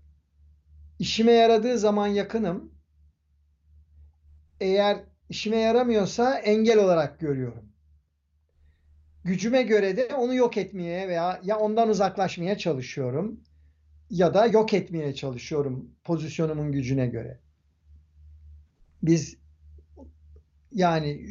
İşime 0.99 1.33
yaradığı 1.33 1.79
zaman 1.79 2.07
yakınım. 2.07 2.73
Eğer 4.61 5.05
işime 5.29 5.57
yaramıyorsa 5.57 6.39
engel 6.39 6.79
olarak 6.79 7.21
görüyorum. 7.21 7.73
Gücüme 9.25 9.63
göre 9.63 9.97
de 9.97 10.15
onu 10.15 10.35
yok 10.35 10.57
etmeye 10.57 11.09
veya 11.09 11.41
ya 11.45 11.59
ondan 11.59 11.89
uzaklaşmaya 11.89 12.59
çalışıyorum 12.59 13.41
ya 14.11 14.35
da 14.35 14.47
yok 14.47 14.75
etmeye 14.75 15.15
çalışıyorum 15.15 15.91
pozisyonumun 16.05 16.73
gücüne 16.73 17.07
göre. 17.07 17.41
Biz 19.03 19.44
yani 20.75 21.27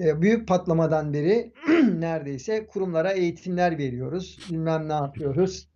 e, 0.00 0.22
büyük 0.22 0.48
patlamadan 0.48 1.12
beri 1.12 1.52
neredeyse 1.98 2.66
kurumlara 2.66 3.12
eğitimler 3.12 3.78
veriyoruz. 3.78 4.38
Bilmem 4.50 4.88
ne 4.88 4.92
yapıyoruz. 4.92 5.68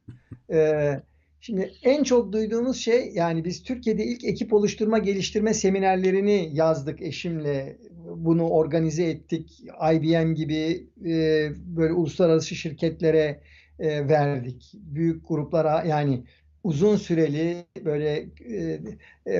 E, 0.53 1.01
Şimdi 1.45 1.73
en 1.83 2.03
çok 2.03 2.33
duyduğumuz 2.33 2.77
şey 2.77 3.13
yani 3.15 3.45
biz 3.45 3.63
Türkiye'de 3.63 4.05
ilk 4.05 4.25
ekip 4.25 4.53
oluşturma 4.53 4.99
geliştirme 4.99 5.55
seminerlerini 5.55 6.51
yazdık 6.53 7.03
eşimle. 7.03 7.79
Bunu 8.17 8.49
organize 8.49 9.05
ettik. 9.05 9.61
IBM 9.93 10.35
gibi 10.35 10.87
e, 11.07 11.49
böyle 11.77 11.93
uluslararası 11.93 12.55
şirketlere 12.55 13.41
verdik. 13.81 14.73
Büyük 14.75 15.29
gruplara 15.29 15.85
yani 15.85 16.25
uzun 16.65 16.97
süreli 16.97 17.67
böyle 17.85 18.27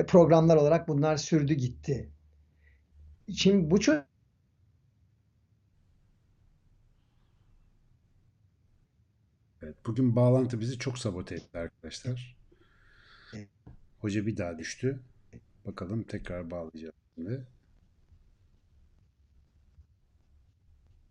programlar 0.07 0.57
olarak 0.57 0.87
bunlar 0.87 1.17
sürdü 1.17 1.53
gitti. 1.53 2.09
Şimdi 3.31 3.71
bu 3.71 3.79
çok 3.79 4.05
Evet, 9.61 9.75
bugün 9.85 10.15
bağlantı 10.15 10.59
bizi 10.59 10.79
çok 10.79 10.97
sabote 10.97 11.35
etti 11.35 11.57
arkadaşlar. 11.57 12.37
Hoca 13.99 14.25
bir 14.25 14.37
daha 14.37 14.57
düştü. 14.59 14.99
Bakalım 15.65 16.03
tekrar 16.03 16.51
bağlayacağız 16.51 16.95
şimdi. 17.15 17.47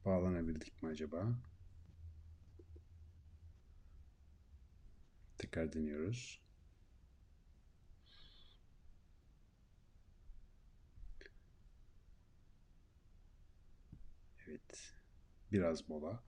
Bağlanabildik 0.04 0.82
mi 0.82 0.88
acaba? 0.88 1.26
Tekrar 5.38 5.72
deniyoruz. 5.72 6.41
Evet. 14.48 14.94
Biraz 15.52 15.88
mola. 15.88 16.22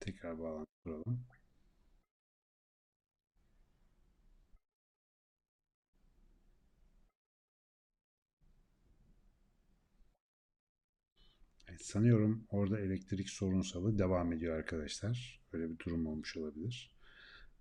Tekrar 0.00 0.38
bağlantı 0.38 0.70
kuralım. 0.84 1.26
Evet, 11.68 11.82
sanıyorum 11.86 12.46
orada 12.50 12.80
elektrik 12.80 13.30
sorunsalı 13.30 13.98
devam 13.98 14.32
ediyor 14.32 14.56
arkadaşlar. 14.58 15.40
Böyle 15.52 15.70
bir 15.70 15.78
durum 15.78 16.06
olmuş 16.06 16.36
olabilir. 16.36 16.92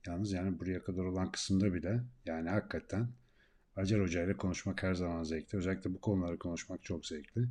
Yalnız 0.08 0.32
yani 0.32 0.60
buraya 0.60 0.84
kadar 0.84 1.04
olan 1.06 1.32
kısımda 1.32 1.74
bile 1.74 2.04
yani 2.26 2.50
hakikaten 2.50 3.10
Acar 3.80 4.02
Hoca 4.02 4.24
ile 4.24 4.38
konuşmak 4.38 4.84
her 4.84 4.94
zaman 4.94 5.24
zevkli. 5.24 5.58
Özellikle 5.58 5.94
bu 5.94 6.02
konuları 6.02 6.40
konuşmak 6.40 6.84
çok 6.84 7.06
zevkli. 7.06 7.42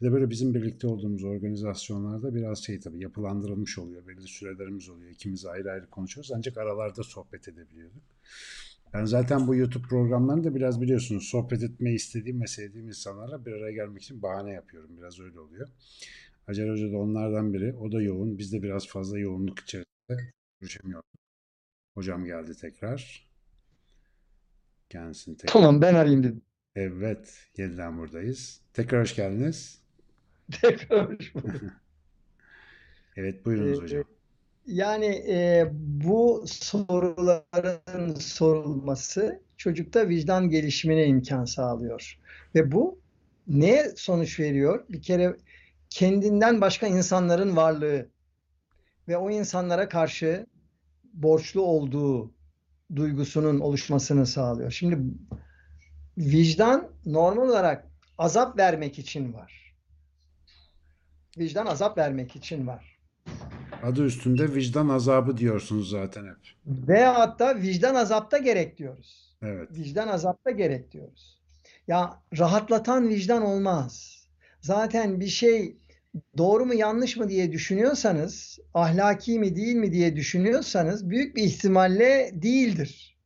Bir 0.00 0.06
de 0.06 0.12
böyle 0.12 0.30
bizim 0.30 0.54
birlikte 0.54 0.86
olduğumuz 0.86 1.24
organizasyonlarda 1.24 2.34
biraz 2.34 2.64
şey 2.64 2.80
tabii 2.80 3.02
yapılandırılmış 3.02 3.78
oluyor. 3.78 4.06
Belli 4.06 4.28
sürelerimiz 4.28 4.88
oluyor. 4.88 5.10
İkimiz 5.10 5.46
ayrı 5.46 5.70
ayrı 5.70 5.90
konuşuyoruz. 5.90 6.32
Ancak 6.36 6.56
aralarda 6.56 7.02
sohbet 7.02 7.48
edebiliyorduk. 7.48 8.02
Ben 8.94 9.04
zaten 9.04 9.46
bu 9.46 9.54
YouTube 9.54 9.86
programlarında 9.88 10.54
biraz 10.54 10.80
biliyorsunuz 10.80 11.24
sohbet 11.24 11.62
etmeyi 11.62 11.96
istediğim 11.96 12.42
ve 12.42 12.46
sevdiğim 12.46 12.88
insanlarla 12.88 13.46
bir 13.46 13.52
araya 13.52 13.72
gelmek 13.72 14.02
için 14.02 14.22
bahane 14.22 14.52
yapıyorum. 14.52 14.90
Biraz 14.98 15.20
öyle 15.20 15.40
oluyor. 15.40 15.68
Acar 16.46 16.70
Hoca 16.70 16.92
da 16.92 16.96
onlardan 16.96 17.54
biri. 17.54 17.74
O 17.74 17.92
da 17.92 18.02
yoğun. 18.02 18.38
Biz 18.38 18.52
de 18.52 18.62
biraz 18.62 18.88
fazla 18.88 19.18
yoğunluk 19.18 19.58
içerisinde 19.58 20.32
görüşemiyoruz. 20.60 21.10
Hocam 21.94 22.24
geldi 22.24 22.56
tekrar. 22.60 23.27
Kendisini 24.88 25.36
tekrar. 25.36 25.52
Tamam 25.52 25.82
ben 25.82 25.94
arayayım 25.94 26.22
dedim. 26.24 26.42
Evet, 26.74 27.46
yeniden 27.56 27.98
buradayız. 27.98 28.60
Tekrar 28.72 29.00
hoş 29.00 29.14
geldiniz. 29.16 29.82
Tekrar 30.60 31.10
hoş 31.10 31.34
bulduk. 31.34 31.62
Evet, 33.16 33.44
buyurunuz 33.46 33.80
Ee, 33.80 33.82
hocam. 33.82 34.04
Yani 34.66 35.06
e, 35.06 35.68
bu 35.74 36.44
soruların 36.46 38.14
sorulması 38.14 39.42
çocukta 39.56 40.08
vicdan 40.08 40.48
gelişimine 40.50 41.06
imkan 41.06 41.44
sağlıyor. 41.44 42.18
Ve 42.54 42.72
bu 42.72 43.00
neye 43.48 43.92
sonuç 43.96 44.40
veriyor? 44.40 44.84
Bir 44.88 45.02
kere 45.02 45.36
kendinden 45.90 46.60
başka 46.60 46.86
insanların 46.86 47.56
varlığı 47.56 48.08
ve 49.08 49.16
o 49.16 49.30
insanlara 49.30 49.88
karşı 49.88 50.46
borçlu 51.14 51.62
olduğu 51.62 52.32
duygusunun 52.96 53.60
oluşmasını 53.60 54.26
sağlıyor. 54.26 54.70
Şimdi 54.70 54.98
vicdan 56.18 56.88
normal 57.06 57.48
olarak 57.48 57.86
azap 58.18 58.58
vermek 58.58 58.98
için 58.98 59.34
var. 59.34 59.74
Vicdan 61.38 61.66
azap 61.66 61.98
vermek 61.98 62.36
için 62.36 62.66
var. 62.66 62.98
Adı 63.82 64.04
üstünde 64.04 64.54
vicdan 64.54 64.88
azabı 64.88 65.36
diyorsunuz 65.36 65.90
zaten 65.90 66.26
hep. 66.26 66.36
Veya 66.66 67.18
hatta 67.18 67.56
vicdan 67.56 67.94
azapta 67.94 68.38
gerek 68.38 68.78
diyoruz. 68.78 69.36
Evet. 69.42 69.68
Vicdan 69.72 70.08
azapta 70.08 70.50
gerek 70.50 70.92
diyoruz. 70.92 71.38
Ya 71.88 72.22
rahatlatan 72.38 73.08
vicdan 73.08 73.42
olmaz. 73.42 74.18
Zaten 74.60 75.20
bir 75.20 75.26
şey 75.26 75.76
doğru 76.38 76.66
mu 76.66 76.74
yanlış 76.74 77.16
mı 77.16 77.28
diye 77.28 77.52
düşünüyorsanız, 77.52 78.58
ahlaki 78.74 79.38
mi 79.38 79.56
değil 79.56 79.76
mi 79.76 79.92
diye 79.92 80.16
düşünüyorsanız 80.16 81.10
büyük 81.10 81.36
bir 81.36 81.42
ihtimalle 81.42 82.30
değildir. 82.34 83.16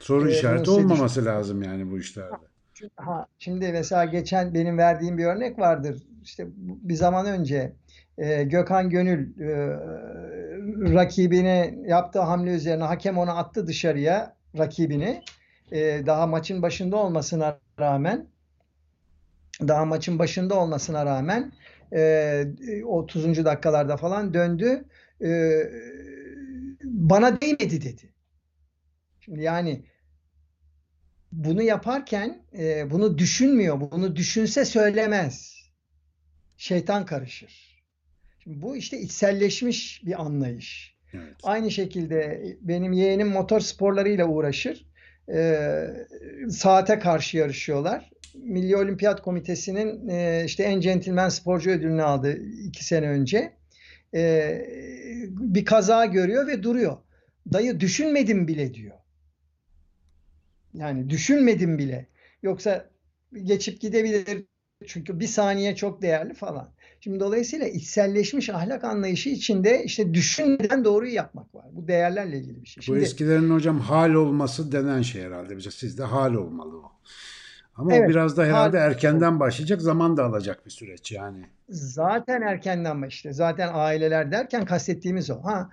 Soru 0.00 0.28
Ee, 0.28 0.32
işareti 0.32 0.70
olmaması 0.70 1.24
lazım 1.24 1.62
yani 1.62 1.90
bu 1.90 1.98
işlerde. 1.98 2.34
Çünkü- 2.74 2.94
Ha, 2.96 3.26
şimdi 3.38 3.72
mesela 3.72 4.04
geçen 4.04 4.54
benim 4.54 4.78
verdiğim 4.78 5.18
bir 5.18 5.24
örnek 5.24 5.58
vardır. 5.58 6.02
İşte 6.22 6.46
bir 6.56 6.94
zaman 6.94 7.26
önce 7.26 7.72
e, 8.18 8.42
Gökhan 8.44 8.90
Gönül 8.90 9.40
e, 9.40 9.76
rakibine 10.94 11.78
yaptığı 11.86 12.20
hamle 12.20 12.50
üzerine 12.50 12.84
hakem 12.84 13.18
onu 13.18 13.38
attı 13.38 13.66
dışarıya 13.66 14.36
rakibini. 14.58 15.22
E, 15.72 16.02
daha 16.06 16.26
maçın 16.26 16.62
başında 16.62 16.96
olmasına 16.96 17.58
rağmen 17.80 18.26
daha 19.60 19.84
maçın 19.84 20.18
başında 20.18 20.54
olmasına 20.54 21.06
rağmen 21.06 21.52
e, 21.92 22.44
30. 22.84 23.44
dakikalarda 23.44 23.96
falan 23.96 24.34
döndü. 24.34 24.84
E, 25.22 25.60
bana 26.84 27.40
değmedi 27.40 27.82
dedi. 27.82 28.14
Şimdi 29.20 29.42
yani 29.42 29.84
bunu 31.32 31.62
yaparken 31.62 32.42
e, 32.58 32.90
bunu 32.90 33.18
düşünmüyor. 33.18 33.80
Bunu 33.80 34.16
düşünse 34.16 34.64
söylemez. 34.64 35.56
Şeytan 36.56 37.06
karışır. 37.06 37.82
Şimdi 38.38 38.62
bu 38.62 38.76
işte 38.76 39.00
içselleşmiş 39.00 40.02
bir 40.06 40.22
anlayış. 40.22 40.96
Evet. 41.12 41.34
Aynı 41.42 41.70
şekilde 41.70 42.42
benim 42.60 42.92
yeğenim 42.92 43.28
motor 43.28 43.60
sporlarıyla 43.60 44.26
uğraşır. 44.26 44.86
E, 45.34 45.66
saate 46.50 46.98
karşı 46.98 47.36
yarışıyorlar. 47.36 48.10
Milli 48.42 48.76
Olimpiyat 48.76 49.22
Komitesi'nin 49.22 50.08
e, 50.08 50.44
işte 50.46 50.62
en 50.62 50.80
centilmen 50.80 51.28
sporcu 51.28 51.70
ödülünü 51.70 52.02
aldı 52.02 52.36
iki 52.62 52.84
sene 52.84 53.08
önce. 53.08 53.52
E, 54.14 54.60
bir 55.30 55.64
kaza 55.64 56.04
görüyor 56.04 56.46
ve 56.46 56.62
duruyor. 56.62 56.96
Dayı 57.52 57.80
düşünmedim 57.80 58.48
bile 58.48 58.74
diyor. 58.74 58.96
Yani 60.74 61.10
düşünmedim 61.10 61.78
bile. 61.78 62.06
Yoksa 62.42 62.90
geçip 63.42 63.80
gidebilir. 63.80 64.44
Çünkü 64.86 65.20
bir 65.20 65.26
saniye 65.26 65.76
çok 65.76 66.02
değerli 66.02 66.34
falan. 66.34 66.74
Şimdi 67.00 67.20
dolayısıyla 67.20 67.68
içselleşmiş 67.68 68.50
ahlak 68.50 68.84
anlayışı 68.84 69.28
içinde 69.28 69.84
işte 69.84 70.14
düşünmeden 70.14 70.84
doğruyu 70.84 71.12
yapmak 71.12 71.54
var. 71.54 71.66
Bu 71.72 71.88
değerlerle 71.88 72.38
ilgili 72.38 72.62
bir 72.62 72.68
şey. 72.68 72.80
Bu 72.80 72.84
Şimdi 72.84 73.00
eskilerin 73.00 73.50
hocam 73.50 73.80
hal 73.80 74.14
olması 74.14 74.72
denen 74.72 75.02
şey 75.02 75.22
herhalde. 75.22 75.56
Bize 75.56 75.70
sizde 75.70 76.02
hal 76.02 76.34
olmalı 76.34 76.78
o. 76.78 76.92
Ama 77.76 77.90
o 77.90 77.94
Evet, 77.94 78.08
biraz 78.08 78.36
da 78.36 78.44
herhalde 78.44 78.78
hal- 78.78 78.90
erkenden 78.90 79.40
başlayacak, 79.40 79.82
zaman 79.82 80.16
da 80.16 80.24
alacak 80.24 80.66
bir 80.66 80.70
süreç 80.70 81.12
yani. 81.12 81.46
zaten 81.68 82.42
erkenden 82.42 83.02
işte 83.08 83.32
zaten 83.32 83.70
aileler 83.72 84.32
derken 84.32 84.64
kastettiğimiz 84.64 85.30
o. 85.30 85.44
Ha, 85.44 85.70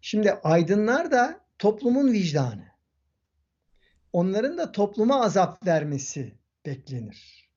şimdi 0.00 0.32
aydınlar 0.32 1.10
da 1.10 1.40
toplumun 1.58 2.12
vicdanı. 2.12 2.70
Onların 4.12 4.58
da 4.58 4.72
topluma 4.72 5.24
azap 5.24 5.66
vermesi 5.66 6.34
beklenir. 6.66 7.50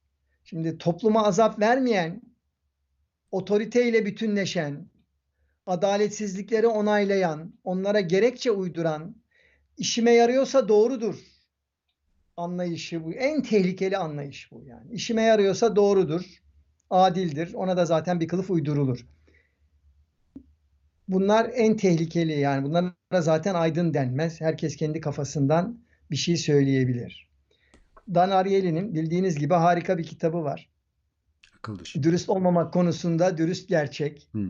Şimdi 0.43 0.77
topluma 0.77 1.25
azap 1.25 1.59
vermeyen, 1.59 2.21
otoriteyle 3.31 4.05
bütünleşen, 4.05 4.85
adaletsizlikleri 5.67 6.67
onaylayan, 6.67 7.53
onlara 7.63 7.99
gerekçe 7.99 8.51
uyduran, 8.51 9.15
işime 9.77 10.11
yarıyorsa 10.11 10.67
doğrudur 10.67 11.32
anlayışı 12.37 13.03
bu. 13.03 13.13
En 13.13 13.41
tehlikeli 13.41 13.97
anlayış 13.97 14.51
bu 14.51 14.63
yani. 14.65 14.91
İşime 14.91 15.21
yarıyorsa 15.21 15.75
doğrudur, 15.75 16.21
adildir. 16.89 17.53
Ona 17.53 17.77
da 17.77 17.85
zaten 17.85 18.19
bir 18.19 18.27
kılıf 18.27 18.49
uydurulur. 18.49 19.05
Bunlar 21.07 21.51
en 21.53 21.77
tehlikeli 21.77 22.39
yani. 22.39 22.63
Bunlara 22.63 23.21
zaten 23.21 23.55
aydın 23.55 23.93
denmez. 23.93 24.41
Herkes 24.41 24.75
kendi 24.75 25.01
kafasından 25.01 25.79
bir 26.11 26.15
şey 26.15 26.37
söyleyebilir. 26.37 27.29
Dan 28.13 28.29
Ariely'nin 28.29 28.93
bildiğiniz 28.93 29.39
gibi 29.39 29.53
harika 29.53 29.97
bir 29.97 30.03
kitabı 30.03 30.43
var. 30.43 30.69
Akıl 31.57 31.79
dışı. 31.79 32.03
Dürüst 32.03 32.29
olmamak 32.29 32.73
konusunda 32.73 33.37
dürüst 33.37 33.69
gerçek. 33.69 34.29
Hı. 34.31 34.49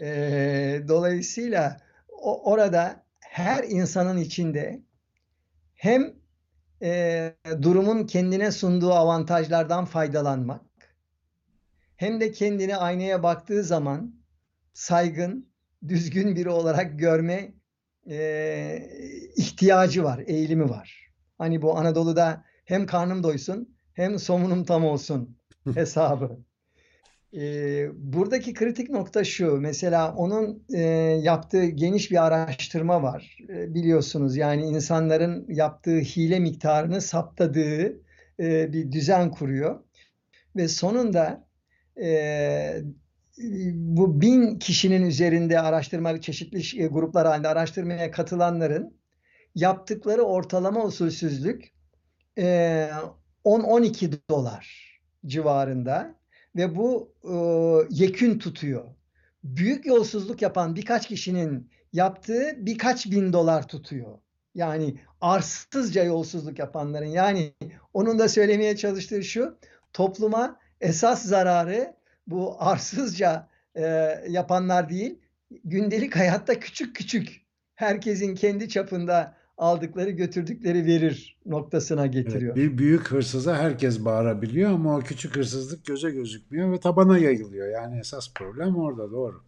Ee, 0.00 0.82
dolayısıyla 0.88 1.80
o, 2.08 2.50
orada 2.52 3.04
her 3.20 3.64
insanın 3.64 4.16
içinde 4.16 4.82
hem 5.74 6.14
e, 6.82 7.34
durumun 7.62 8.06
kendine 8.06 8.52
sunduğu 8.52 8.92
avantajlardan 8.92 9.84
faydalanmak 9.84 10.66
hem 11.96 12.20
de 12.20 12.32
kendini 12.32 12.76
aynaya 12.76 13.22
baktığı 13.22 13.64
zaman 13.64 14.14
saygın, 14.72 15.48
düzgün 15.88 16.36
biri 16.36 16.50
olarak 16.50 16.98
görme 16.98 17.54
e, 18.10 18.88
ihtiyacı 19.36 20.04
var, 20.04 20.22
eğilimi 20.26 20.70
var. 20.70 21.10
Hani 21.38 21.62
bu 21.62 21.78
Anadolu'da 21.78 22.44
hem 22.64 22.86
karnım 22.86 23.22
doysun 23.22 23.76
hem 23.94 24.18
somunum 24.18 24.64
tam 24.64 24.84
olsun 24.84 25.38
hesabı. 25.74 26.38
Ee, 27.36 27.88
buradaki 27.94 28.54
kritik 28.54 28.90
nokta 28.90 29.24
şu. 29.24 29.60
Mesela 29.60 30.14
onun 30.14 30.64
e, 30.74 30.80
yaptığı 31.22 31.64
geniş 31.64 32.10
bir 32.10 32.26
araştırma 32.26 33.02
var. 33.02 33.38
E, 33.48 33.74
biliyorsunuz 33.74 34.36
yani 34.36 34.62
insanların 34.62 35.46
yaptığı 35.48 35.98
hile 35.98 36.38
miktarını 36.38 37.00
saptadığı 37.00 38.00
e, 38.40 38.72
bir 38.72 38.92
düzen 38.92 39.30
kuruyor. 39.30 39.80
Ve 40.56 40.68
sonunda 40.68 41.46
e, 42.00 42.82
bu 43.74 44.20
bin 44.20 44.58
kişinin 44.58 45.06
üzerinde 45.06 45.60
araştırma 45.60 46.20
çeşitli 46.20 46.86
gruplar 46.86 47.26
halinde 47.26 47.48
araştırmaya 47.48 48.10
katılanların 48.10 48.96
yaptıkları 49.54 50.22
ortalama 50.22 50.84
usulsüzlük 50.84 51.72
e, 52.38 52.88
10-12 53.44 54.18
dolar 54.30 54.98
civarında 55.26 56.16
ve 56.56 56.76
bu 56.76 57.12
e, 57.24 57.34
yekün 57.90 58.38
tutuyor. 58.38 58.84
Büyük 59.44 59.86
yolsuzluk 59.86 60.42
yapan 60.42 60.76
birkaç 60.76 61.08
kişinin 61.08 61.70
yaptığı 61.92 62.54
birkaç 62.56 63.10
bin 63.10 63.32
dolar 63.32 63.68
tutuyor. 63.68 64.18
Yani 64.54 65.00
arsızca 65.20 66.04
yolsuzluk 66.04 66.58
yapanların 66.58 67.06
yani 67.06 67.52
onun 67.94 68.18
da 68.18 68.28
söylemeye 68.28 68.76
çalıştığı 68.76 69.24
şu 69.24 69.58
topluma 69.92 70.58
esas 70.80 71.24
zararı 71.24 71.96
bu 72.26 72.56
arsızca 72.58 73.48
e, 73.74 73.84
yapanlar 74.28 74.88
değil, 74.88 75.18
gündelik 75.64 76.16
hayatta 76.16 76.60
küçük 76.60 76.96
küçük 76.96 77.46
herkesin 77.74 78.34
kendi 78.34 78.68
çapında 78.68 79.36
aldıkları 79.56 80.10
götürdükleri 80.10 80.86
verir 80.86 81.36
noktasına 81.46 82.06
getiriyor. 82.06 82.56
Evet, 82.56 82.70
bir 82.72 82.78
büyük 82.78 83.10
hırsıza 83.10 83.56
herkes 83.56 84.04
bağırabiliyor 84.04 84.70
ama 84.70 84.96
o 84.96 85.00
küçük 85.00 85.36
hırsızlık 85.36 85.84
göze 85.84 86.10
gözükmüyor 86.10 86.72
ve 86.72 86.80
tabana 86.80 87.18
yayılıyor. 87.18 87.68
Yani 87.68 87.98
esas 87.98 88.32
problem 88.34 88.76
orada 88.76 89.10
doğru. 89.10 89.42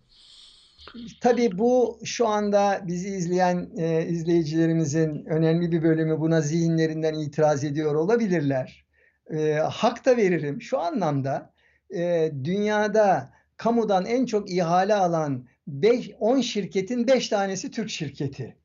Tabii 1.20 1.58
bu 1.58 1.98
şu 2.04 2.28
anda 2.28 2.80
bizi 2.86 3.08
izleyen 3.08 3.70
e, 3.76 4.06
izleyicilerimizin 4.06 5.24
önemli 5.24 5.72
bir 5.72 5.82
bölümü 5.82 6.20
buna 6.20 6.40
zihinlerinden 6.40 7.14
itiraz 7.14 7.64
ediyor 7.64 7.94
olabilirler. 7.94 8.84
E, 9.30 9.52
hak 9.52 10.06
da 10.06 10.16
veririm 10.16 10.62
şu 10.62 10.78
anlamda 10.78 11.52
e, 11.94 12.32
dünyada 12.44 13.30
kamudan 13.56 14.06
en 14.06 14.26
çok 14.26 14.50
ihale 14.50 14.94
alan 14.94 15.46
5 15.66 16.10
10 16.20 16.40
şirketin 16.40 17.06
5 17.06 17.28
tanesi 17.28 17.70
Türk 17.70 17.90
şirketi. 17.90 18.56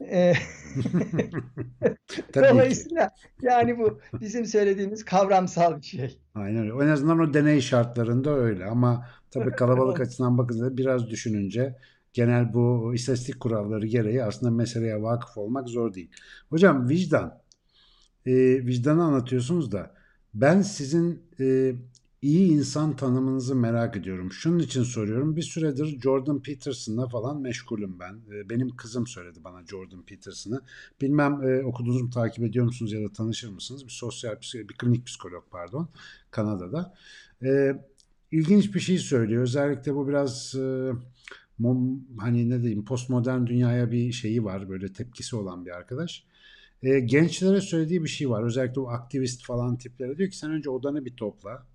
Dolayısıyla 2.34 3.10
yani 3.42 3.78
bu 3.78 4.00
bizim 4.20 4.46
söylediğimiz 4.46 5.04
kavramsal 5.04 5.80
bir 5.80 5.86
şey. 5.86 6.18
Aynen 6.34 6.70
öyle. 6.70 6.84
En 6.84 6.88
azından 6.88 7.18
o 7.18 7.34
deney 7.34 7.60
şartlarında 7.60 8.36
öyle 8.36 8.64
ama 8.64 9.06
tabii 9.30 9.50
kalabalık 9.50 10.00
açısından 10.00 10.38
bakınca 10.38 10.76
biraz 10.76 11.10
düşününce 11.10 11.76
genel 12.12 12.54
bu 12.54 12.94
istatistik 12.94 13.40
kuralları 13.40 13.86
gereği 13.86 14.24
aslında 14.24 14.52
meseleye 14.52 15.02
vakıf 15.02 15.36
olmak 15.36 15.68
zor 15.68 15.94
değil. 15.94 16.10
Hocam 16.50 16.88
vicdan. 16.88 17.40
E, 18.26 18.32
vicdanı 18.66 19.04
anlatıyorsunuz 19.04 19.72
da 19.72 19.94
ben 20.34 20.62
sizin 20.62 21.22
e, 21.40 21.74
iyi 22.22 22.52
insan 22.52 22.96
tanımınızı 22.96 23.54
merak 23.54 23.96
ediyorum. 23.96 24.32
Şunun 24.32 24.58
için 24.58 24.82
soruyorum. 24.82 25.36
Bir 25.36 25.42
süredir 25.42 26.00
Jordan 26.00 26.42
Peterson'la 26.42 27.08
falan 27.08 27.40
meşgulüm 27.40 27.98
ben. 28.00 28.14
E, 28.34 28.50
benim 28.50 28.76
kızım 28.76 29.06
söyledi 29.06 29.44
bana 29.44 29.66
Jordan 29.66 30.02
Peterson'ı. 30.02 30.60
Bilmem 31.00 31.42
e, 31.42 31.64
okudunuz 31.64 32.02
mu, 32.02 32.10
takip 32.10 32.44
ediyor 32.44 32.64
musunuz 32.64 32.92
ya 32.92 33.02
da 33.02 33.12
tanışır 33.12 33.48
mısınız? 33.48 33.84
Bir 33.84 33.92
sosyal, 33.92 34.36
bir 34.54 34.76
klinik 34.78 35.06
psikolog 35.06 35.44
pardon, 35.50 35.88
Kanada'da. 36.30 36.94
E, 37.42 37.72
ilginç 38.32 38.74
bir 38.74 38.80
şey 38.80 38.98
söylüyor. 38.98 39.42
Özellikle 39.42 39.94
bu 39.94 40.08
biraz 40.08 40.54
e, 40.54 40.92
hani 42.18 42.50
ne 42.50 42.62
diyeyim 42.62 42.84
postmodern 42.84 43.46
dünyaya 43.46 43.90
bir 43.90 44.12
şeyi 44.12 44.44
var. 44.44 44.68
Böyle 44.68 44.92
tepkisi 44.92 45.36
olan 45.36 45.66
bir 45.66 45.70
arkadaş. 45.70 46.24
E, 46.82 47.00
gençlere 47.00 47.60
söylediği 47.60 48.04
bir 48.04 48.08
şey 48.08 48.30
var. 48.30 48.42
Özellikle 48.42 48.80
o 48.80 48.88
aktivist 48.88 49.44
falan 49.44 49.76
tiplere 49.76 50.18
diyor 50.18 50.30
ki 50.30 50.36
sen 50.36 50.50
önce 50.50 50.70
odanı 50.70 51.04
bir 51.04 51.16
topla. 51.16 51.66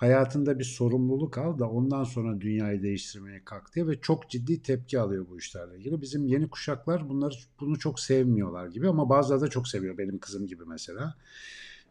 Hayatında 0.00 0.58
bir 0.58 0.64
sorumluluk 0.64 1.38
al 1.38 1.58
da 1.58 1.70
ondan 1.70 2.04
sonra 2.04 2.40
dünyayı 2.40 2.82
değiştirmeye 2.82 3.42
kalk 3.44 3.74
diye 3.74 3.86
ve 3.86 4.00
çok 4.00 4.30
ciddi 4.30 4.62
tepki 4.62 5.00
alıyor 5.00 5.26
bu 5.30 5.38
işlerle 5.38 5.78
ilgili. 5.78 6.00
Bizim 6.00 6.26
yeni 6.26 6.48
kuşaklar 6.48 7.08
bunları 7.08 7.34
bunu 7.60 7.78
çok 7.78 8.00
sevmiyorlar 8.00 8.66
gibi 8.66 8.88
ama 8.88 9.08
bazıları 9.08 9.40
da 9.40 9.48
çok 9.48 9.68
seviyor 9.68 9.98
benim 9.98 10.18
kızım 10.18 10.46
gibi 10.46 10.62
mesela. 10.68 11.14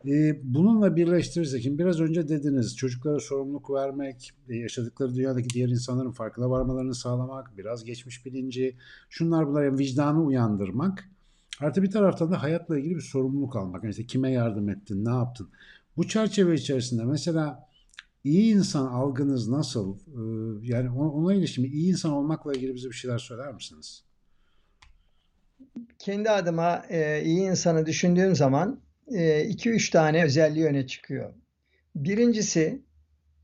Ee, 0.05 0.39
bununla 0.43 0.95
birleştirirsek, 0.95 1.65
biraz 1.65 2.01
önce 2.01 2.29
dediniz 2.29 2.77
çocuklara 2.77 3.19
sorumluluk 3.19 3.69
vermek, 3.69 4.31
e, 4.49 4.55
yaşadıkları 4.55 5.15
dünyadaki 5.15 5.49
diğer 5.49 5.69
insanların 5.69 6.11
farkına 6.11 6.49
varmalarını 6.49 6.95
sağlamak, 6.95 7.57
biraz 7.57 7.83
geçmiş 7.83 8.25
bilinci, 8.25 8.77
şunlar 9.09 9.47
bunlar 9.47 9.63
yani 9.63 9.79
vicdanı 9.79 10.23
uyandırmak. 10.23 11.09
Artı 11.59 11.83
bir 11.83 11.91
taraftan 11.91 12.31
da 12.31 12.43
hayatla 12.43 12.79
ilgili 12.79 12.95
bir 12.95 13.01
sorumluluk 13.01 13.55
almak. 13.55 13.83
İşte 13.83 14.05
kime 14.05 14.31
yardım 14.31 14.69
ettin, 14.69 15.05
ne 15.05 15.09
yaptın? 15.09 15.49
Bu 15.97 16.07
çerçeve 16.07 16.53
içerisinde 16.53 17.05
mesela 17.05 17.68
iyi 18.23 18.55
insan 18.55 18.85
algınız 18.85 19.47
nasıl? 19.49 19.97
Ee, 19.99 20.67
yani 20.67 20.91
ona, 20.91 21.33
ilişkin 21.33 21.63
iyi 21.63 21.91
insan 21.91 22.11
olmakla 22.11 22.53
ilgili 22.53 22.75
bize 22.75 22.89
bir 22.89 22.95
şeyler 22.95 23.17
söyler 23.17 23.53
misiniz? 23.53 24.03
Kendi 25.99 26.29
adıma 26.29 26.85
e, 26.89 27.23
iyi 27.23 27.41
insanı 27.41 27.85
düşündüğüm 27.85 28.35
zaman 28.35 28.81
e, 29.07 29.43
iki 29.45 29.69
üç 29.69 29.89
tane 29.89 30.23
özelliği 30.23 30.65
öne 30.65 30.87
çıkıyor. 30.87 31.33
Birincisi 31.95 32.81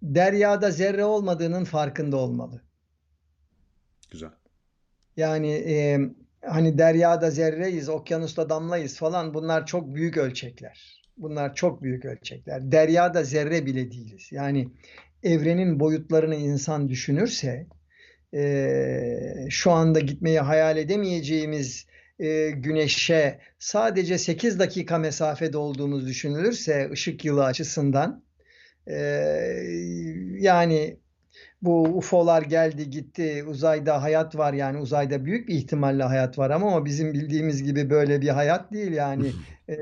deryada 0.01 0.71
zerre 0.71 1.05
olmadığının 1.05 1.63
farkında 1.63 2.17
olmalı. 2.17 2.61
Güzel. 4.11 4.31
Yani 5.17 5.51
e, 5.51 5.99
hani 6.41 6.77
deryada 6.77 7.31
zerreyiz, 7.31 7.89
okyanusta 7.89 8.49
damlayız 8.49 8.97
falan 8.97 9.33
bunlar 9.33 9.65
çok 9.65 9.95
büyük 9.95 10.17
ölçekler. 10.17 11.04
Bunlar 11.17 11.55
çok 11.55 11.83
büyük 11.83 12.05
ölçekler. 12.05 12.71
Deryada 12.71 13.23
zerre 13.23 13.65
bile 13.65 13.91
değiliz. 13.91 14.31
Yani 14.31 14.67
evrenin 15.23 15.79
boyutlarını 15.79 16.35
insan 16.35 16.89
düşünürse 16.89 17.67
e, 18.33 19.47
şu 19.49 19.71
anda 19.71 19.99
gitmeyi 19.99 20.39
hayal 20.39 20.77
edemeyeceğimiz 20.77 21.85
e, 22.19 22.49
güneşe 22.49 23.39
sadece 23.59 24.17
8 24.17 24.59
dakika 24.59 24.97
mesafede 24.97 25.57
olduğumuz 25.57 26.07
düşünülürse 26.07 26.89
ışık 26.91 27.25
yılı 27.25 27.45
açısından 27.45 28.23
e, 28.87 28.95
yani 30.39 30.97
bu 31.61 31.81
UFO'lar 31.81 32.41
geldi 32.41 32.89
gitti 32.89 33.43
uzayda 33.47 34.03
hayat 34.03 34.37
var 34.37 34.53
yani 34.53 34.77
uzayda 34.77 35.25
büyük 35.25 35.47
bir 35.47 35.55
ihtimalle 35.55 36.03
hayat 36.03 36.37
var 36.37 36.49
ama 36.49 36.85
bizim 36.85 37.13
bildiğimiz 37.13 37.63
gibi 37.63 37.89
böyle 37.89 38.21
bir 38.21 38.29
hayat 38.29 38.73
değil 38.73 38.91
yani 38.91 39.31
e, 39.69 39.75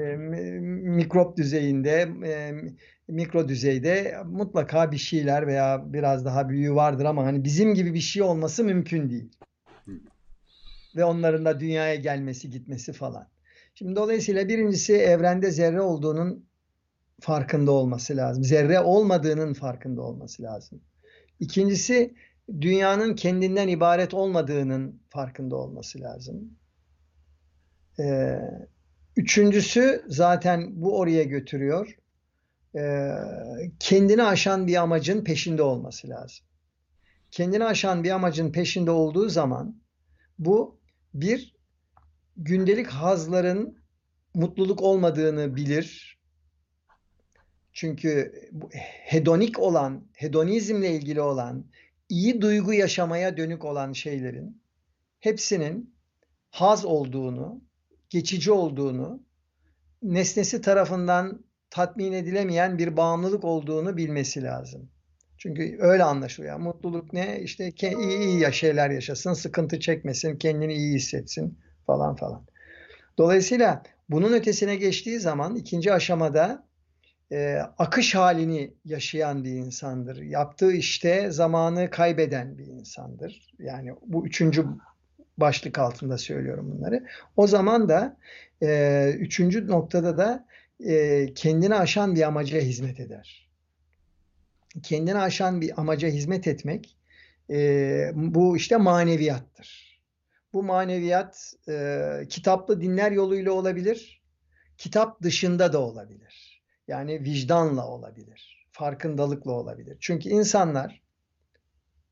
mikrop 0.83 1.37
düzeyinde 1.37 2.09
e, 2.25 2.53
mikro 3.07 3.47
düzeyde 3.47 4.17
mutlaka 4.25 4.91
bir 4.91 4.97
şeyler 4.97 5.47
veya 5.47 5.93
biraz 5.93 6.25
daha 6.25 6.49
büyüğü 6.49 6.75
vardır 6.75 7.05
ama 7.05 7.25
hani 7.25 7.43
bizim 7.43 7.73
gibi 7.73 7.93
bir 7.93 7.99
şey 7.99 8.23
olması 8.23 8.63
mümkün 8.63 9.09
değil. 9.09 9.29
Ve 10.95 11.05
onların 11.05 11.45
da 11.45 11.59
dünyaya 11.59 11.95
gelmesi 11.95 12.49
gitmesi 12.49 12.93
falan. 12.93 13.27
Şimdi 13.75 13.95
dolayısıyla 13.95 14.47
birincisi 14.47 14.93
evrende 14.93 15.51
zerre 15.51 15.81
olduğunun 15.81 16.45
farkında 17.21 17.71
olması 17.71 18.17
lazım. 18.17 18.43
Zerre 18.43 18.79
olmadığının 18.79 19.53
farkında 19.53 20.01
olması 20.01 20.43
lazım. 20.43 20.81
İkincisi 21.39 22.15
dünyanın 22.61 23.15
kendinden 23.15 23.67
ibaret 23.67 24.13
olmadığının 24.13 25.01
farkında 25.09 25.55
olması 25.55 26.01
lazım. 26.01 26.57
Ee, 27.99 28.39
üçüncüsü 29.15 30.05
zaten 30.07 30.81
bu 30.81 30.99
oraya 30.99 31.23
götürüyor. 31.23 31.97
Ee, 32.75 33.09
kendini 33.79 34.23
aşan 34.23 34.67
bir 34.67 34.75
amacın 34.75 35.23
peşinde 35.23 35.63
olması 35.63 36.09
lazım. 36.09 36.45
Kendini 37.31 37.63
aşan 37.63 38.03
bir 38.03 38.11
amacın 38.11 38.51
peşinde 38.51 38.91
olduğu 38.91 39.29
zaman 39.29 39.81
bu 40.39 40.79
bir 41.13 41.55
gündelik 42.37 42.87
hazların 42.87 43.77
mutluluk 44.35 44.81
olmadığını 44.81 45.55
bilir. 45.55 46.12
Çünkü 47.73 48.33
hedonik 49.05 49.59
olan, 49.59 50.07
hedonizmle 50.13 50.91
ilgili 50.91 51.21
olan, 51.21 51.65
iyi 52.09 52.41
duygu 52.41 52.73
yaşamaya 52.73 53.37
dönük 53.37 53.65
olan 53.65 53.93
şeylerin 53.93 54.61
hepsinin 55.19 55.95
haz 56.49 56.85
olduğunu, 56.85 57.61
geçici 58.09 58.51
olduğunu, 58.51 59.23
nesnesi 60.03 60.61
tarafından 60.61 61.45
tatmin 61.69 62.13
edilemeyen 62.13 62.77
bir 62.77 62.97
bağımlılık 62.97 63.43
olduğunu 63.43 63.97
bilmesi 63.97 64.43
lazım. 64.43 64.89
Çünkü 65.37 65.77
öyle 65.79 66.03
anlaşılıyor. 66.03 66.59
Mutluluk 66.59 67.13
ne? 67.13 67.41
İşte 67.41 67.71
iyi, 67.81 68.19
iyi 68.19 68.53
şeyler 68.53 68.89
yaşasın, 68.89 69.33
sıkıntı 69.33 69.79
çekmesin, 69.79 70.37
kendini 70.37 70.73
iyi 70.73 70.95
hissetsin 70.95 71.59
falan 71.85 72.15
falan. 72.15 72.45
Dolayısıyla 73.17 73.83
bunun 74.09 74.33
ötesine 74.33 74.75
geçtiği 74.75 75.19
zaman 75.19 75.55
ikinci 75.55 75.93
aşamada 75.93 76.67
e, 77.31 77.57
akış 77.77 78.15
halini 78.15 78.73
yaşayan 78.85 79.43
bir 79.43 79.51
insandır. 79.51 80.21
Yaptığı 80.21 80.71
işte 80.73 81.31
zamanı 81.31 81.89
kaybeden 81.89 82.57
bir 82.57 82.65
insandır. 82.65 83.53
Yani 83.59 83.93
bu 84.05 84.27
üçüncü 84.27 84.65
başlık 85.37 85.79
altında 85.79 86.17
söylüyorum 86.17 86.71
bunları. 86.71 87.07
O 87.37 87.47
zaman 87.47 87.89
da 87.89 88.17
e, 88.61 89.09
üçüncü 89.19 89.67
noktada 89.67 90.17
da 90.17 90.45
e, 90.85 91.33
kendini 91.33 91.75
aşan 91.75 92.15
bir 92.15 92.21
amaca 92.21 92.59
hizmet 92.59 92.99
eder. 92.99 93.49
Kendini 94.83 95.17
aşan 95.17 95.61
bir 95.61 95.79
amaca 95.79 96.07
hizmet 96.07 96.47
etmek 96.47 96.97
e, 97.49 98.11
bu 98.15 98.57
işte 98.57 98.77
maneviyattır. 98.77 99.99
Bu 100.53 100.63
maneviyat 100.63 101.53
e, 101.69 102.09
kitaplı 102.29 102.81
dinler 102.81 103.11
yoluyla 103.11 103.51
olabilir, 103.51 104.21
kitap 104.77 105.21
dışında 105.21 105.73
da 105.73 105.79
olabilir. 105.79 106.52
Yani 106.87 107.23
vicdanla 107.23 107.87
olabilir, 107.87 108.67
farkındalıkla 108.71 109.51
olabilir. 109.51 109.97
Çünkü 109.99 110.29
insanlar 110.29 111.01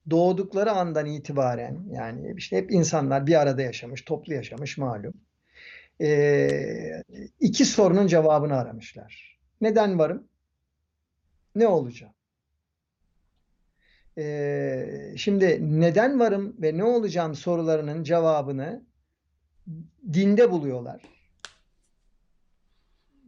doğdukları 0.09 0.72
andan 0.72 1.05
itibaren 1.05 1.84
yani 1.91 2.34
işte 2.38 2.57
hep 2.57 2.72
insanlar 2.72 3.28
bir 3.28 3.41
arada 3.41 3.61
yaşamış, 3.61 4.01
toplu 4.01 4.34
yaşamış 4.34 4.78
malum. 4.78 5.13
Ee, 6.01 7.03
iki 7.39 7.65
sorunun 7.65 8.07
cevabını 8.07 8.55
aramışlar. 8.57 9.39
Neden 9.61 9.99
varım? 9.99 10.28
Ne 11.55 11.67
olacağım? 11.67 12.13
Ee, 14.17 15.13
şimdi 15.17 15.59
neden 15.82 16.19
varım 16.19 16.55
ve 16.61 16.78
ne 16.78 16.84
olacağım 16.84 17.36
sorularının 17.36 18.03
cevabını 18.03 18.86
dinde 20.13 20.51
buluyorlar. 20.51 21.01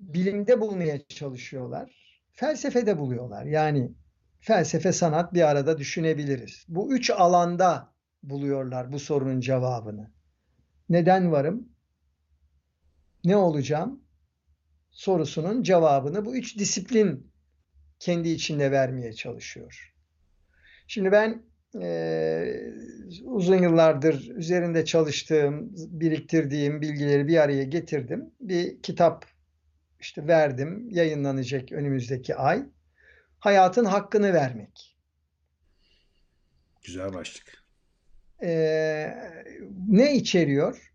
Bilimde 0.07 0.61
bulmaya 0.61 1.07
çalışıyorlar. 1.07 2.17
Felsefede 2.31 2.97
buluyorlar. 2.97 3.45
Yani 3.45 3.91
felsefe, 4.39 4.91
sanat 4.91 5.33
bir 5.33 5.49
arada 5.49 5.77
düşünebiliriz. 5.77 6.65
Bu 6.67 6.93
üç 6.93 7.09
alanda 7.09 7.93
buluyorlar 8.23 8.91
bu 8.91 8.99
sorunun 8.99 9.39
cevabını. 9.39 10.11
Neden 10.89 11.31
varım? 11.31 11.69
Ne 13.23 13.35
olacağım? 13.35 14.03
Sorusunun 14.91 15.63
cevabını 15.63 16.25
bu 16.25 16.35
üç 16.35 16.57
disiplin 16.57 17.31
kendi 17.99 18.29
içinde 18.29 18.71
vermeye 18.71 19.13
çalışıyor. 19.13 19.93
Şimdi 20.87 21.11
ben 21.11 21.43
e, 21.81 22.45
uzun 23.23 23.57
yıllardır 23.57 24.29
üzerinde 24.35 24.85
çalıştığım, 24.85 25.75
biriktirdiğim 25.75 26.81
bilgileri 26.81 27.27
bir 27.27 27.37
araya 27.37 27.63
getirdim. 27.63 28.31
Bir 28.39 28.81
kitap 28.81 29.25
işte 30.03 30.27
verdim, 30.27 30.89
yayınlanacak 30.89 31.71
önümüzdeki 31.71 32.35
ay. 32.35 32.63
Hayatın 33.39 33.85
hakkını 33.85 34.33
vermek. 34.33 34.95
Güzel 36.83 37.13
başlık. 37.13 37.63
Ee, 38.43 39.13
ne 39.87 40.15
içeriyor? 40.15 40.91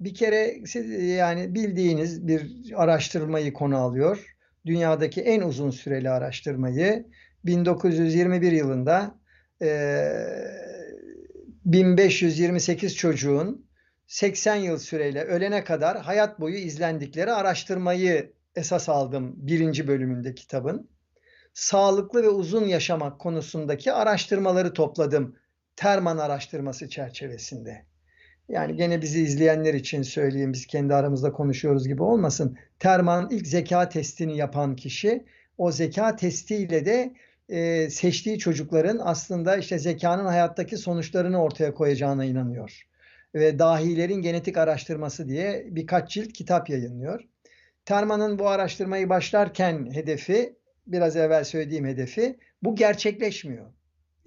Bir 0.00 0.14
kere 0.14 0.62
yani 1.02 1.54
bildiğiniz 1.54 2.26
bir 2.26 2.72
araştırmayı 2.74 3.52
konu 3.52 3.76
alıyor. 3.76 4.36
Dünyadaki 4.66 5.20
en 5.20 5.40
uzun 5.40 5.70
süreli 5.70 6.10
araştırmayı 6.10 7.06
1921 7.44 8.52
yılında 8.52 9.18
e, 9.62 9.68
1528 11.64 12.96
çocuğun 12.96 13.66
80 14.06 14.56
yıl 14.56 14.78
süreyle 14.78 15.24
ölene 15.24 15.64
kadar 15.64 16.02
hayat 16.02 16.40
boyu 16.40 16.56
izlendikleri 16.56 17.32
araştırmayı 17.32 18.32
esas 18.56 18.88
aldım 18.88 19.34
birinci 19.36 19.88
bölümünde 19.88 20.34
kitabın. 20.34 20.88
Sağlıklı 21.54 22.22
ve 22.22 22.28
uzun 22.28 22.64
yaşamak 22.64 23.18
konusundaki 23.18 23.92
araştırmaları 23.92 24.72
topladım 24.72 25.36
Terman 25.76 26.18
araştırması 26.18 26.88
çerçevesinde. 26.88 27.84
Yani 28.48 28.76
gene 28.76 29.02
bizi 29.02 29.22
izleyenler 29.22 29.74
için 29.74 30.02
söyleyeyim, 30.02 30.52
biz 30.52 30.66
kendi 30.66 30.94
aramızda 30.94 31.32
konuşuyoruz 31.32 31.88
gibi 31.88 32.02
olmasın. 32.02 32.56
Terman 32.78 33.28
ilk 33.30 33.46
zeka 33.46 33.88
testini 33.88 34.36
yapan 34.36 34.76
kişi, 34.76 35.24
o 35.58 35.72
zeka 35.72 36.16
testiyle 36.16 36.86
de 36.86 37.14
e, 37.48 37.90
seçtiği 37.90 38.38
çocukların 38.38 39.00
aslında 39.02 39.56
işte 39.56 39.78
zekanın 39.78 40.24
hayattaki 40.24 40.76
sonuçlarını 40.76 41.42
ortaya 41.42 41.74
koyacağına 41.74 42.24
inanıyor. 42.24 42.82
Ve 43.34 43.58
dahilerin 43.58 44.22
genetik 44.22 44.56
araştırması 44.56 45.28
diye 45.28 45.66
birkaç 45.70 46.10
cilt 46.10 46.32
kitap 46.32 46.70
yayınlıyor. 46.70 47.24
Terman'ın 47.84 48.38
bu 48.38 48.48
araştırmayı 48.48 49.08
başlarken 49.08 49.90
hedefi, 49.92 50.56
biraz 50.86 51.16
evvel 51.16 51.44
söylediğim 51.44 51.86
hedefi, 51.86 52.38
bu 52.62 52.76
gerçekleşmiyor. 52.76 53.72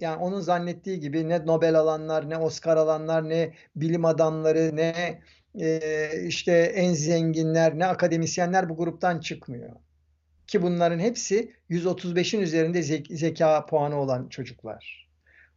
Yani 0.00 0.16
onun 0.16 0.40
zannettiği 0.40 1.00
gibi 1.00 1.28
ne 1.28 1.46
Nobel 1.46 1.74
alanlar, 1.74 2.30
ne 2.30 2.36
Oscar 2.36 2.76
alanlar, 2.76 3.28
ne 3.28 3.54
bilim 3.76 4.04
adamları, 4.04 4.76
ne 4.76 5.20
e, 5.60 6.10
işte 6.26 6.52
en 6.52 6.92
zenginler, 6.92 7.78
ne 7.78 7.86
akademisyenler 7.86 8.68
bu 8.68 8.76
gruptan 8.76 9.20
çıkmıyor. 9.20 9.76
Ki 10.46 10.62
bunların 10.62 10.98
hepsi 10.98 11.52
135'in 11.70 12.40
üzerinde 12.40 12.82
zeka 13.16 13.66
puanı 13.66 13.96
olan 13.96 14.28
çocuklar. 14.28 15.05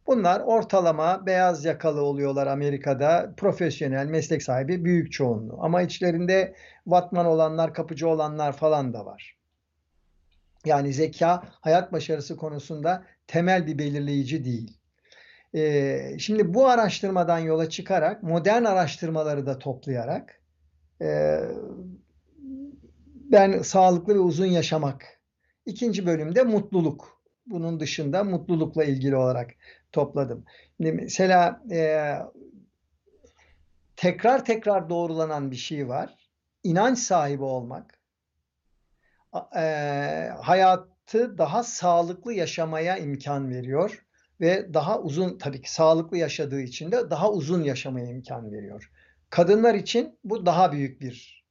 Bunlar 0.09 0.39
ortalama 0.39 1.25
beyaz 1.25 1.65
yakalı 1.65 2.01
oluyorlar 2.01 2.47
Amerika'da. 2.47 3.33
Profesyonel, 3.37 4.05
meslek 4.05 4.43
sahibi 4.43 4.85
büyük 4.85 5.11
çoğunluğu. 5.11 5.57
Ama 5.61 5.81
içlerinde 5.81 6.55
vatman 6.87 7.25
olanlar, 7.25 7.73
kapıcı 7.73 8.07
olanlar 8.07 8.53
falan 8.53 8.93
da 8.93 9.05
var. 9.05 9.37
Yani 10.65 10.93
zeka 10.93 11.43
hayat 11.61 11.93
başarısı 11.93 12.37
konusunda 12.37 13.03
temel 13.27 13.67
bir 13.67 13.77
belirleyici 13.77 14.45
değil. 14.45 14.77
Ee, 15.55 16.15
şimdi 16.19 16.53
bu 16.53 16.67
araştırmadan 16.67 17.39
yola 17.39 17.69
çıkarak 17.69 18.23
modern 18.23 18.63
araştırmaları 18.63 19.45
da 19.45 19.59
toplayarak 19.59 20.41
e, 21.01 21.39
ben 23.31 23.61
sağlıklı 23.61 24.15
ve 24.15 24.19
uzun 24.19 24.45
yaşamak. 24.45 25.05
İkinci 25.65 26.05
bölümde 26.05 26.43
mutluluk. 26.43 27.19
Bunun 27.45 27.79
dışında 27.79 28.23
mutlulukla 28.23 28.83
ilgili 28.83 29.15
olarak 29.15 29.49
topladım. 29.91 30.45
Mesela 30.79 31.61
e, 31.71 32.13
tekrar 33.95 34.45
tekrar 34.45 34.89
doğrulanan 34.89 35.51
bir 35.51 35.55
şey 35.55 35.87
var. 35.87 36.17
İnanç 36.63 36.99
sahibi 36.99 37.43
olmak. 37.43 37.99
E, 39.55 39.61
hayatı 40.41 41.37
daha 41.37 41.63
sağlıklı 41.63 42.33
yaşamaya 42.33 42.97
imkan 42.97 43.49
veriyor 43.49 44.05
ve 44.41 44.73
daha 44.73 44.99
uzun 44.99 45.37
tabii 45.37 45.61
ki 45.61 45.73
sağlıklı 45.73 46.17
yaşadığı 46.17 46.61
için 46.61 46.91
de 46.91 47.09
daha 47.09 47.31
uzun 47.31 47.63
yaşamaya 47.63 48.07
imkan 48.07 48.51
veriyor. 48.51 48.91
Kadınlar 49.29 49.75
için 49.75 50.19
bu 50.23 50.45
daha 50.45 50.71
büyük 50.71 51.01
bir 51.01 51.45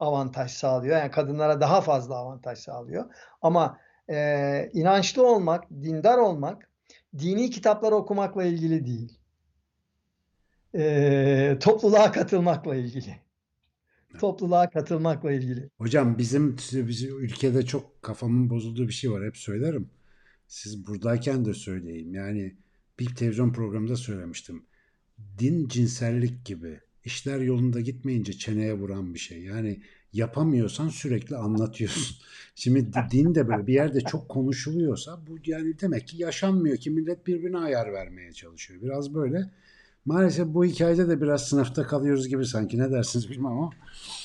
avantaj 0.00 0.50
sağlıyor. 0.50 0.96
Yani 0.96 1.10
kadınlara 1.10 1.60
daha 1.60 1.80
fazla 1.80 2.16
avantaj 2.16 2.58
sağlıyor. 2.58 3.14
Ama 3.42 3.78
e, 4.10 4.70
inançlı 4.72 5.26
olmak, 5.26 5.70
dindar 5.70 6.18
olmak, 6.18 6.71
dini 7.18 7.50
kitapları 7.50 7.94
okumakla 7.94 8.44
ilgili 8.44 8.86
değil. 8.86 9.18
E, 10.74 11.58
topluluğa 11.60 12.12
katılmakla 12.12 12.76
ilgili. 12.76 13.16
Topluluğa 14.18 14.70
katılmakla 14.70 15.32
ilgili. 15.32 15.70
Hocam 15.78 16.18
bizim, 16.18 16.56
bizim 16.72 17.18
ülkede 17.20 17.66
çok 17.66 18.02
kafamın 18.02 18.50
bozulduğu 18.50 18.88
bir 18.88 18.92
şey 18.92 19.10
var. 19.10 19.24
Hep 19.26 19.36
söylerim. 19.36 19.90
Siz 20.46 20.86
buradayken 20.86 21.44
de 21.44 21.54
söyleyeyim. 21.54 22.14
Yani 22.14 22.56
bir 22.98 23.14
televizyon 23.14 23.52
programında 23.52 23.96
söylemiştim. 23.96 24.66
Din 25.38 25.68
cinsellik 25.68 26.46
gibi 26.46 26.80
işler 27.04 27.40
yolunda 27.40 27.80
gitmeyince 27.80 28.32
çeneye 28.32 28.74
vuran 28.74 29.14
bir 29.14 29.18
şey. 29.18 29.42
Yani 29.42 29.82
yapamıyorsan 30.12 30.88
sürekli 30.88 31.36
anlatıyorsun. 31.36 32.16
Şimdi 32.54 32.86
din 33.10 33.34
de 33.34 33.48
böyle 33.48 33.66
bir 33.66 33.74
yerde 33.74 34.00
çok 34.00 34.28
konuşuluyorsa 34.28 35.18
bu 35.26 35.36
yani 35.46 35.80
demek 35.80 36.08
ki 36.08 36.22
yaşanmıyor 36.22 36.76
ki 36.76 36.90
millet 36.90 37.26
birbirine 37.26 37.58
ayar 37.58 37.92
vermeye 37.92 38.32
çalışıyor. 38.32 38.82
Biraz 38.82 39.14
böyle. 39.14 39.50
Maalesef 40.04 40.46
bu 40.46 40.64
hikayede 40.64 41.08
de 41.08 41.20
biraz 41.20 41.48
sınıfta 41.48 41.82
kalıyoruz 41.82 42.28
gibi 42.28 42.46
sanki. 42.46 42.78
Ne 42.78 42.90
dersiniz 42.90 43.30
bilmem 43.30 43.52
ama. 43.52 43.70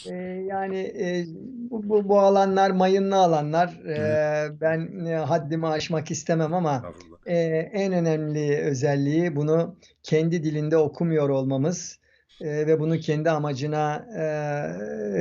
Ee, 0.10 0.14
yani 0.50 0.78
e, 0.78 1.26
bu, 1.72 1.90
bu, 1.90 2.10
bu 2.10 2.20
alanlar 2.20 2.72
mayınlı 2.72 3.16
alanlar. 3.16 3.82
Ee, 3.88 4.62
ben 4.62 5.06
e, 5.06 5.16
haddimi 5.16 5.68
aşmak 5.68 6.12
istemem 6.12 6.54
ama 6.54 6.94
e, 7.26 7.36
en 7.74 7.94
önemli 7.94 8.58
özelliği 8.58 9.36
bunu 9.36 9.76
kendi 10.04 10.44
dilinde 10.44 10.78
okumuyor 10.78 11.30
olmamız 11.30 12.00
e, 12.42 12.68
ve 12.68 12.80
bunu 12.80 12.98
kendi 12.98 13.30
amacına 13.30 14.06
e, 14.18 14.24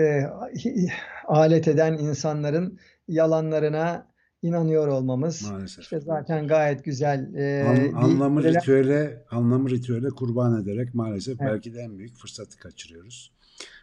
e, 0.00 0.26
alet 1.26 1.68
eden 1.68 1.92
insanların 1.92 2.78
yalanlarına 3.08 4.06
inanıyor 4.42 4.88
olmamız. 4.88 5.50
Maalesef. 5.50 5.82
İşte 5.82 6.00
zaten 6.00 6.46
gayet 6.46 6.84
güzel. 6.84 7.34
E, 7.34 7.64
An, 7.94 8.02
anlamı 8.02 8.44
bir, 8.44 8.54
ritüele 8.54 9.24
anlamı 9.30 9.70
ritüele 9.70 10.08
kurban 10.08 10.62
ederek 10.62 10.94
maalesef 10.94 11.40
evet. 11.40 11.52
belki 11.52 11.74
de 11.74 11.80
en 11.80 11.98
büyük 11.98 12.16
fırsatı 12.16 12.58
kaçırıyoruz. 12.58 13.32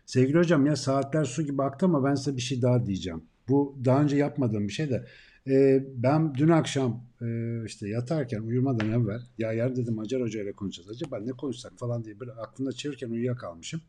Sevgili 0.06 0.38
hocam 0.38 0.66
ya 0.66 0.76
saatler 0.76 1.26
su 1.26 1.42
gibi 1.42 1.64
aktı 1.64 1.86
ama 1.86 2.04
ben 2.04 2.16
size 2.16 2.36
bir 2.36 2.42
şey 2.42 2.62
daha 2.62 2.86
diyeceğim. 2.86 3.24
Bu 3.50 3.78
daha 3.86 4.02
önce 4.02 4.18
yapmadığım 4.18 4.68
bir 4.68 4.74
şey 4.74 4.90
de 4.90 5.06
e, 5.48 5.84
ben 5.96 6.36
dün 6.36 6.50
akşam 6.50 7.04
e, 7.22 7.26
işte 7.66 7.90
yatarken 7.90 8.42
uyumadan 8.42 8.90
evvel 8.90 9.22
ya 9.38 9.52
yer 9.52 9.76
dedim 9.76 9.98
Hacer 9.98 10.22
Hoca 10.22 10.42
ile 10.42 10.54
konuşacağız. 10.54 10.90
Acaba 10.90 11.20
ne 11.20 11.32
konuşsak 11.32 11.74
falan 11.78 12.06
diye 12.06 12.20
böyle 12.20 12.32
aklımda 12.32 12.72
çevirirken 12.72 13.10
uyuyakalmışım. 13.10 13.82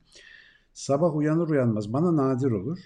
Sabah 0.72 1.16
uyanır 1.16 1.48
uyanmaz 1.48 1.92
bana 1.92 2.16
nadir 2.16 2.50
olur. 2.50 2.78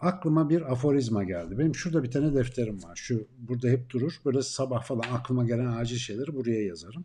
Aklıma 0.00 0.50
bir 0.50 0.72
aforizma 0.72 1.24
geldi. 1.24 1.58
Benim 1.58 1.74
şurada 1.74 2.02
bir 2.02 2.10
tane 2.10 2.34
defterim 2.34 2.82
var. 2.82 2.96
Şu 2.96 3.28
burada 3.38 3.68
hep 3.68 3.90
durur. 3.90 4.20
Böyle 4.24 4.42
sabah 4.42 4.82
falan 4.82 5.04
aklıma 5.12 5.44
gelen 5.44 5.66
acil 5.66 5.96
şeyleri 5.96 6.34
buraya 6.36 6.64
yazarım. 6.64 7.04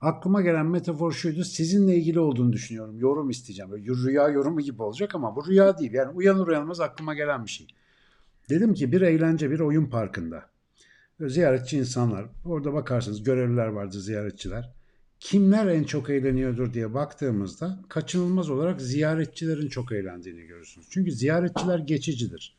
Aklıma 0.00 0.42
gelen 0.42 0.66
metafor 0.66 1.12
şuydu. 1.12 1.44
Sizinle 1.44 1.96
ilgili 1.96 2.20
olduğunu 2.20 2.52
düşünüyorum. 2.52 2.98
Yorum 2.98 3.30
isteyeceğim. 3.30 3.70
Böyle 3.70 3.84
rüya 3.84 4.28
yorumu 4.28 4.60
gibi 4.60 4.82
olacak 4.82 5.14
ama 5.14 5.36
bu 5.36 5.46
rüya 5.46 5.78
değil. 5.78 5.92
Yani 5.92 6.12
uyanır 6.12 6.46
uyanmaz 6.46 6.80
aklıma 6.80 7.14
gelen 7.14 7.44
bir 7.44 7.50
şey. 7.50 7.66
Dedim 8.50 8.74
ki 8.74 8.92
bir 8.92 9.00
eğlence 9.00 9.50
bir 9.50 9.60
oyun 9.60 9.86
parkında. 9.86 10.42
Ziyaretçi 11.20 11.78
insanlar. 11.78 12.26
Orada 12.44 12.72
bakarsınız 12.72 13.22
görevliler 13.22 13.66
vardı 13.66 14.00
ziyaretçiler. 14.00 14.74
Kimler 15.20 15.66
en 15.66 15.84
çok 15.84 16.10
eğleniyordur 16.10 16.72
diye 16.72 16.94
baktığımızda 16.94 17.80
kaçınılmaz 17.88 18.50
olarak 18.50 18.80
ziyaretçilerin 18.80 19.68
çok 19.68 19.92
eğlendiğini 19.92 20.46
görürsünüz. 20.46 20.86
Çünkü 20.90 21.12
ziyaretçiler 21.12 21.78
geçicidir. 21.78 22.56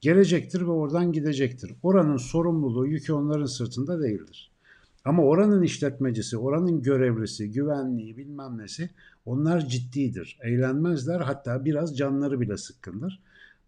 Gelecektir 0.00 0.60
ve 0.60 0.70
oradan 0.70 1.12
gidecektir. 1.12 1.72
Oranın 1.82 2.16
sorumluluğu, 2.16 2.86
yükü 2.86 3.12
onların 3.12 3.46
sırtında 3.46 4.02
değildir. 4.02 4.50
Ama 5.04 5.22
oranın 5.22 5.62
işletmecisi, 5.62 6.38
oranın 6.38 6.82
görevlisi, 6.82 7.50
güvenliği 7.50 8.16
bilmem 8.16 8.58
nesi 8.58 8.90
onlar 9.26 9.68
ciddidir. 9.68 10.38
Eğlenmezler 10.42 11.20
hatta 11.20 11.64
biraz 11.64 11.98
canları 11.98 12.40
bile 12.40 12.56
sıkkındır. 12.56 13.20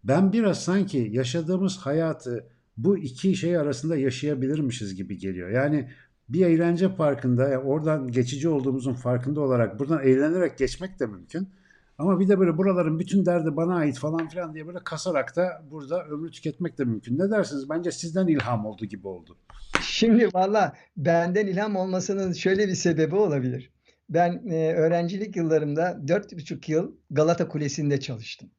Ben 0.03 0.33
biraz 0.33 0.63
sanki 0.63 1.09
yaşadığımız 1.11 1.77
hayatı 1.77 2.47
bu 2.77 2.97
iki 2.97 3.35
şey 3.35 3.57
arasında 3.57 3.97
yaşayabilirmişiz 3.97 4.95
gibi 4.95 5.17
geliyor. 5.17 5.49
Yani 5.49 5.89
bir 6.29 6.45
eğlence 6.45 6.95
parkında 6.95 7.49
yani 7.49 7.63
oradan 7.63 8.11
geçici 8.11 8.49
olduğumuzun 8.49 8.93
farkında 8.93 9.41
olarak 9.41 9.79
buradan 9.79 10.03
eğlenerek 10.03 10.57
geçmek 10.57 10.99
de 10.99 11.05
mümkün. 11.05 11.49
Ama 11.97 12.19
bir 12.19 12.27
de 12.27 12.39
böyle 12.39 12.57
buraların 12.57 12.99
bütün 12.99 13.25
derdi 13.25 13.55
bana 13.55 13.75
ait 13.75 13.99
falan 13.99 14.27
filan 14.27 14.53
diye 14.53 14.67
böyle 14.67 14.79
kasarak 14.83 15.35
da 15.35 15.63
burada 15.71 16.05
ömrü 16.05 16.31
tüketmek 16.31 16.77
de 16.77 16.83
mümkün. 16.85 17.19
Ne 17.19 17.31
dersiniz? 17.31 17.69
Bence 17.69 17.91
sizden 17.91 18.27
ilham 18.27 18.65
oldu 18.65 18.85
gibi 18.85 19.07
oldu. 19.07 19.37
Şimdi 19.81 20.29
valla 20.33 20.73
benden 20.97 21.47
ilham 21.47 21.75
olmasının 21.75 22.33
şöyle 22.33 22.67
bir 22.67 22.75
sebebi 22.75 23.15
olabilir. 23.15 23.71
Ben 24.09 24.47
e, 24.49 24.73
öğrencilik 24.73 25.35
yıllarımda 25.35 26.01
dört 26.07 26.33
buçuk 26.33 26.69
yıl 26.69 26.91
Galata 27.11 27.47
Kulesi'nde 27.47 27.99
çalıştım. 27.99 28.49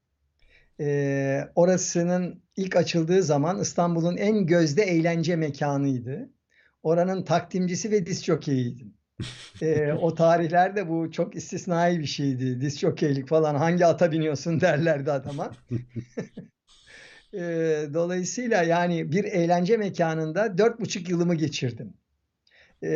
E, 0.81 1.49
orasının 1.55 2.43
ilk 2.57 2.77
açıldığı 2.77 3.23
zaman 3.23 3.61
İstanbul'un 3.61 4.17
en 4.17 4.47
gözde 4.47 4.83
eğlence 4.83 5.37
mekanıydı. 5.37 6.31
Oranın 6.83 7.23
takdimcisi 7.23 7.91
ve 7.91 8.07
diz 8.07 8.25
jokeyiydim. 8.25 8.95
E, 9.63 9.93
o 9.93 10.15
tarihlerde 10.15 10.89
bu 10.89 11.11
çok 11.11 11.37
istisnai 11.37 12.01
bir 12.01 12.07
şeydi. 12.07 12.61
Diz 12.61 12.79
jokeylik 12.79 13.29
falan 13.29 13.55
hangi 13.55 13.87
ata 13.87 14.13
biniyorsun 14.13 14.61
derlerdi 14.61 15.13
adama. 15.13 15.53
e, 17.35 17.41
dolayısıyla 17.95 18.63
yani 18.63 19.13
bir 19.13 19.25
eğlence 19.25 19.77
mekanında 19.77 20.59
dört 20.59 20.81
buçuk 20.81 21.09
yılımı 21.09 21.35
geçirdim. 21.35 21.95
E, 22.83 22.91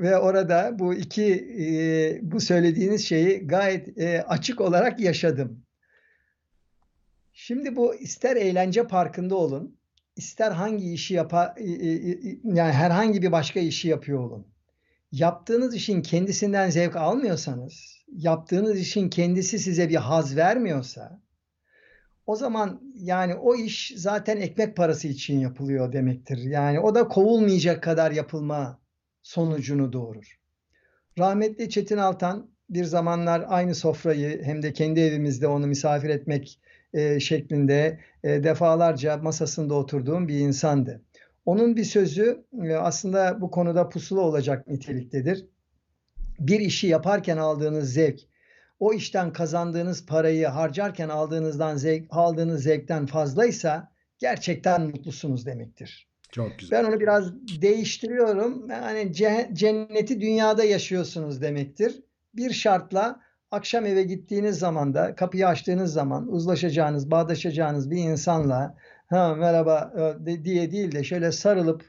ve 0.00 0.18
orada 0.18 0.78
bu 0.78 0.94
iki 0.94 1.24
e, 1.60 2.18
bu 2.22 2.40
söylediğiniz 2.40 3.04
şeyi 3.04 3.46
gayet 3.46 3.98
e, 3.98 4.22
açık 4.22 4.60
olarak 4.60 5.00
yaşadım. 5.00 5.63
Şimdi 7.46 7.76
bu 7.76 7.94
ister 7.94 8.36
eğlence 8.36 8.86
parkında 8.86 9.34
olun, 9.36 9.76
ister 10.16 10.50
hangi 10.50 10.92
işi 10.92 11.14
yapa 11.14 11.54
yani 12.44 12.72
herhangi 12.72 13.22
bir 13.22 13.32
başka 13.32 13.60
işi 13.60 13.88
yapıyor 13.88 14.18
olun. 14.18 14.46
Yaptığınız 15.12 15.74
işin 15.74 16.02
kendisinden 16.02 16.70
zevk 16.70 16.96
almıyorsanız, 16.96 17.96
yaptığınız 18.08 18.78
işin 18.80 19.08
kendisi 19.08 19.58
size 19.58 19.88
bir 19.88 19.96
haz 19.96 20.36
vermiyorsa, 20.36 21.20
o 22.26 22.36
zaman 22.36 22.92
yani 22.94 23.34
o 23.34 23.56
iş 23.56 23.92
zaten 23.96 24.36
ekmek 24.36 24.76
parası 24.76 25.08
için 25.08 25.40
yapılıyor 25.40 25.92
demektir. 25.92 26.38
Yani 26.38 26.80
o 26.80 26.94
da 26.94 27.08
kovulmayacak 27.08 27.82
kadar 27.82 28.10
yapılma 28.10 28.80
sonucunu 29.22 29.92
doğurur. 29.92 30.38
Rahmetli 31.18 31.70
Çetin 31.70 31.98
Altan 31.98 32.50
bir 32.70 32.84
zamanlar 32.84 33.44
aynı 33.48 33.74
sofrayı 33.74 34.42
hem 34.42 34.62
de 34.62 34.72
kendi 34.72 35.00
evimizde 35.00 35.46
onu 35.46 35.66
misafir 35.66 36.08
etmek 36.08 36.60
e, 36.94 37.20
şeklinde 37.20 38.00
e, 38.24 38.44
defalarca 38.44 39.16
masasında 39.16 39.74
oturduğum 39.74 40.28
bir 40.28 40.38
insandı. 40.38 41.02
Onun 41.46 41.76
bir 41.76 41.84
sözü 41.84 42.44
e, 42.62 42.74
aslında 42.74 43.40
bu 43.40 43.50
konuda 43.50 43.88
pusula 43.88 44.20
olacak 44.20 44.66
niteliktedir. 44.68 45.46
Bir 46.38 46.60
işi 46.60 46.86
yaparken 46.86 47.36
aldığınız 47.36 47.92
zevk, 47.92 48.20
o 48.80 48.92
işten 48.92 49.32
kazandığınız 49.32 50.06
parayı 50.06 50.46
harcarken 50.46 51.08
aldığınızdan 51.08 51.76
zevk, 51.76 52.06
aldığınız 52.10 52.62
zevkten 52.62 53.06
fazlaysa 53.06 53.92
gerçekten 54.18 54.82
mutlusunuz 54.82 55.46
demektir. 55.46 56.08
Çok 56.30 56.58
güzel. 56.58 56.78
Ben 56.78 56.88
onu 56.88 57.00
biraz 57.00 57.32
değiştiriyorum. 57.62 58.70
Yani 58.70 59.12
cenneti 59.52 60.20
dünyada 60.20 60.64
yaşıyorsunuz 60.64 61.42
demektir. 61.42 62.02
Bir 62.34 62.50
şartla 62.50 63.20
akşam 63.54 63.86
eve 63.86 64.02
gittiğiniz 64.02 64.58
zaman 64.58 64.94
da 64.94 65.14
kapıyı 65.14 65.48
açtığınız 65.48 65.92
zaman 65.92 66.28
uzlaşacağınız, 66.32 67.10
bağdaşacağınız 67.10 67.90
bir 67.90 67.96
insanla 67.96 68.74
ha 69.06 69.34
merhaba 69.34 69.92
e, 70.26 70.44
diye 70.44 70.70
değil 70.70 70.92
de 70.92 71.04
şöyle 71.04 71.32
sarılıp 71.32 71.84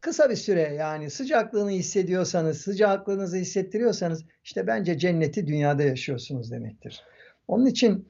kısa 0.00 0.30
bir 0.30 0.36
süre 0.36 0.60
yani 0.60 1.10
sıcaklığını 1.10 1.70
hissediyorsanız, 1.70 2.60
sıcaklığınızı 2.60 3.36
hissettiriyorsanız 3.36 4.24
işte 4.44 4.66
bence 4.66 4.98
cenneti 4.98 5.46
dünyada 5.46 5.82
yaşıyorsunuz 5.82 6.50
demektir. 6.50 7.02
Onun 7.48 7.66
için 7.66 8.08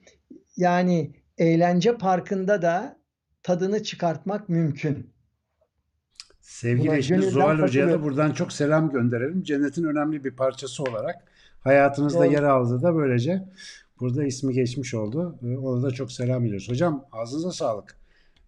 yani 0.56 1.14
eğlence 1.38 1.96
parkında 1.96 2.62
da 2.62 2.96
tadını 3.42 3.82
çıkartmak 3.82 4.48
mümkün. 4.48 5.14
Sevgili 6.40 6.96
eşiniz 6.96 7.24
Zuhal 7.24 7.58
Hoca'ya 7.58 7.90
da 7.90 8.02
buradan 8.02 8.32
çok 8.32 8.52
selam 8.52 8.90
gönderelim. 8.90 9.42
Cennetin 9.42 9.84
önemli 9.84 10.24
bir 10.24 10.36
parçası 10.36 10.82
olarak 10.82 11.33
hayatınızda 11.64 12.24
Doğru. 12.24 12.32
yer 12.32 12.42
aldı 12.42 12.82
da 12.82 12.94
böylece 12.94 13.48
burada 14.00 14.24
ismi 14.24 14.54
geçmiş 14.54 14.94
oldu. 14.94 15.38
Ee, 15.42 15.56
ona 15.56 15.82
da 15.82 15.90
çok 15.90 16.12
selam 16.12 16.44
ediyoruz. 16.44 16.68
Hocam 16.68 17.04
ağzınıza 17.12 17.52
sağlık. 17.52 17.96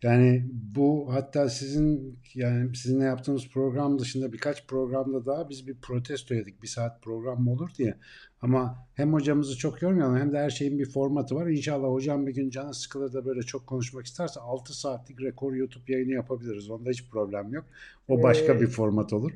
Yani 0.02 0.46
bu 0.52 1.14
hatta 1.14 1.48
sizin 1.48 2.18
yani 2.34 2.76
sizinle 2.76 3.04
yaptığımız 3.04 3.48
program 3.48 3.98
dışında 3.98 4.32
birkaç 4.32 4.66
programda 4.66 5.26
daha 5.26 5.50
biz 5.50 5.66
bir 5.66 5.74
protesto 5.74 6.34
yedik. 6.34 6.62
Bir 6.62 6.68
saat 6.68 7.02
program 7.02 7.42
mı 7.42 7.52
olur 7.52 7.70
diye. 7.78 7.94
Ama 8.42 8.88
hem 8.94 9.12
hocamızı 9.12 9.56
çok 9.58 9.82
yormayalım 9.82 10.16
hem 10.16 10.32
de 10.32 10.38
her 10.38 10.50
şeyin 10.50 10.78
bir 10.78 10.90
formatı 10.90 11.34
var. 11.34 11.46
İnşallah 11.46 11.88
hocam 11.88 12.26
bir 12.26 12.34
gün 12.34 12.50
canı 12.50 12.74
sıkılır 12.74 13.12
da 13.12 13.24
böyle 13.24 13.42
çok 13.42 13.66
konuşmak 13.66 14.06
isterse 14.06 14.40
6 14.40 14.78
saatlik 14.78 15.22
rekor 15.22 15.54
YouTube 15.54 15.92
yayını 15.92 16.12
yapabiliriz. 16.12 16.70
Onda 16.70 16.90
hiç 16.90 17.10
problem 17.10 17.52
yok. 17.52 17.64
O 18.08 18.22
başka 18.22 18.52
ee, 18.52 18.60
bir 18.60 18.66
format 18.66 19.12
olur. 19.12 19.32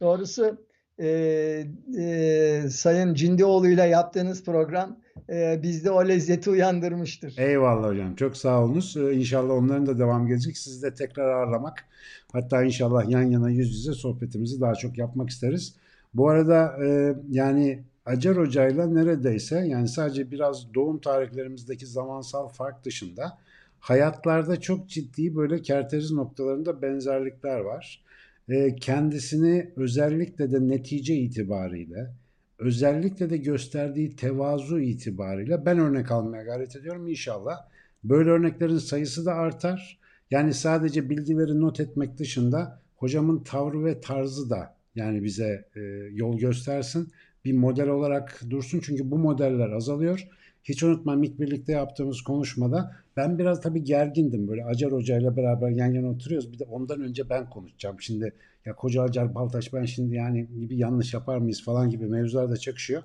Doğrusu 0.00 0.58
e, 1.00 1.66
e, 1.98 2.70
Sayın 2.70 3.14
Cindioğlu 3.14 3.68
ile 3.68 3.82
yaptığınız 3.82 4.44
program 4.44 4.96
e, 5.30 5.60
bizde 5.62 5.90
o 5.90 6.08
lezzeti 6.08 6.50
uyandırmıştır. 6.50 7.34
Eyvallah 7.38 7.88
hocam. 7.88 8.14
Çok 8.14 8.36
sağ 8.36 8.64
olunuz. 8.64 8.96
Ee, 8.96 9.12
inşallah 9.12 9.54
onların 9.54 9.86
da 9.86 9.98
devam 9.98 10.26
gelecek. 10.26 10.58
Sizi 10.58 10.82
de 10.82 10.94
tekrar 10.94 11.28
ağırlamak. 11.30 11.84
Hatta 12.32 12.64
inşallah 12.64 13.08
yan 13.08 13.22
yana 13.22 13.50
yüz 13.50 13.70
yüze 13.74 13.92
sohbetimizi 13.92 14.60
daha 14.60 14.74
çok 14.74 14.98
yapmak 14.98 15.30
isteriz. 15.30 15.74
Bu 16.14 16.28
arada 16.28 16.84
e, 16.84 17.14
yani 17.30 17.84
Acar 18.06 18.36
Hoca'yla 18.36 18.86
neredeyse 18.86 19.66
yani 19.66 19.88
sadece 19.88 20.30
biraz 20.30 20.74
doğum 20.74 21.00
tarihlerimizdeki 21.00 21.86
zamansal 21.86 22.48
fark 22.48 22.84
dışında 22.84 23.38
hayatlarda 23.80 24.60
çok 24.60 24.88
ciddi 24.88 25.36
böyle 25.36 25.62
kerteriz 25.62 26.12
noktalarında 26.12 26.82
benzerlikler 26.82 27.58
var. 27.58 28.04
E, 28.50 28.76
kendisini 28.76 29.72
özellikle 29.76 30.52
de 30.52 30.68
netice 30.68 31.14
itibariyle 31.14 32.10
özellikle 32.58 33.30
de 33.30 33.36
gösterdiği 33.36 34.16
tevazu 34.16 34.80
itibariyle 34.80 35.66
ben 35.66 35.78
örnek 35.78 36.10
almaya 36.10 36.42
gayret 36.42 36.76
ediyorum 36.76 37.08
inşallah. 37.08 37.56
Böyle 38.04 38.30
örneklerin 38.30 38.78
sayısı 38.78 39.26
da 39.26 39.34
artar. 39.34 40.00
Yani 40.30 40.54
sadece 40.54 41.10
bilgileri 41.10 41.60
not 41.60 41.80
etmek 41.80 42.18
dışında 42.18 42.82
hocamın 42.96 43.42
tavrı 43.42 43.84
ve 43.84 44.00
tarzı 44.00 44.50
da 44.50 44.76
yani 44.94 45.24
bize 45.24 45.64
e, 45.76 45.80
yol 46.12 46.38
göstersin. 46.38 47.12
Bir 47.44 47.52
model 47.52 47.88
olarak 47.88 48.40
dursun 48.50 48.80
çünkü 48.84 49.10
bu 49.10 49.18
modeller 49.18 49.70
azalıyor. 49.70 50.28
Hiç 50.64 50.82
unutmam 50.82 51.22
ilk 51.22 51.40
birlikte 51.40 51.72
yaptığımız 51.72 52.22
konuşmada 52.22 52.96
ben 53.16 53.38
biraz 53.38 53.60
tabii 53.60 53.84
gergindim. 53.84 54.48
Böyle 54.48 54.64
Acar 54.64 54.92
Hoca 54.92 55.18
ile 55.18 55.36
beraber 55.36 55.70
yan 55.70 55.92
yana 55.92 56.10
oturuyoruz. 56.10 56.52
Bir 56.52 56.58
de 56.58 56.64
ondan 56.64 57.00
önce 57.00 57.30
ben 57.30 57.50
konuşacağım. 57.50 58.00
Şimdi 58.00 58.34
ya 58.64 58.76
koca 58.76 59.02
Acar 59.02 59.34
Baltaş 59.34 59.72
ben 59.72 59.84
şimdi 59.84 60.14
yani 60.14 60.48
bir 60.50 60.76
yanlış 60.76 61.14
yapar 61.14 61.38
mıyız 61.38 61.64
falan 61.64 61.90
gibi 61.90 62.06
mevzular 62.06 62.50
da 62.50 62.56
çakışıyor. 62.56 63.02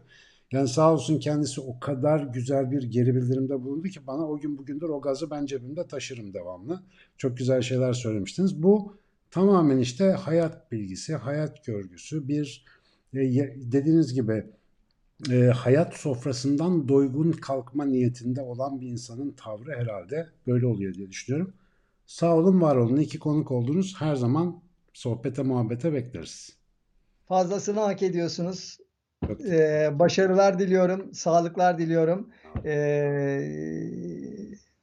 Yani 0.52 0.68
sağ 0.68 0.94
olsun 0.94 1.20
kendisi 1.20 1.62
o 1.62 1.80
kadar 1.80 2.20
güzel 2.20 2.72
bir 2.72 2.84
geri 2.84 3.16
bildirimde 3.16 3.64
bulundu 3.64 3.88
ki 3.88 4.08
bana 4.08 4.30
o 4.30 4.40
gün 4.40 4.58
bugündür 4.58 4.90
o 4.90 5.02
gazı 5.02 5.32
ben 5.32 5.46
cebimde 5.46 5.88
taşırım 5.88 6.34
devamlı. 6.34 6.84
Çok 7.18 7.38
güzel 7.38 7.62
şeyler 7.62 7.94
söylemiştiniz. 7.94 8.64
Bu 8.64 8.98
tamamen 9.32 9.78
işte 9.78 10.12
hayat 10.12 10.72
bilgisi, 10.72 11.16
hayat 11.16 11.66
görgüsü 11.66 12.28
bir 12.28 12.66
e, 13.14 13.20
dediğiniz 13.72 14.14
gibi 14.14 14.46
e, 15.32 15.36
hayat 15.46 15.94
sofrasından 15.94 16.88
doygun 16.88 17.32
kalkma 17.32 17.86
niyetinde 17.86 18.42
olan 18.42 18.82
bir 18.82 18.88
insanın 18.88 19.32
tavrı 19.32 19.80
herhalde 19.80 20.28
böyle 20.48 20.66
oluyor 20.66 20.94
diye 20.94 21.10
düşünüyorum. 21.10 21.54
Sağ 22.06 22.36
olun, 22.36 22.62
var 22.62 22.76
olun. 22.76 22.98
İki 22.98 23.20
konuk 23.20 23.52
oldunuz. 23.52 23.96
Her 24.00 24.16
zaman 24.16 24.62
sohbete, 24.94 25.44
muhabbete 25.44 25.94
bekleriz. 25.94 26.50
Fazlasını 27.28 27.80
hak 27.80 28.04
ediyorsunuz. 28.04 28.78
Ee, 29.50 29.90
başarılar 29.94 30.60
diliyorum, 30.60 31.14
sağlıklar 31.14 31.78
diliyorum. 31.78 32.30
Ee, 32.66 33.40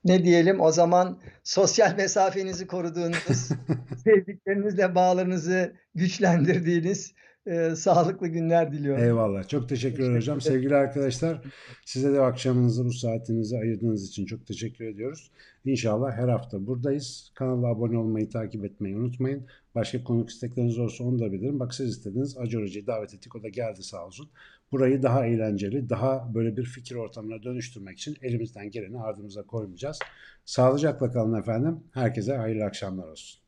ne 0.05 0.25
diyelim 0.25 0.61
o 0.61 0.73
zaman 0.73 1.19
sosyal 1.45 1.97
mesafenizi 1.97 2.67
koruduğunuz, 2.67 3.49
sevdiklerinizle 4.05 4.95
bağlarınızı 4.95 5.73
güçlendirdiğiniz 5.95 7.15
e, 7.47 7.77
sağlıklı 7.77 8.29
günler 8.29 8.73
diliyorum. 8.73 9.05
Eyvallah. 9.05 9.49
Çok 9.49 9.69
teşekkür 9.69 10.03
ederim 10.03 10.17
hocam. 10.17 10.41
Sevgili 10.41 10.75
arkadaşlar, 10.75 11.43
size 11.85 12.13
de 12.13 12.21
akşamınızı, 12.21 12.85
bu 12.85 12.93
saatinizi 12.93 13.59
ayırdığınız 13.59 14.09
için 14.09 14.27
çok 14.27 14.47
teşekkür 14.47 14.85
ediyoruz. 14.85 15.31
İnşallah 15.65 16.13
her 16.13 16.29
hafta 16.29 16.67
buradayız. 16.67 17.33
Kanala 17.35 17.67
abone 17.67 17.99
olmayı, 17.99 18.31
takip 18.31 18.65
etmeyi 18.65 18.97
unutmayın. 18.97 19.47
Başka 19.75 20.05
konuk 20.05 20.31
istekleriniz 20.31 20.79
olursa 20.79 21.05
onu 21.05 21.19
da 21.19 21.33
bilirim. 21.33 21.61
Bak 21.61 21.75
siz 21.75 21.91
istediniz. 21.91 22.39
Acı 22.39 22.59
Hoca'yı 22.59 22.87
davet 22.87 23.15
ettik. 23.15 23.37
O 23.37 23.43
da 23.43 23.49
geldi 23.49 23.83
sağ 23.83 24.07
olsun. 24.07 24.31
Burayı 24.73 25.03
daha 25.03 25.27
eğlenceli, 25.27 25.89
daha 25.89 26.35
böyle 26.35 26.57
bir 26.57 26.65
fikir 26.65 26.95
ortamına 26.95 27.43
dönüştürmek 27.43 27.99
için 27.99 28.17
elimizden 28.23 28.71
geleni 28.71 28.99
ardımıza 29.01 29.43
koymayacağız. 29.43 29.99
Sağlıcakla 30.45 31.11
kalın 31.11 31.41
efendim. 31.41 31.81
Herkese 31.93 32.37
hayırlı 32.37 32.65
akşamlar 32.65 33.09
olsun. 33.09 33.42